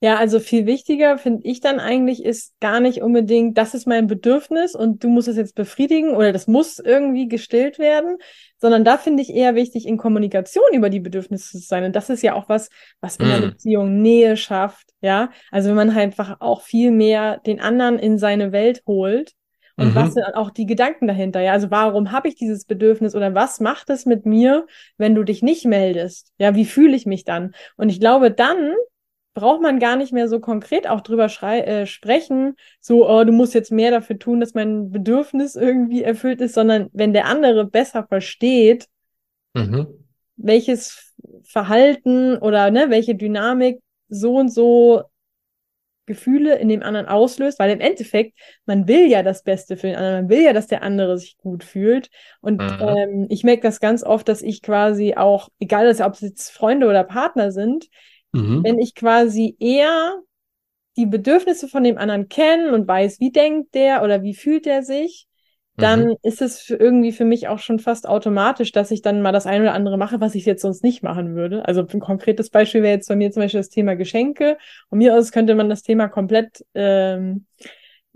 Ja, 0.00 0.16
also 0.16 0.38
viel 0.38 0.64
wichtiger 0.66 1.18
finde 1.18 1.40
ich 1.48 1.60
dann 1.60 1.80
eigentlich 1.80 2.24
ist 2.24 2.54
gar 2.60 2.78
nicht 2.78 3.02
unbedingt, 3.02 3.58
das 3.58 3.74
ist 3.74 3.84
mein 3.88 4.06
Bedürfnis 4.06 4.76
und 4.76 5.02
du 5.02 5.08
musst 5.08 5.26
es 5.26 5.36
jetzt 5.36 5.56
befriedigen 5.56 6.14
oder 6.14 6.30
das 6.32 6.46
muss 6.46 6.78
irgendwie 6.78 7.26
gestillt 7.26 7.80
werden, 7.80 8.16
sondern 8.58 8.84
da 8.84 8.96
finde 8.96 9.22
ich 9.24 9.30
eher 9.34 9.56
wichtig, 9.56 9.86
in 9.88 9.96
Kommunikation 9.96 10.64
über 10.72 10.88
die 10.88 11.00
Bedürfnisse 11.00 11.58
zu 11.58 11.66
sein. 11.66 11.82
Und 11.82 11.96
das 11.96 12.10
ist 12.10 12.22
ja 12.22 12.34
auch 12.34 12.48
was, 12.48 12.68
was 13.00 13.16
in 13.16 13.28
der 13.28 13.40
Mm. 13.40 13.42
Beziehung 13.42 14.00
Nähe 14.00 14.36
schafft, 14.36 14.86
ja. 15.00 15.30
Also 15.50 15.70
wenn 15.70 15.76
man 15.76 15.94
halt 15.96 16.04
einfach 16.04 16.36
auch 16.40 16.62
viel 16.62 16.92
mehr 16.92 17.38
den 17.38 17.58
anderen 17.60 17.98
in 17.98 18.18
seine 18.18 18.52
Welt 18.52 18.82
holt 18.86 19.32
und 19.76 19.96
was 19.96 20.10
Mhm. 20.10 20.12
sind 20.14 20.24
auch 20.36 20.50
die 20.50 20.66
Gedanken 20.66 21.08
dahinter, 21.08 21.40
ja. 21.40 21.52
Also 21.52 21.72
warum 21.72 22.12
habe 22.12 22.28
ich 22.28 22.36
dieses 22.36 22.66
Bedürfnis 22.66 23.16
oder 23.16 23.34
was 23.34 23.58
macht 23.58 23.90
es 23.90 24.06
mit 24.06 24.26
mir, 24.26 24.66
wenn 24.96 25.16
du 25.16 25.24
dich 25.24 25.42
nicht 25.42 25.64
meldest? 25.64 26.32
Ja, 26.38 26.54
wie 26.54 26.66
fühle 26.66 26.94
ich 26.94 27.04
mich 27.04 27.24
dann? 27.24 27.52
Und 27.76 27.88
ich 27.88 27.98
glaube, 27.98 28.30
dann 28.30 28.74
braucht 29.34 29.62
man 29.62 29.78
gar 29.78 29.96
nicht 29.96 30.12
mehr 30.12 30.28
so 30.28 30.40
konkret 30.40 30.88
auch 30.88 31.00
drüber 31.00 31.26
äh, 31.42 31.86
sprechen, 31.86 32.56
so, 32.80 33.08
oh, 33.08 33.24
du 33.24 33.32
musst 33.32 33.54
jetzt 33.54 33.70
mehr 33.72 33.90
dafür 33.90 34.18
tun, 34.18 34.40
dass 34.40 34.54
mein 34.54 34.90
Bedürfnis 34.90 35.54
irgendwie 35.54 36.02
erfüllt 36.02 36.40
ist, 36.40 36.54
sondern 36.54 36.88
wenn 36.92 37.12
der 37.12 37.26
andere 37.26 37.64
besser 37.64 38.06
versteht, 38.06 38.88
Mhm. 39.54 39.98
welches 40.36 41.14
Verhalten 41.44 42.36
oder 42.38 42.70
ne, 42.70 42.86
welche 42.90 43.14
Dynamik 43.14 43.80
so 44.08 44.36
und 44.36 44.48
so 44.52 45.02
Gefühle 46.06 46.56
in 46.56 46.68
dem 46.70 46.82
anderen 46.82 47.06
auslöst, 47.06 47.58
weil 47.58 47.70
im 47.70 47.80
Endeffekt, 47.80 48.38
man 48.64 48.88
will 48.88 49.08
ja 49.10 49.22
das 49.22 49.42
Beste 49.42 49.76
für 49.76 49.88
den 49.88 49.96
anderen, 49.96 50.14
man 50.22 50.28
will 50.30 50.42
ja, 50.42 50.54
dass 50.54 50.66
der 50.66 50.82
andere 50.82 51.18
sich 51.18 51.36
gut 51.36 51.64
fühlt. 51.64 52.08
Und 52.40 52.62
Mhm. 52.62 52.76
ähm, 52.80 53.26
ich 53.28 53.44
merke 53.44 53.62
das 53.62 53.78
ganz 53.78 54.02
oft, 54.02 54.26
dass 54.26 54.40
ich 54.40 54.62
quasi 54.62 55.14
auch, 55.16 55.50
egal 55.60 55.86
ob 56.00 56.14
es 56.14 56.20
jetzt 56.22 56.50
Freunde 56.50 56.88
oder 56.88 57.04
Partner 57.04 57.52
sind, 57.52 57.88
Mhm. 58.32 58.62
wenn 58.62 58.78
ich 58.78 58.94
quasi 58.94 59.56
eher 59.60 60.14
die 60.96 61.06
Bedürfnisse 61.06 61.68
von 61.68 61.84
dem 61.84 61.98
anderen 61.98 62.28
kenne 62.28 62.72
und 62.74 62.88
weiß, 62.88 63.20
wie 63.20 63.30
denkt 63.30 63.74
der 63.74 64.02
oder 64.02 64.22
wie 64.22 64.34
fühlt 64.34 64.66
der 64.66 64.82
sich, 64.82 65.26
dann 65.78 66.08
Mhm. 66.08 66.16
ist 66.22 66.42
es 66.42 66.60
für 66.60 66.74
irgendwie 66.74 67.12
für 67.12 67.24
mich 67.24 67.46
auch 67.46 67.60
schon 67.60 67.78
fast 67.78 68.08
automatisch, 68.08 68.72
dass 68.72 68.90
ich 68.90 69.00
dann 69.00 69.22
mal 69.22 69.30
das 69.30 69.46
eine 69.46 69.62
oder 69.62 69.74
andere 69.74 69.96
mache, 69.96 70.20
was 70.20 70.34
ich 70.34 70.44
jetzt 70.44 70.62
sonst 70.62 70.82
nicht 70.82 71.04
machen 71.04 71.36
würde. 71.36 71.66
Also 71.68 71.86
ein 71.86 72.00
konkretes 72.00 72.50
Beispiel 72.50 72.82
wäre 72.82 72.94
jetzt 72.94 73.08
bei 73.08 73.14
mir 73.14 73.30
zum 73.30 73.42
Beispiel 73.42 73.60
das 73.60 73.68
Thema 73.68 73.94
Geschenke. 73.94 74.58
Und 74.90 74.98
mir 74.98 75.14
aus 75.16 75.30
könnte 75.30 75.54
man 75.54 75.68
das 75.68 75.82
Thema 75.84 76.08
komplett, 76.08 76.64
ähm, 76.74 77.46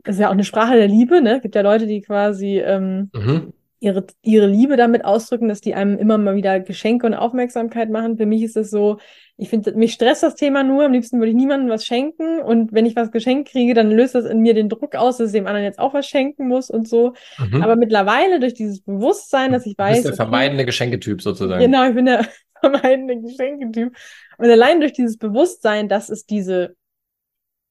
das 0.04 0.16
ist 0.16 0.20
ja 0.20 0.28
auch 0.28 0.32
eine 0.32 0.44
Sprache 0.44 0.74
der 0.76 0.88
Liebe, 0.88 1.20
ne? 1.22 1.40
Gibt 1.40 1.54
ja 1.54 1.62
Leute, 1.62 1.86
die 1.86 2.00
quasi 2.00 2.58
ähm, 2.58 3.12
Mhm. 3.14 3.52
ihre, 3.80 4.06
ihre 4.22 4.46
Liebe 4.46 4.76
damit 4.76 5.04
ausdrücken, 5.04 5.48
dass 5.48 5.60
die 5.60 5.74
einem 5.74 5.98
immer 5.98 6.18
mal 6.18 6.36
wieder 6.36 6.60
Geschenke 6.60 7.06
und 7.06 7.14
Aufmerksamkeit 7.14 7.90
machen. 7.90 8.16
Für 8.16 8.26
mich 8.26 8.42
ist 8.42 8.56
es 8.56 8.70
so, 8.70 8.98
ich 9.36 9.48
finde, 9.48 9.72
mich 9.74 9.94
stresst 9.94 10.22
das 10.22 10.34
Thema 10.34 10.62
nur. 10.62 10.84
Am 10.84 10.92
liebsten 10.92 11.18
würde 11.18 11.30
ich 11.30 11.36
niemandem 11.36 11.70
was 11.70 11.84
schenken. 11.84 12.40
Und 12.40 12.72
wenn 12.72 12.86
ich 12.86 12.94
was 12.94 13.10
geschenkt 13.10 13.50
kriege, 13.50 13.74
dann 13.74 13.90
löst 13.90 14.14
das 14.14 14.24
in 14.26 14.40
mir 14.40 14.54
den 14.54 14.68
Druck 14.68 14.94
aus, 14.94 15.16
dass 15.16 15.28
ich 15.28 15.32
dem 15.32 15.46
anderen 15.46 15.64
jetzt 15.64 15.78
auch 15.78 15.94
was 15.94 16.06
schenken 16.06 16.48
muss 16.48 16.70
und 16.70 16.88
so. 16.88 17.14
Mhm. 17.38 17.62
Aber 17.62 17.76
mittlerweile 17.76 18.40
durch 18.40 18.54
dieses 18.54 18.82
Bewusstsein, 18.82 19.52
dass 19.52 19.66
ich 19.66 19.76
Du 19.76 19.84
bist 19.84 19.96
weiß, 19.96 20.02
der 20.02 20.10
okay, 20.12 20.16
vermeidende 20.16 20.64
Geschenketyp 20.64 21.22
sozusagen. 21.22 21.60
Genau, 21.60 21.88
ich 21.88 21.94
bin 21.94 22.06
der 22.06 22.26
vermeidende 22.60 23.20
Geschenketyp. 23.20 23.96
Und 24.38 24.50
allein 24.50 24.80
durch 24.80 24.92
dieses 24.92 25.16
Bewusstsein, 25.16 25.88
dass 25.88 26.08
es 26.10 26.26
diese 26.26 26.76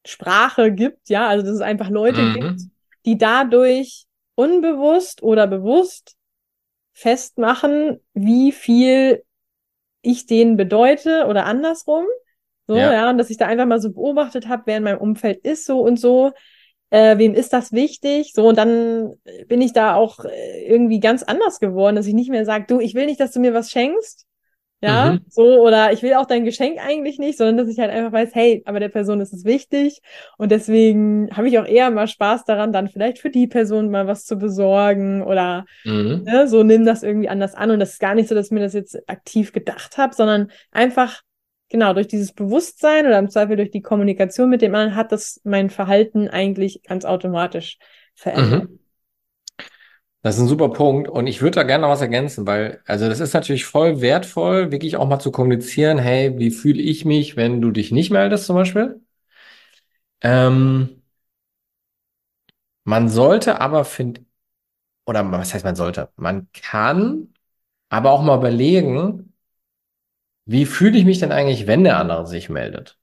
Sprache 0.06 0.72
gibt, 0.72 1.10
ja, 1.10 1.28
also 1.28 1.46
dass 1.46 1.56
es 1.56 1.62
einfach 1.62 1.90
Leute 1.90 2.34
gibt, 2.34 2.44
Mhm. 2.44 2.72
die 3.06 3.18
dadurch 3.18 4.06
unbewusst 4.36 5.22
oder 5.22 5.46
bewusst 5.48 6.16
festmachen, 6.94 8.00
wie 8.14 8.52
viel 8.52 9.24
ich 10.02 10.26
denen 10.26 10.58
bedeute 10.58 11.26
oder 11.28 11.46
andersrum. 11.46 12.06
So, 12.68 12.76
Ja. 12.78 12.92
ja, 12.94 13.10
und 13.10 13.18
dass 13.18 13.30
ich 13.30 13.38
da 13.38 13.48
einfach 13.48 13.66
mal 13.66 13.82
so 13.82 13.92
beobachtet 13.92 14.48
habe, 14.48 14.64
wer 14.66 14.78
in 14.78 14.84
meinem 14.84 15.00
Umfeld 15.00 15.40
ist 15.46 15.66
so 15.66 15.80
und 15.82 16.00
so, 16.00 16.32
äh, 16.90 17.18
wem 17.18 17.34
ist 17.34 17.54
das 17.54 17.72
wichtig? 17.72 18.34
So, 18.34 18.48
und 18.48 18.58
dann 18.58 19.14
bin 19.48 19.62
ich 19.62 19.74
da 19.74 19.96
auch 19.96 20.26
äh, 20.26 20.66
irgendwie 20.66 21.00
ganz 21.00 21.24
anders 21.24 21.60
geworden, 21.60 21.96
dass 21.96 22.08
ich 22.08 22.14
nicht 22.14 22.30
mehr 22.30 22.46
sage, 22.46 22.66
du, 22.68 22.80
ich 22.80 22.94
will 22.96 23.06
nicht, 23.06 23.20
dass 23.20 23.32
du 23.32 23.40
mir 23.40 23.54
was 23.54 23.72
schenkst. 23.72 24.26
Ja, 24.84 25.12
Mhm. 25.12 25.26
so, 25.30 25.44
oder 25.62 25.92
ich 25.94 26.02
will 26.02 26.16
auch 26.16 26.26
dein 26.26 26.44
Geschenk 26.44 26.80
eigentlich 26.84 27.20
nicht, 27.20 27.38
sondern 27.38 27.58
dass 27.58 27.68
ich 27.70 27.80
halt 27.80 27.92
einfach 27.92 28.12
weiß, 28.12 28.34
hey, 28.34 28.64
aber 28.66 28.80
der 28.80 28.90
Person 28.90 29.22
ist 29.22 29.32
es 29.34 29.46
wichtig. 29.46 30.02
Und 30.38 30.52
deswegen 30.52 31.30
habe 31.38 31.48
ich 31.50 31.60
auch 31.60 31.66
eher 31.68 31.92
mal 31.92 32.08
Spaß 32.08 32.46
daran, 32.46 32.74
dann 32.74 32.90
vielleicht 32.90 33.20
für 33.20 33.30
die 33.30 33.48
Person 33.48 33.92
mal 33.92 34.08
was 34.08 34.26
zu 34.26 34.38
besorgen 34.38 35.22
oder 35.22 35.66
Mhm. 35.86 36.26
ne, 36.26 36.48
so 36.48 36.64
nimm 36.64 36.86
das 36.86 37.04
irgendwie 37.04 37.30
anders 37.30 37.56
an. 37.56 37.72
Und 37.72 37.80
das 37.80 37.92
ist 37.94 38.00
gar 38.00 38.16
nicht 38.16 38.28
so, 38.30 38.36
dass 38.36 38.48
ich 38.48 38.52
mir 38.52 38.60
das 38.60 38.74
jetzt 38.74 38.98
aktiv 39.10 39.54
gedacht 39.54 39.98
habe, 39.98 40.16
sondern 40.16 40.52
einfach, 40.72 41.22
genau, 41.70 41.94
durch 41.94 42.08
dieses 42.08 42.34
Bewusstsein 42.34 43.06
oder 43.06 43.20
im 43.20 43.30
Zweifel 43.30 43.56
durch 43.58 43.72
die 43.72 43.82
Kommunikation 43.82 44.50
mit 44.50 44.62
dem 44.62 44.74
anderen 44.76 44.96
hat 44.96 45.12
das 45.12 45.42
mein 45.44 45.70
Verhalten 45.70 46.28
eigentlich 46.28 46.82
ganz 46.84 47.06
automatisch 47.06 47.78
verändert. 48.16 48.68
Mhm. 48.68 48.81
Das 50.24 50.36
ist 50.36 50.42
ein 50.42 50.48
super 50.48 50.70
Punkt 50.70 51.10
und 51.10 51.26
ich 51.26 51.42
würde 51.42 51.56
da 51.56 51.64
gerne 51.64 51.82
noch 51.84 51.90
was 51.90 52.02
ergänzen, 52.02 52.46
weil, 52.46 52.82
also 52.86 53.10
das 53.10 53.20
ist 53.20 53.34
natürlich 53.34 53.66
voll 53.66 54.02
wertvoll, 54.02 54.72
wirklich 54.72 54.98
auch 54.98 55.08
mal 55.08 55.20
zu 55.20 55.32
kommunizieren, 55.32 55.98
hey, 55.98 56.38
wie 56.38 56.52
fühle 56.52 56.82
ich 56.82 57.06
mich, 57.06 57.36
wenn 57.38 57.60
du 57.60 57.72
dich 57.72 57.92
nicht 57.92 58.12
meldest 58.12 58.46
zum 58.46 58.56
Beispiel? 58.56 59.02
Ähm, 60.22 61.02
man 62.84 63.10
sollte 63.10 63.62
aber, 63.62 63.86
find, 63.86 64.22
oder 65.06 65.30
was 65.32 65.54
heißt 65.54 65.66
man 65.66 65.76
sollte? 65.76 66.10
Man 66.18 66.50
kann 66.54 67.34
aber 67.90 68.12
auch 68.12 68.24
mal 68.24 68.38
überlegen, 68.40 69.34
wie 70.46 70.66
fühle 70.66 70.98
ich 70.98 71.06
mich 71.06 71.20
denn 71.20 71.32
eigentlich, 71.32 71.68
wenn 71.68 71.84
der 71.84 71.98
andere 71.98 72.28
sich 72.28 72.50
meldet? 72.50 72.98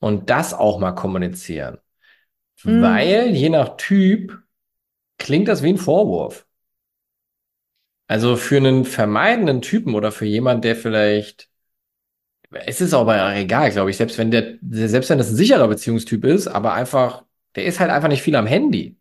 Und 0.00 0.30
das 0.30 0.54
auch 0.54 0.78
mal 0.78 0.92
kommunizieren. 0.92 1.78
Mhm. 2.64 2.82
Weil 2.82 3.30
je 3.30 3.50
nach 3.50 3.76
Typ 3.76 4.42
klingt 5.22 5.48
das 5.48 5.62
wie 5.62 5.70
ein 5.70 5.78
Vorwurf. 5.78 6.46
Also 8.06 8.36
für 8.36 8.58
einen 8.58 8.84
vermeidenden 8.84 9.60
Typen 9.62 9.94
oder 9.96 10.12
für 10.12 10.26
jemand, 10.26 10.64
der 10.64 10.76
vielleicht, 10.76 11.48
es 12.66 12.80
ist 12.80 12.94
aber 12.94 13.34
egal, 13.36 13.70
glaube 13.70 13.90
ich, 13.90 13.96
selbst 13.96 14.18
wenn 14.18 14.30
der, 14.30 14.58
selbst 14.70 15.10
wenn 15.10 15.18
das 15.18 15.30
ein 15.30 15.36
sicherer 15.36 15.68
Beziehungstyp 15.68 16.24
ist, 16.24 16.48
aber 16.48 16.74
einfach, 16.74 17.24
der 17.56 17.64
ist 17.64 17.80
halt 17.80 17.90
einfach 17.90 18.08
nicht 18.08 18.22
viel 18.22 18.36
am 18.36 18.46
Handy. 18.46 18.96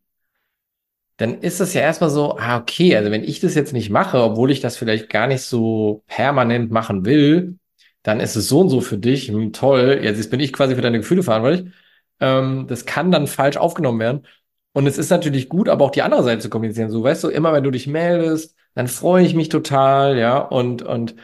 Dann 1.17 1.39
ist 1.41 1.59
das 1.59 1.73
ja 1.73 1.81
erstmal 1.81 2.09
so, 2.09 2.37
ah, 2.37 2.57
okay, 2.57 2.95
also 2.95 3.11
wenn 3.11 3.23
ich 3.23 3.39
das 3.39 3.53
jetzt 3.55 3.73
nicht 3.73 3.89
mache, 3.91 4.17
obwohl 4.23 4.49
ich 4.51 4.59
das 4.59 4.77
vielleicht 4.77 5.09
gar 5.09 5.27
nicht 5.27 5.41
so 5.43 6.03
permanent 6.07 6.71
machen 6.71 7.05
will, 7.05 7.59
dann 8.01 8.19
ist 8.19 8.35
es 8.35 8.47
so 8.47 8.61
und 8.61 8.69
so 8.69 8.81
für 8.81 8.97
dich, 8.97 9.27
hm, 9.27 9.53
toll, 9.53 9.99
jetzt 10.01 10.31
bin 10.31 10.39
ich 10.39 10.51
quasi 10.53 10.73
für 10.75 10.81
deine 10.81 10.97
Gefühle 10.99 11.21
verantwortlich. 11.23 11.71
Ähm, 12.19 12.65
das 12.67 12.85
kann 12.85 13.11
dann 13.11 13.27
falsch 13.27 13.57
aufgenommen 13.57 13.99
werden. 13.99 14.25
Und 14.73 14.87
es 14.87 14.97
ist 14.97 15.09
natürlich 15.09 15.49
gut, 15.49 15.69
aber 15.69 15.85
auch 15.85 15.91
die 15.91 16.01
andere 16.01 16.23
Seite 16.23 16.41
zu 16.41 16.49
kommunizieren. 16.49 16.89
So, 16.89 17.03
weißt 17.03 17.23
du, 17.23 17.29
immer 17.29 17.53
wenn 17.53 17.63
du 17.63 17.71
dich 17.71 17.87
meldest, 17.87 18.55
dann 18.73 18.87
freue 18.87 19.25
ich 19.25 19.33
mich 19.35 19.49
total, 19.49 20.17
ja. 20.17 20.37
Und, 20.37 20.81
und, 20.81 21.15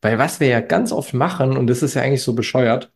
weil 0.00 0.18
was 0.18 0.40
wir 0.40 0.48
ja 0.48 0.60
ganz 0.60 0.92
oft 0.92 1.14
machen, 1.14 1.56
und 1.56 1.68
das 1.68 1.82
ist 1.82 1.94
ja 1.94 2.02
eigentlich 2.02 2.22
so 2.22 2.34
bescheuert, 2.34 2.92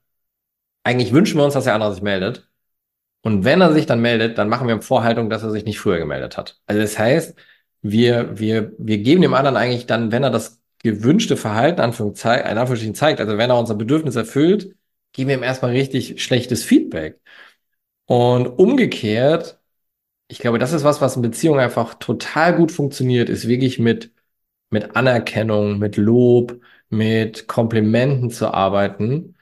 eigentlich 0.85 1.13
wünschen 1.13 1.39
wir 1.39 1.45
uns, 1.45 1.55
dass 1.55 1.65
der 1.65 1.75
andere 1.75 1.95
sich 1.95 2.03
meldet. 2.03 2.49
Und 3.23 3.45
wenn 3.45 3.61
er 3.61 3.73
sich 3.73 3.87
dann 3.87 4.01
meldet, 4.01 4.39
dann 4.39 4.49
machen 4.49 4.69
wir 4.69 4.83
Vorhaltung, 4.83 5.31
dass 5.31 5.43
er 5.43 5.51
sich 5.51 5.65
nicht 5.65 5.81
früher 5.81 5.99
gemeldet 5.99 6.37
hat. 6.37 6.61
Also 6.67 6.81
das 6.83 6.99
heißt, 6.99 7.35
wir, 7.83 8.39
wir, 8.39 8.73
wir 8.79 8.99
geben 8.99 9.23
dem 9.23 9.35
anderen 9.35 9.57
eigentlich 9.57 9.87
dann, 9.87 10.13
wenn 10.13 10.25
er 10.25 10.31
das 10.31 10.61
gewünschte 10.83 11.37
Verhalten 11.37 11.81
Anführungszeichen, 11.81 12.51
in 12.51 12.59
Anführungsstrichen 12.59 12.95
zeigt, 12.95 13.21
also 13.21 13.39
wenn 13.39 13.51
er 13.51 13.59
unser 13.59 13.75
Bedürfnis 13.75 14.17
erfüllt, 14.17 14.77
geben 15.13 15.29
wir 15.31 15.37
ihm 15.37 15.43
erstmal 15.43 15.71
richtig 15.73 16.23
schlechtes 16.23 16.65
Feedback. 16.65 17.21
Und 18.07 18.47
umgekehrt, 18.47 19.59
ich 20.29 20.39
glaube, 20.39 20.59
das 20.59 20.73
ist 20.73 20.85
was, 20.85 21.01
was 21.01 21.17
in 21.17 21.23
Beziehungen 21.23 21.61
einfach 21.61 21.95
total 21.95 22.57
gut 22.57 22.73
funktioniert, 22.73 23.29
ist 23.29 23.47
wirklich 23.49 23.79
mit, 23.79 24.13
mit 24.71 24.97
Anerkennung, 24.97 25.79
mit 25.79 25.97
Lob, 25.97 26.61
mit 26.91 27.49
Komplimenten 27.49 28.31
zu 28.31 28.53
arbeiten. 28.55 29.37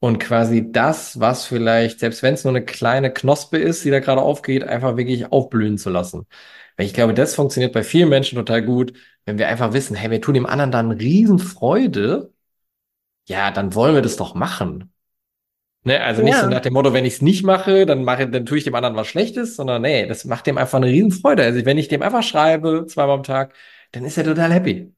und 0.00 0.18
quasi 0.20 0.72
das, 0.72 1.20
was 1.20 1.46
vielleicht, 1.46 2.00
selbst 2.00 2.22
wenn 2.22 2.34
es 2.34 2.44
nur 2.44 2.52
eine 2.54 2.64
kleine 2.64 3.12
Knospe 3.12 3.58
ist, 3.58 3.84
die 3.84 3.90
da 3.90 4.00
gerade 4.00 4.22
aufgeht, 4.22 4.64
einfach 4.64 4.96
wirklich 4.96 5.32
aufblühen 5.32 5.78
zu 5.78 5.90
lassen. 5.90 6.26
Weil 6.76 6.86
ich 6.86 6.94
glaube, 6.94 7.14
das 7.14 7.34
funktioniert 7.36 7.72
bei 7.74 7.82
vielen 7.84 8.08
Menschen 8.10 8.36
total 8.36 8.62
gut, 8.64 8.94
wenn 9.26 9.38
wir 9.38 9.48
einfach 9.48 9.72
wissen, 9.74 9.96
hey, 9.96 10.10
wir 10.10 10.20
tun 10.22 10.34
dem 10.34 10.46
anderen 10.46 10.72
dann 10.72 10.92
Riesenfreude, 10.92 12.32
ja, 13.28 13.50
dann 13.52 13.74
wollen 13.74 13.94
wir 13.96 14.02
das 14.02 14.16
doch 14.16 14.34
machen. 14.34 14.92
Ne, 15.82 15.98
also 16.02 16.22
nicht 16.22 16.38
so 16.38 16.46
Ja. 16.46 16.50
nach 16.50 16.60
dem 16.60 16.74
Motto, 16.74 16.92
wenn 16.92 17.06
ich 17.06 17.14
es 17.14 17.22
nicht 17.22 17.42
mache, 17.42 17.86
dann 17.86 18.04
mache, 18.04 18.28
dann 18.28 18.44
tue 18.44 18.58
ich 18.58 18.64
dem 18.64 18.74
anderen 18.74 18.96
was 18.96 19.06
Schlechtes, 19.08 19.56
sondern 19.56 19.80
nee, 19.82 20.06
das 20.06 20.26
macht 20.26 20.46
dem 20.46 20.58
einfach 20.58 20.76
eine 20.76 20.86
Riesenfreude. 20.88 21.42
Also 21.42 21.64
wenn 21.64 21.78
ich 21.78 21.88
dem 21.88 22.02
einfach 22.02 22.22
schreibe, 22.22 22.84
zweimal 22.86 23.16
am 23.16 23.22
Tag, 23.22 23.54
dann 23.92 24.04
ist 24.04 24.18
er 24.18 24.24
total 24.24 24.52
happy. 24.52 24.92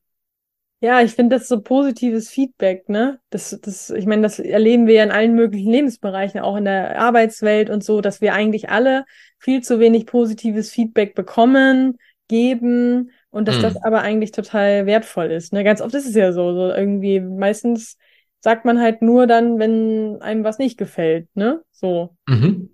Ja, 0.81 1.01
ich 1.01 1.13
finde 1.15 1.37
das 1.37 1.47
so 1.47 1.61
positives 1.63 2.29
Feedback, 2.29 2.89
ne? 2.89 3.21
Das, 3.31 3.57
das, 3.63 3.91
ich 3.91 4.05
meine, 4.07 4.23
das 4.23 4.41
erleben 4.41 4.89
wir 4.89 4.95
ja 4.95 5.05
in 5.05 5.13
allen 5.13 5.35
möglichen 5.37 5.71
Lebensbereichen, 5.71 6.41
auch 6.41 6.57
in 6.57 6.65
der 6.65 6.99
Arbeitswelt 7.01 7.71
und 7.71 7.85
so, 7.85 8.01
dass 8.01 8.21
wir 8.21 8.35
eigentlich 8.35 8.69
alle 8.69 9.05
viel 9.39 9.63
zu 9.63 9.79
wenig 9.79 10.07
positives 10.07 10.73
Feedback 10.73 11.15
bekommen, 11.15 11.99
geben 12.27 13.13
und 13.31 13.47
dass 13.47 13.59
das 13.61 13.77
Hm. 13.77 13.85
aber 13.85 14.03
eigentlich 14.03 14.33
total 14.33 14.87
wertvoll 14.87 15.31
ist, 15.31 15.53
ne? 15.53 15.63
Ganz 15.63 15.81
oft 15.81 15.95
ist 15.95 16.07
es 16.09 16.17
ja 16.17 16.33
so, 16.33 16.53
so 16.53 16.75
irgendwie 16.75 17.21
meistens 17.21 17.97
sagt 18.43 18.67
man 18.67 18.81
halt 18.81 19.03
nur 19.03 19.27
dann, 19.29 19.59
wenn 19.61 20.23
einem 20.23 20.45
was 20.45 20.59
nicht 20.59 20.79
gefällt, 20.79 21.29
ne? 21.37 21.65
So, 21.73 22.17
Mhm. 22.29 22.69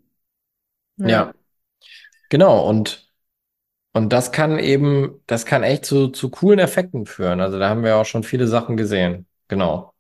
ja. 0.99 1.09
Ja, 1.11 1.33
genau. 2.31 2.69
Und 2.69 3.07
Und 3.95 4.13
das 4.13 4.33
kann 4.33 4.59
eben, 4.61 5.23
das 5.27 5.47
kann 5.47 5.63
echt 5.65 5.85
zu, 5.87 6.09
zu 6.11 6.31
coolen 6.31 6.59
Effekten 6.61 7.07
führen. 7.07 7.41
Also 7.41 7.59
da 7.59 7.69
haben 7.71 7.85
wir 7.85 7.97
auch 7.97 8.07
schon 8.07 8.25
viele 8.25 8.47
Sachen 8.49 8.77
gesehen. 8.77 9.27
Genau. 9.49 9.95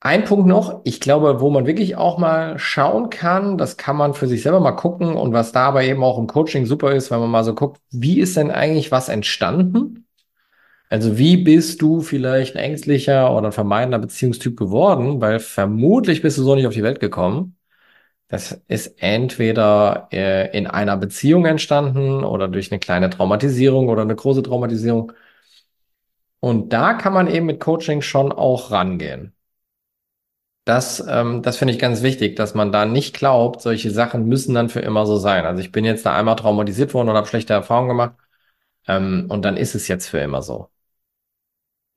Ein 0.00 0.24
Punkt 0.24 0.46
noch, 0.48 0.80
ich 0.84 1.00
glaube, 1.00 1.40
wo 1.40 1.48
man 1.50 1.64
wirklich 1.66 1.94
auch 1.96 2.18
mal 2.18 2.58
schauen 2.58 3.08
kann, 3.08 3.56
das 3.56 3.76
kann 3.76 3.96
man 3.96 4.14
für 4.14 4.26
sich 4.26 4.42
selber 4.42 4.58
mal 4.58 4.72
gucken 4.72 5.14
und 5.14 5.32
was 5.32 5.52
da 5.52 5.68
aber 5.68 5.84
eben 5.84 6.02
auch 6.02 6.18
im 6.18 6.26
Coaching 6.26 6.66
super 6.66 6.92
ist, 6.92 7.10
wenn 7.12 7.20
man 7.20 7.30
mal 7.30 7.44
so 7.44 7.54
guckt, 7.54 7.80
wie 7.90 8.18
ist 8.20 8.36
denn 8.36 8.50
eigentlich 8.50 8.90
was 8.90 9.08
entstanden? 9.08 10.06
Also 10.92 11.16
wie 11.16 11.38
bist 11.38 11.80
du 11.80 12.02
vielleicht 12.02 12.54
ein 12.54 12.62
ängstlicher 12.64 13.34
oder 13.34 13.46
ein 13.46 13.52
vermeidender 13.52 13.98
Beziehungstyp 13.98 14.56
geworden? 14.58 15.20
Weil 15.22 15.40
vermutlich 15.40 16.20
bist 16.22 16.36
du 16.36 16.42
so 16.42 16.54
nicht 16.54 16.66
auf 16.66 16.74
die 16.74 16.82
Welt 16.82 17.00
gekommen. 17.00 17.56
Das 18.28 18.52
ist 18.68 19.02
entweder 19.02 20.08
äh, 20.12 20.56
in 20.56 20.66
einer 20.68 20.96
Beziehung 20.98 21.46
entstanden 21.46 22.24
oder 22.24 22.48
durch 22.48 22.72
eine 22.72 22.80
kleine 22.80 23.10
Traumatisierung 23.10 23.88
oder 23.88 24.02
eine 24.02 24.16
große 24.16 24.42
Traumatisierung. 24.42 25.12
Und 26.40 26.74
da 26.74 26.92
kann 26.92 27.14
man 27.14 27.26
eben 27.26 27.46
mit 27.46 27.58
Coaching 27.60 28.02
schon 28.02 28.32
auch 28.32 28.70
rangehen. 28.70 29.34
Das, 30.64 31.04
ähm, 31.08 31.42
das 31.42 31.56
finde 31.56 31.74
ich 31.74 31.80
ganz 31.80 32.02
wichtig, 32.02 32.36
dass 32.36 32.54
man 32.54 32.70
da 32.70 32.84
nicht 32.84 33.14
glaubt, 33.16 33.62
solche 33.62 33.90
Sachen 33.90 34.26
müssen 34.26 34.54
dann 34.54 34.68
für 34.68 34.80
immer 34.80 35.06
so 35.06 35.16
sein. 35.18 35.44
Also 35.44 35.60
ich 35.60 35.72
bin 35.72 35.84
jetzt 35.84 36.06
da 36.06 36.14
einmal 36.16 36.36
traumatisiert 36.36 36.94
worden 36.94 37.08
und 37.08 37.16
habe 37.16 37.26
schlechte 37.26 37.52
Erfahrungen 37.52 37.88
gemacht, 37.88 38.16
ähm, 38.88 39.26
und 39.30 39.44
dann 39.44 39.56
ist 39.56 39.74
es 39.76 39.88
jetzt 39.88 40.08
für 40.08 40.18
immer 40.20 40.42
so. 40.42 40.70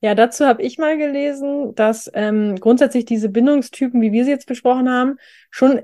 Ja, 0.02 0.14
dazu 0.14 0.46
habe 0.46 0.62
ich 0.62 0.78
mal 0.78 0.98
gelesen, 0.98 1.74
dass 1.76 2.12
ähm, 2.14 2.56
grundsätzlich 2.58 3.06
diese 3.06 3.30
Bindungstypen, 3.30 4.02
wie 4.02 4.12
wir 4.12 4.24
sie 4.26 4.32
jetzt 4.32 4.48
besprochen 4.48 4.90
haben, 4.90 5.18
schon, 5.50 5.82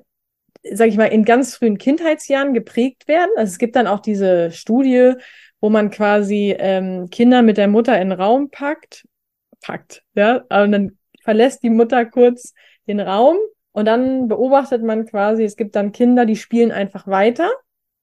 sag 0.71 0.89
ich 0.89 0.97
mal, 0.97 1.05
in 1.05 1.25
ganz 1.25 1.55
frühen 1.55 1.77
Kindheitsjahren 1.77 2.53
geprägt 2.53 3.07
werden. 3.07 3.31
Also 3.35 3.51
es 3.51 3.57
gibt 3.57 3.75
dann 3.75 3.87
auch 3.87 3.99
diese 3.99 4.51
Studie, 4.51 5.13
wo 5.59 5.69
man 5.69 5.89
quasi 5.89 6.55
ähm, 6.57 7.09
Kinder 7.09 7.41
mit 7.41 7.57
der 7.57 7.67
Mutter 7.67 7.99
in 7.99 8.09
den 8.09 8.19
Raum 8.19 8.49
packt, 8.49 9.07
packt, 9.61 10.03
ja, 10.13 10.37
und 10.49 10.71
dann 10.71 10.97
verlässt 11.23 11.63
die 11.63 11.69
Mutter 11.69 12.05
kurz 12.05 12.53
den 12.87 12.99
Raum 12.99 13.37
und 13.71 13.85
dann 13.85 14.27
beobachtet 14.27 14.83
man 14.83 15.05
quasi, 15.05 15.43
es 15.43 15.55
gibt 15.55 15.75
dann 15.75 15.91
Kinder, 15.91 16.25
die 16.25 16.35
spielen 16.35 16.71
einfach 16.71 17.07
weiter. 17.07 17.49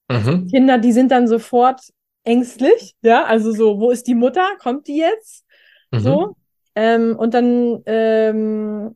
Mhm. 0.09 0.47
Kinder, 0.49 0.77
die 0.77 0.93
sind 0.93 1.11
dann 1.11 1.27
sofort 1.27 1.81
ängstlich, 2.23 2.95
ja, 3.01 3.25
also 3.25 3.51
so, 3.51 3.79
wo 3.79 3.91
ist 3.91 4.07
die 4.07 4.15
Mutter? 4.15 4.47
Kommt 4.59 4.87
die 4.87 4.97
jetzt? 4.97 5.45
Mhm. 5.91 6.01
So. 6.01 6.35
Ähm, 6.75 7.15
und 7.17 7.33
dann, 7.33 7.81
ähm, 7.85 8.95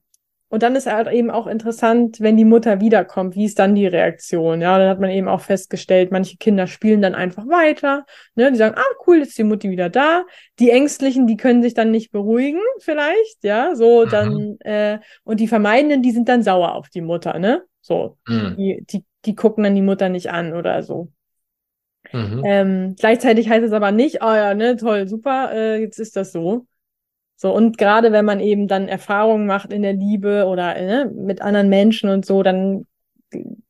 und 0.49 0.61
dann 0.61 0.75
ist 0.75 0.85
halt 0.85 1.07
eben 1.11 1.31
auch 1.31 1.47
interessant, 1.47 2.19
wenn 2.21 2.37
die 2.37 2.45
Mutter 2.45 2.79
wiederkommt, 2.79 3.35
wie 3.35 3.45
ist 3.45 3.57
dann 3.57 3.73
die 3.73 3.87
Reaktion? 3.87 4.61
Ja, 4.61 4.77
dann 4.77 4.87
hat 4.89 4.99
man 4.99 5.09
eben 5.09 5.27
auch 5.27 5.41
festgestellt, 5.41 6.11
manche 6.11 6.37
Kinder 6.37 6.67
spielen 6.67 7.01
dann 7.01 7.15
einfach 7.15 7.47
weiter. 7.47 8.05
Ne? 8.35 8.51
Die 8.51 8.57
sagen, 8.57 8.75
ah, 8.77 8.95
cool, 9.07 9.17
ist 9.17 9.35
die 9.37 9.43
Mutti 9.43 9.71
wieder 9.71 9.89
da. 9.89 10.25
Die 10.59 10.69
Ängstlichen, 10.69 11.25
die 11.25 11.37
können 11.37 11.63
sich 11.63 11.73
dann 11.73 11.89
nicht 11.89 12.11
beruhigen, 12.11 12.59
vielleicht, 12.79 13.43
ja, 13.43 13.75
so, 13.75 14.03
Mhm. 14.05 14.09
dann, 14.09 14.57
äh, 14.59 14.99
und 15.23 15.39
die 15.39 15.47
Vermeidenden, 15.47 16.03
die 16.03 16.11
sind 16.11 16.29
dann 16.29 16.43
sauer 16.43 16.75
auf 16.75 16.89
die 16.89 17.01
Mutter, 17.01 17.39
ne? 17.39 17.63
So, 17.81 18.17
Mhm. 18.27 18.55
die, 18.55 18.83
die, 18.87 19.03
die 19.25 19.35
gucken 19.35 19.63
dann 19.63 19.73
die 19.75 19.81
Mutter 19.81 20.09
nicht 20.09 20.29
an 20.29 20.53
oder 20.53 20.83
so. 20.83 21.09
Mhm. 22.13 22.43
Ähm, 22.45 22.95
gleichzeitig 22.99 23.49
heißt 23.49 23.65
es 23.65 23.71
aber 23.71 23.91
nicht, 23.91 24.21
ah 24.21 24.35
ja, 24.37 24.53
ne, 24.53 24.75
toll, 24.77 25.07
super, 25.07 25.51
äh, 25.53 25.81
jetzt 25.81 25.99
ist 25.99 26.15
das 26.15 26.31
so. 26.31 26.67
So, 27.43 27.53
und 27.53 27.77
gerade 27.77 28.13
wenn 28.13 28.23
man 28.23 28.39
eben 28.39 28.69
dann 28.69 28.87
Erfahrungen 28.87 29.45
macht 29.45 29.73
in 29.73 29.81
der 29.81 29.91
Liebe 29.91 30.45
oder 30.45 30.81
ne, 30.81 31.11
mit 31.13 31.41
anderen 31.41 31.67
Menschen 31.67 32.09
und 32.09 32.25
so, 32.25 32.41
dann 32.41 32.87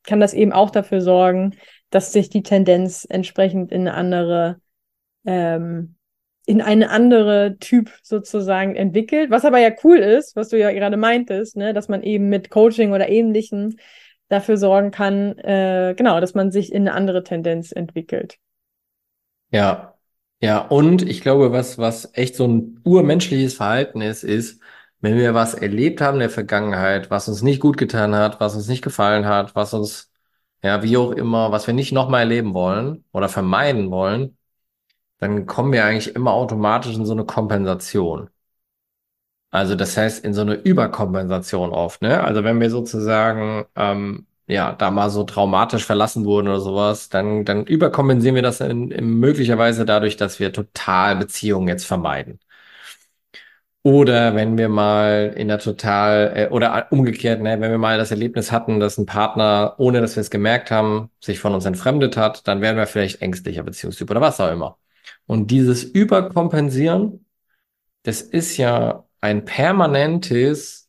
kann 0.04 0.20
das 0.20 0.36
eben 0.36 0.54
auch 0.54 0.70
dafür 0.70 1.02
sorgen, 1.02 1.56
dass 1.90 2.14
sich 2.14 2.30
die 2.30 2.44
Tendenz 2.44 3.08
entsprechend 3.10 3.72
in 3.72 3.88
eine 3.88 3.96
andere, 3.96 4.62
ähm, 5.26 5.96
in 6.46 6.62
eine 6.62 6.92
andere 6.92 7.58
Typ 7.60 7.90
sozusagen 8.04 8.76
entwickelt. 8.76 9.32
Was 9.32 9.44
aber 9.44 9.58
ja 9.58 9.72
cool 9.84 9.98
ist, 9.98 10.36
was 10.36 10.50
du 10.50 10.60
ja 10.60 10.72
gerade 10.72 10.96
meintest, 10.96 11.58
ne, 11.58 11.74
dass 11.74 11.88
man 11.88 12.04
eben 12.04 12.30
mit 12.30 12.52
Coaching 12.52 12.94
oder 12.94 13.10
Ähnlichem 13.10 13.78
dafür 14.28 14.58
sorgen 14.58 14.92
kann, 14.92 15.36
äh, 15.40 15.96
genau, 15.98 16.20
dass 16.20 16.36
man 16.36 16.52
sich 16.52 16.72
in 16.72 16.88
eine 16.88 16.96
andere 16.96 17.24
Tendenz 17.24 17.72
entwickelt. 17.72 18.38
Ja, 19.50 19.93
ja, 20.44 20.60
und 20.60 21.02
ich 21.04 21.22
glaube, 21.22 21.54
was, 21.54 21.78
was 21.78 22.10
echt 22.14 22.36
so 22.36 22.46
ein 22.46 22.82
urmenschliches 22.84 23.54
Verhalten 23.56 24.02
ist, 24.02 24.24
ist, 24.24 24.62
wenn 25.00 25.16
wir 25.18 25.34
was 25.34 25.54
erlebt 25.54 26.02
haben 26.02 26.16
in 26.16 26.20
der 26.22 26.30
Vergangenheit, 26.30 27.10
was 27.10 27.30
uns 27.30 27.42
nicht 27.42 27.62
gut 27.62 27.78
getan 27.78 28.14
hat, 28.14 28.42
was 28.42 28.54
uns 28.56 28.68
nicht 28.68 28.84
gefallen 28.84 29.26
hat, 29.26 29.56
was 29.56 29.74
uns, 29.74 30.12
ja, 30.62 30.84
wie 30.84 30.98
auch 30.98 31.12
immer, 31.12 31.52
was 31.54 31.68
wir 31.68 31.74
nicht 31.74 31.94
nochmal 31.94 32.22
erleben 32.22 32.54
wollen 32.54 33.06
oder 33.14 33.30
vermeiden 33.30 33.90
wollen, 33.90 34.38
dann 35.20 35.46
kommen 35.48 35.74
wir 35.74 35.86
eigentlich 35.86 36.16
immer 36.16 36.34
automatisch 36.34 36.96
in 36.96 37.06
so 37.06 37.14
eine 37.14 37.26
Kompensation. 37.26 38.30
Also 39.52 39.76
das 39.76 39.96
heißt 39.98 40.26
in 40.26 40.34
so 40.34 40.42
eine 40.42 40.56
Überkompensation 40.56 41.72
oft, 41.72 42.02
ne? 42.02 42.24
Also 42.24 42.44
wenn 42.44 42.60
wir 42.60 42.70
sozusagen 42.72 43.66
ähm, 43.76 44.26
ja 44.48 44.74
da 44.74 44.92
mal 44.92 45.10
so 45.10 45.24
traumatisch 45.24 45.86
verlassen 45.86 46.26
wurden 46.26 46.48
oder 46.48 46.60
sowas, 46.62 47.10
dann 47.10 47.46
dann 47.46 47.66
überkompensieren 47.66 48.36
wir 48.36 48.42
das 48.44 48.62
in, 48.62 48.92
in 48.92 49.20
möglicherweise 49.20 49.86
dadurch, 49.86 50.18
dass 50.18 50.40
wir 50.40 50.54
total 50.54 51.16
Beziehungen 51.18 51.68
jetzt 51.68 51.86
vermeiden. 51.86 52.40
Oder 53.86 54.34
wenn 54.36 54.58
wir 54.58 54.70
mal 54.70 55.34
in 55.36 55.50
der 55.50 55.60
total 55.60 56.32
äh, 56.36 56.50
oder 56.50 56.88
umgekehrt, 56.92 57.42
ne, 57.42 57.60
wenn 57.60 57.72
wir 57.72 57.78
mal 57.78 57.98
das 57.98 58.12
Erlebnis 58.12 58.50
hatten, 58.52 58.80
dass 58.80 58.98
ein 58.98 59.06
Partner, 59.06 59.76
ohne 59.78 60.00
dass 60.00 60.16
wir 60.16 60.22
es 60.22 60.30
gemerkt 60.30 60.72
haben, 60.72 61.10
sich 61.20 61.40
von 61.40 61.54
uns 61.54 61.66
entfremdet 61.66 62.16
hat, 62.16 62.48
dann 62.48 62.62
werden 62.62 62.78
wir 62.78 62.88
vielleicht 62.88 63.22
ängstlicher 63.22 63.64
Beziehungstyp 63.64 64.10
oder 64.10 64.22
was 64.22 64.40
auch 64.40 64.52
immer. 64.52 64.78
Und 65.26 65.52
dieses 65.52 65.84
Überkompensieren, 65.84 67.26
das 68.04 68.22
ist 68.22 68.58
ja 68.58 69.06
ein 69.22 69.46
permanentes, 69.46 70.83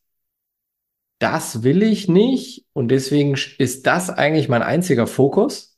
das 1.19 1.63
will 1.63 1.83
ich 1.83 2.07
nicht 2.07 2.65
und 2.73 2.89
deswegen 2.89 3.35
ist 3.57 3.85
das 3.87 4.09
eigentlich 4.09 4.49
mein 4.49 4.63
einziger 4.63 5.07
Fokus. 5.07 5.77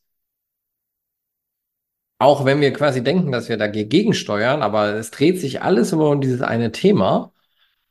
Auch 2.19 2.45
wenn 2.45 2.61
wir 2.61 2.73
quasi 2.73 3.03
denken, 3.03 3.31
dass 3.31 3.47
wir 3.49 3.57
dagegen 3.57 4.13
steuern, 4.13 4.63
aber 4.63 4.95
es 4.95 5.11
dreht 5.11 5.39
sich 5.39 5.61
alles 5.61 5.91
immer 5.91 6.09
um 6.09 6.21
dieses 6.21 6.41
eine 6.41 6.71
Thema. 6.71 7.31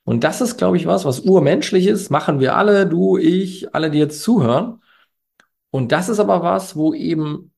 Und 0.05 0.25
das 0.25 0.41
ist, 0.41 0.57
glaube 0.59 0.77
ich, 0.77 0.87
was, 0.87 1.05
was 1.05 1.21
urmenschlich 1.21 1.87
ist, 1.87 2.11
machen 2.11 2.41
wir 2.41 2.57
alle, 2.57 2.87
du, 2.89 3.19
ich, 3.19 3.75
alle, 3.75 3.91
die 3.91 3.99
jetzt 3.99 4.23
zuhören. 4.23 4.83
Und 5.71 5.93
das 5.93 6.09
ist 6.09 6.21
aber 6.21 6.43
was, 6.43 6.77
wo 6.77 6.95
eben 6.95 7.53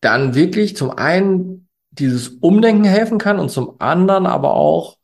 dann 0.00 0.34
wirklich 0.34 0.76
zum 0.76 0.90
einen 0.90 1.68
dieses 1.90 2.28
Umdenken 2.28 2.84
helfen 2.84 3.18
kann 3.18 3.38
und 3.38 3.50
zum 3.50 3.80
anderen 3.80 4.26
aber 4.26 4.54
auch, 4.54 4.98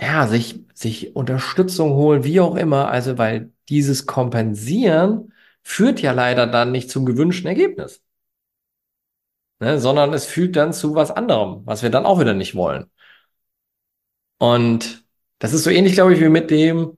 ja, 0.00 0.26
sich, 0.26 0.64
sich 0.74 1.14
Unterstützung 1.16 1.92
holen, 1.94 2.24
wie 2.24 2.40
auch 2.40 2.56
immer. 2.56 2.88
Also, 2.90 3.18
weil 3.18 3.52
dieses 3.68 4.06
Kompensieren 4.06 5.32
führt 5.62 6.00
ja 6.00 6.12
leider 6.12 6.46
dann 6.46 6.72
nicht 6.72 6.90
zum 6.90 7.04
gewünschten 7.06 7.48
Ergebnis, 7.48 8.02
ne, 9.60 9.78
sondern 9.80 10.12
es 10.12 10.26
führt 10.26 10.56
dann 10.56 10.72
zu 10.72 10.94
was 10.94 11.10
anderem, 11.10 11.62
was 11.66 11.82
wir 11.82 11.90
dann 11.90 12.06
auch 12.06 12.20
wieder 12.20 12.34
nicht 12.34 12.54
wollen. 12.54 12.90
Und 14.38 15.04
das 15.38 15.52
ist 15.52 15.64
so 15.64 15.70
ähnlich, 15.70 15.94
glaube 15.94 16.14
ich, 16.14 16.20
wie 16.20 16.28
mit 16.28 16.50
dem 16.50 16.96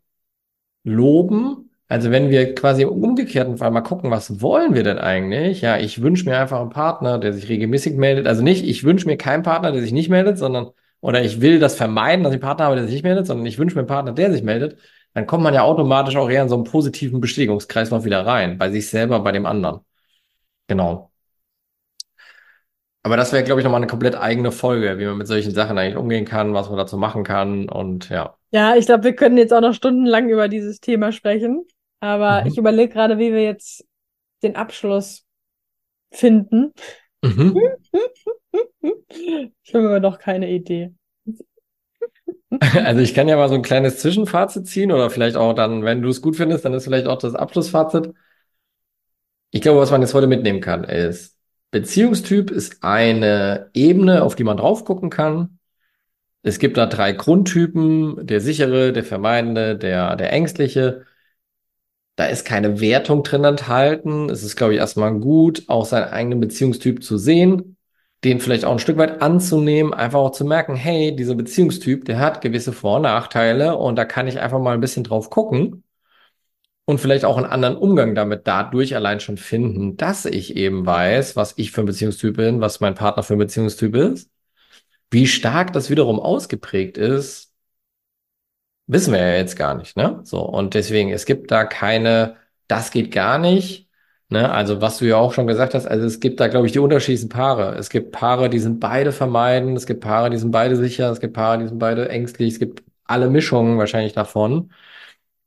Loben. 0.85 1.71
Also 1.89 2.11
wenn 2.11 2.31
wir 2.31 2.55
quasi 2.55 2.83
im 2.83 2.91
umgekehrten 2.91 3.59
Fall 3.59 3.71
mal 3.71 3.83
gucken, 3.83 4.11
was 4.11 4.41
wollen 4.41 4.75
wir 4.75 4.85
denn 4.85 4.99
eigentlich? 4.99 5.61
Ja, 5.63 5.79
ich 5.79 6.03
wünsche 6.03 6.27
mir 6.27 6.39
einfach 6.39 6.61
einen 6.61 6.71
Partner, 6.71 7.19
der 7.19 7.35
sich 7.35 7.49
regelmäßig 7.49 7.97
meldet. 7.97 8.27
Also 8.27 8.43
nicht, 8.43 8.65
ich 8.67 8.85
wünsche 8.85 9.07
mir 9.07 9.17
keinen 9.19 9.43
Partner, 9.43 9.73
der 9.73 9.83
sich 9.83 9.93
nicht 9.93 10.09
meldet, 10.11 10.39
sondern 10.39 10.71
oder 11.03 11.23
ich 11.23 11.43
will 11.43 11.59
das 11.59 11.75
vermeiden, 11.75 12.25
dass 12.25 12.33
ich 12.33 12.37
einen 12.37 12.43
Partner 12.43 12.65
habe, 12.67 12.77
der 12.77 12.85
sich 12.85 12.95
nicht 12.95 13.03
meldet, 13.03 13.27
sondern 13.27 13.45
ich 13.45 13.59
wünsche 13.59 13.75
mir 13.75 13.81
einen 13.81 13.89
Partner, 13.89 14.13
der 14.13 14.33
sich 14.33 14.43
meldet, 14.43 14.79
dann 15.13 15.27
kommt 15.27 15.43
man 15.43 15.53
ja 15.53 15.63
automatisch 15.63 16.17
auch 16.17 16.31
eher 16.31 16.43
in 16.43 16.49
so 16.49 16.55
einen 16.55 16.65
positiven 16.65 17.21
Bestätigungskreislauf 17.21 18.05
wieder 18.05 18.25
rein, 18.25 18.57
bei 18.57 18.71
sich 18.71 18.89
selber, 18.89 19.21
bei 19.21 19.33
dem 19.33 19.45
anderen. 19.45 19.81
Genau. 20.69 21.11
Aber 23.03 23.17
das 23.17 23.33
wäre, 23.33 23.43
glaube 23.43 23.61
ich, 23.61 23.65
nochmal 23.65 23.81
eine 23.81 23.89
komplett 23.89 24.15
eigene 24.15 24.53
Folge, 24.53 24.97
wie 24.99 25.05
man 25.05 25.19
mit 25.19 25.27
solchen 25.27 25.53
Sachen 25.53 25.77
eigentlich 25.77 25.97
umgehen 25.97 26.25
kann, 26.25 26.55
was 26.55 26.69
man 26.69 26.79
dazu 26.79 26.97
machen 26.97 27.25
kann 27.25 27.69
und 27.69 28.09
ja. 28.09 28.37
Ja, 28.53 28.77
ich 28.77 28.87
glaube, 28.87 29.05
wir 29.05 29.17
können 29.17 29.39
jetzt 29.39 29.53
auch 29.53 29.61
noch 29.61 29.75
stundenlang 29.75 30.29
über 30.29 30.47
dieses 30.47 30.79
Thema 30.79 31.11
sprechen. 31.11 31.67
Aber 31.99 32.43
mhm. 32.43 32.47
ich 32.49 32.59
überlege 32.59 32.93
gerade, 32.93 33.19
wie 33.19 33.33
wir 33.33 33.43
jetzt 33.43 33.85
den 34.43 34.57
Abschluss 34.57 35.25
finden. 36.13 36.73
Mhm. 37.23 37.59
Ich 39.63 39.75
habe 39.75 39.87
aber 39.89 40.01
noch 40.01 40.19
keine 40.19 40.51
Idee. 40.51 40.93
Also 42.61 43.01
ich 43.01 43.15
kann 43.15 43.29
ja 43.29 43.37
mal 43.37 43.49
so 43.49 43.55
ein 43.55 43.63
kleines 43.63 43.99
Zwischenfazit 43.99 44.67
ziehen 44.67 44.93
oder 44.93 45.11
vielleicht 45.11 45.37
auch 45.37 45.55
dann, 45.55 45.85
wenn 45.85 46.03
du 46.03 46.09
es 46.09 46.21
gut 46.21 46.37
findest, 46.37 46.65
dann 46.65 46.75
ist 46.75 46.85
vielleicht 46.85 47.07
auch 47.07 47.19
das 47.19 47.35
Abschlussfazit. 47.35 48.13
Ich 49.51 49.61
glaube, 49.61 49.81
was 49.81 49.91
man 49.91 50.01
jetzt 50.01 50.15
heute 50.15 50.27
mitnehmen 50.27 50.61
kann, 50.61 50.85
ist, 50.85 51.37
Beziehungstyp 51.71 52.51
ist 52.51 52.83
eine 52.83 53.71
Ebene, 53.75 54.23
auf 54.23 54.35
die 54.35 54.45
man 54.45 54.57
drauf 54.57 54.85
gucken 54.85 55.11
kann. 55.11 55.59
Es 56.43 56.59
gibt 56.59 56.77
da 56.77 56.87
drei 56.87 57.13
Grundtypen, 57.13 58.27
der 58.27 58.41
sichere, 58.41 58.93
der 58.93 59.05
vermeidende, 59.05 59.79
der, 59.79 60.17
der 60.17 60.33
ängstliche. 60.33 61.07
Da 62.17 62.27
ist 62.27 62.45
keine 62.45 62.81
Wertung 62.81 63.23
drin 63.23 63.45
enthalten. 63.45 64.29
Es 64.31 64.43
ist, 64.43 64.57
glaube 64.57 64.75
ich, 64.75 64.79
erstmal 64.81 65.19
gut, 65.19 65.65
auch 65.69 65.85
seinen 65.87 66.11
eigenen 66.11 66.41
Beziehungstyp 66.41 67.03
zu 67.03 67.17
sehen, 67.19 67.77
den 68.25 68.41
vielleicht 68.41 68.64
auch 68.64 68.73
ein 68.73 68.79
Stück 68.79 68.99
weit 68.99 69.20
anzunehmen, 69.20 69.93
einfach 69.95 70.20
auch 70.20 70.33
zu 70.33 70.45
merken, 70.45 70.77
hey, 70.77 71.14
dieser 71.14 71.35
Beziehungstyp, 71.35 72.05
der 72.05 72.18
hat 72.18 72.41
gewisse 72.41 72.73
Vor- 72.73 72.97
und 72.97 73.03
Nachteile 73.03 73.77
und 73.77 73.97
da 73.97 74.05
kann 74.05 74.29
ich 74.29 74.39
einfach 74.41 74.61
mal 74.61 74.75
ein 74.75 74.81
bisschen 74.81 75.05
drauf 75.05 75.31
gucken 75.31 75.83
und 76.85 77.01
vielleicht 77.01 77.25
auch 77.25 77.37
einen 77.37 77.47
anderen 77.47 77.77
Umgang 77.77 78.14
damit 78.14 78.47
dadurch 78.47 78.95
allein 78.95 79.20
schon 79.20 79.37
finden, 79.37 79.97
dass 79.97 80.25
ich 80.25 80.57
eben 80.57 80.87
weiß, 80.87 81.37
was 81.37 81.55
ich 81.57 81.73
für 81.73 81.83
ein 81.83 81.87
Beziehungstyp 81.87 82.37
bin, 82.37 82.61
was 82.61 82.81
mein 82.81 82.95
Partner 82.95 83.23
für 83.23 83.35
ein 83.35 83.39
Beziehungstyp 83.39 83.95
ist. 83.97 84.31
Wie 85.11 85.27
stark 85.27 85.73
das 85.73 85.91
wiederum 85.91 86.20
ausgeprägt 86.20 86.99
ist, 86.99 87.53
wissen 88.87 89.12
wir 89.12 89.20
ja 89.20 89.37
jetzt 89.37 89.57
gar 89.57 89.75
nicht, 89.75 89.97
ne? 89.97 90.20
So. 90.25 90.41
Und 90.43 90.75
deswegen, 90.75 91.11
es 91.11 91.25
gibt 91.27 91.51
da 91.51 91.64
keine, 91.64 92.37
das 92.68 92.91
geht 92.91 93.12
gar 93.12 93.39
nicht. 93.39 93.89
Ne? 94.33 94.51
Also, 94.51 94.80
was 94.80 94.97
du 94.99 95.05
ja 95.07 95.16
auch 95.18 95.35
schon 95.35 95.47
gesagt 95.47 95.74
hast, 95.74 95.87
also 95.87 96.07
es 96.07 96.18
gibt 96.18 96.41
da, 96.41 96.49
glaube 96.49 96.66
ich, 96.66 96.72
die 96.72 96.78
unterschiedlichsten 96.78 97.28
Paare. 97.28 97.76
Es 97.76 97.91
gibt 97.91 98.12
Paare, 98.12 98.49
die 98.49 98.59
sind 98.61 98.80
beide 98.80 99.12
vermeiden, 99.12 99.76
es 99.76 99.87
gibt 99.87 100.01
Paare, 100.01 100.30
die 100.30 100.39
sind 100.39 100.51
beide 100.53 100.74
sicher, 100.76 101.11
es 101.11 101.20
gibt 101.20 101.35
Paare, 101.35 101.59
die 101.59 101.68
sind 101.68 101.78
beide 101.78 102.09
ängstlich, 102.09 102.55
es 102.55 102.59
gibt 102.59 102.83
alle 103.05 103.28
Mischungen 103.30 103.76
wahrscheinlich 103.78 104.14
davon. 104.14 104.72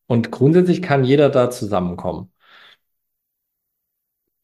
Und 0.07 0.31
grundsätzlich 0.31 0.81
kann 0.83 1.03
jeder 1.03 1.29
da 1.29 1.49
zusammenkommen. 1.51 2.31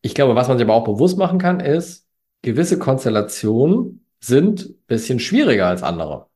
Ich 0.02 0.16
glaube, 0.16 0.36
was 0.36 0.48
man 0.48 0.58
sich 0.58 0.66
aber 0.66 0.76
auch 0.76 0.84
bewusst 0.84 1.18
machen 1.18 1.40
kann, 1.40 1.60
ist, 1.60 2.08
gewisse 2.42 2.80
Konstellationen 2.80 4.06
sind 4.20 4.88
bisschen 4.88 5.20
schwieriger 5.20 5.68
als 5.68 5.84
andere. 5.84 6.28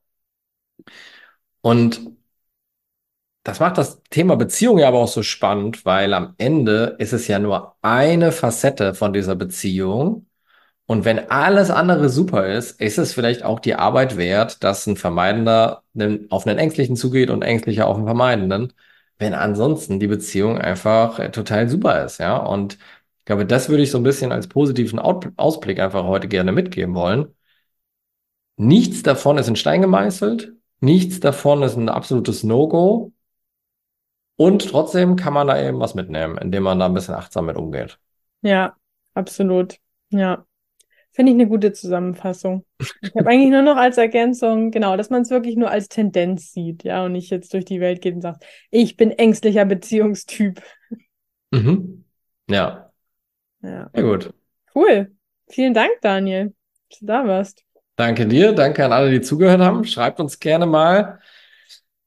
Und 1.62 2.02
das 3.46 3.60
macht 3.62 3.78
das 3.78 4.02
Thema 4.10 4.36
Beziehung 4.36 4.80
ja 4.80 4.90
aber 4.90 5.00
auch 5.00 5.08
so 5.08 5.24
spannend, 5.24 5.86
weil 5.86 6.14
am 6.14 6.36
Ende 6.38 6.96
ist 7.00 7.14
es 7.14 7.28
ja 7.28 7.40
nur 7.40 7.76
eine 7.82 8.32
Facette 8.34 8.94
von 8.94 9.14
dieser 9.14 9.36
Beziehung. 9.36 10.28
Und 10.88 11.06
wenn 11.06 11.32
alles 11.32 11.72
andere 11.72 12.10
super 12.10 12.48
ist, 12.48 12.80
ist 12.82 12.98
es 13.00 13.14
vielleicht 13.14 13.44
auch 13.44 13.60
die 13.60 13.76
Arbeit 13.76 14.18
wert, 14.18 14.64
dass 14.64 14.88
ein 14.88 14.98
Vermeidender 14.98 15.84
auf 16.30 16.48
einen 16.48 16.60
Ängstlichen 16.60 16.96
zugeht 16.98 17.30
und 17.32 17.44
Ängstlicher 17.44 17.88
auf 17.88 17.98
einen 17.98 18.06
Vermeidenden 18.06 18.74
wenn 19.18 19.34
ansonsten 19.34 20.00
die 20.00 20.08
Beziehung 20.08 20.58
einfach 20.58 21.20
äh, 21.20 21.32
total 21.32 21.70
super 21.70 22.06
ist, 22.06 22.20
ja. 22.20 22.38
Und 22.38 22.76
ich 23.20 23.26
glaube, 23.26 23.46
das 23.46 23.70
würde 23.70 23.84
ich 23.84 23.92
so 23.92 23.98
ein 23.98 24.04
bisschen 24.04 24.32
als 24.32 24.48
positiven 24.48 25.00
Ausblick 25.00 25.80
einfach 25.80 26.04
heute 26.06 26.28
gerne 26.28 26.52
mitgeben 26.52 26.96
wollen. 26.96 27.34
Nichts 28.58 29.04
davon 29.04 29.38
ist 29.38 29.48
in 29.48 29.56
Stein 29.56 29.82
gemeißelt. 29.82 30.54
Nichts 30.80 31.20
davon 31.20 31.64
ist 31.64 31.76
ein 31.78 31.90
absolutes 31.90 32.44
No-Go. 32.44 33.14
Und 34.38 34.70
trotzdem 34.70 35.16
kann 35.16 35.34
man 35.34 35.48
da 35.48 35.62
eben 35.62 35.80
was 35.80 35.96
mitnehmen, 35.96 36.38
indem 36.38 36.64
man 36.64 36.80
da 36.80 36.88
ein 36.88 36.94
bisschen 36.94 37.16
achtsam 37.16 37.46
mit 37.46 37.56
umgeht. 37.56 37.98
Ja, 38.42 38.76
absolut. 39.14 39.78
Ja. 40.10 40.46
Finde 41.12 41.32
ich 41.32 41.38
eine 41.38 41.48
gute 41.48 41.72
Zusammenfassung. 41.72 42.66
Ich 43.02 43.16
habe 43.16 43.30
eigentlich 43.30 43.50
nur 43.50 43.62
noch 43.62 43.78
als 43.78 43.98
Ergänzung, 43.98 44.72
genau, 44.72 44.98
dass 44.98 45.10
man 45.10 45.22
es 45.22 45.30
wirklich 45.30 45.56
nur 45.56 45.72
als 45.72 45.88
Tendenz 45.88 46.52
sieht, 46.52 46.84
ja, 46.84 47.06
und 47.06 47.14
nicht 47.14 47.30
jetzt 47.30 47.54
durch 47.54 47.64
die 47.64 47.80
Welt 47.80 48.02
geht 48.02 48.16
und 48.16 48.22
sagt, 48.22 48.44
ich 48.70 48.98
bin 48.98 49.12
ängstlicher 49.12 49.64
Beziehungstyp. 49.64 50.62
Mhm. 51.52 52.04
Ja. 52.50 52.92
Ja. 53.62 53.90
Sehr 53.94 54.04
gut. 54.04 54.34
Cool. 54.76 55.16
Vielen 55.48 55.74
Dank, 55.74 55.92
Daniel, 56.02 56.54
dass 56.90 57.00
du 57.00 57.06
da 57.06 57.26
warst. 57.26 57.64
Danke 57.96 58.28
dir, 58.28 58.52
danke 58.52 58.84
an 58.84 58.92
alle, 58.92 59.10
die 59.10 59.22
zugehört 59.22 59.62
haben. 59.62 59.86
Schreibt 59.86 60.20
uns 60.20 60.38
gerne 60.40 60.66
mal 60.66 61.20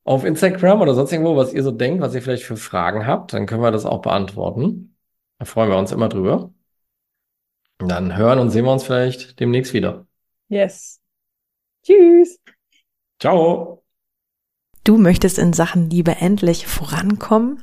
auf 0.08 0.24
Instagram 0.24 0.80
oder 0.80 0.94
sonst 0.94 1.12
irgendwo, 1.12 1.36
was 1.36 1.52
ihr 1.52 1.62
so 1.62 1.70
denkt, 1.70 2.00
was 2.00 2.14
ihr 2.14 2.22
vielleicht 2.22 2.44
für 2.44 2.56
Fragen 2.56 3.06
habt. 3.06 3.34
Dann 3.34 3.44
können 3.44 3.60
wir 3.60 3.70
das 3.70 3.84
auch 3.84 4.00
beantworten. 4.00 4.96
Da 5.38 5.44
freuen 5.44 5.68
wir 5.68 5.76
uns 5.76 5.92
immer 5.92 6.08
drüber. 6.08 6.50
Dann 7.76 8.16
hören 8.16 8.38
und 8.38 8.48
sehen 8.48 8.64
wir 8.64 8.72
uns 8.72 8.84
vielleicht 8.84 9.38
demnächst 9.38 9.74
wieder. 9.74 10.06
Yes. 10.48 11.02
Tschüss. 11.84 12.40
Ciao. 13.20 13.84
Du 14.82 14.96
möchtest 14.96 15.38
in 15.38 15.52
Sachen 15.52 15.90
Liebe 15.90 16.12
endlich 16.12 16.66
vorankommen, 16.66 17.62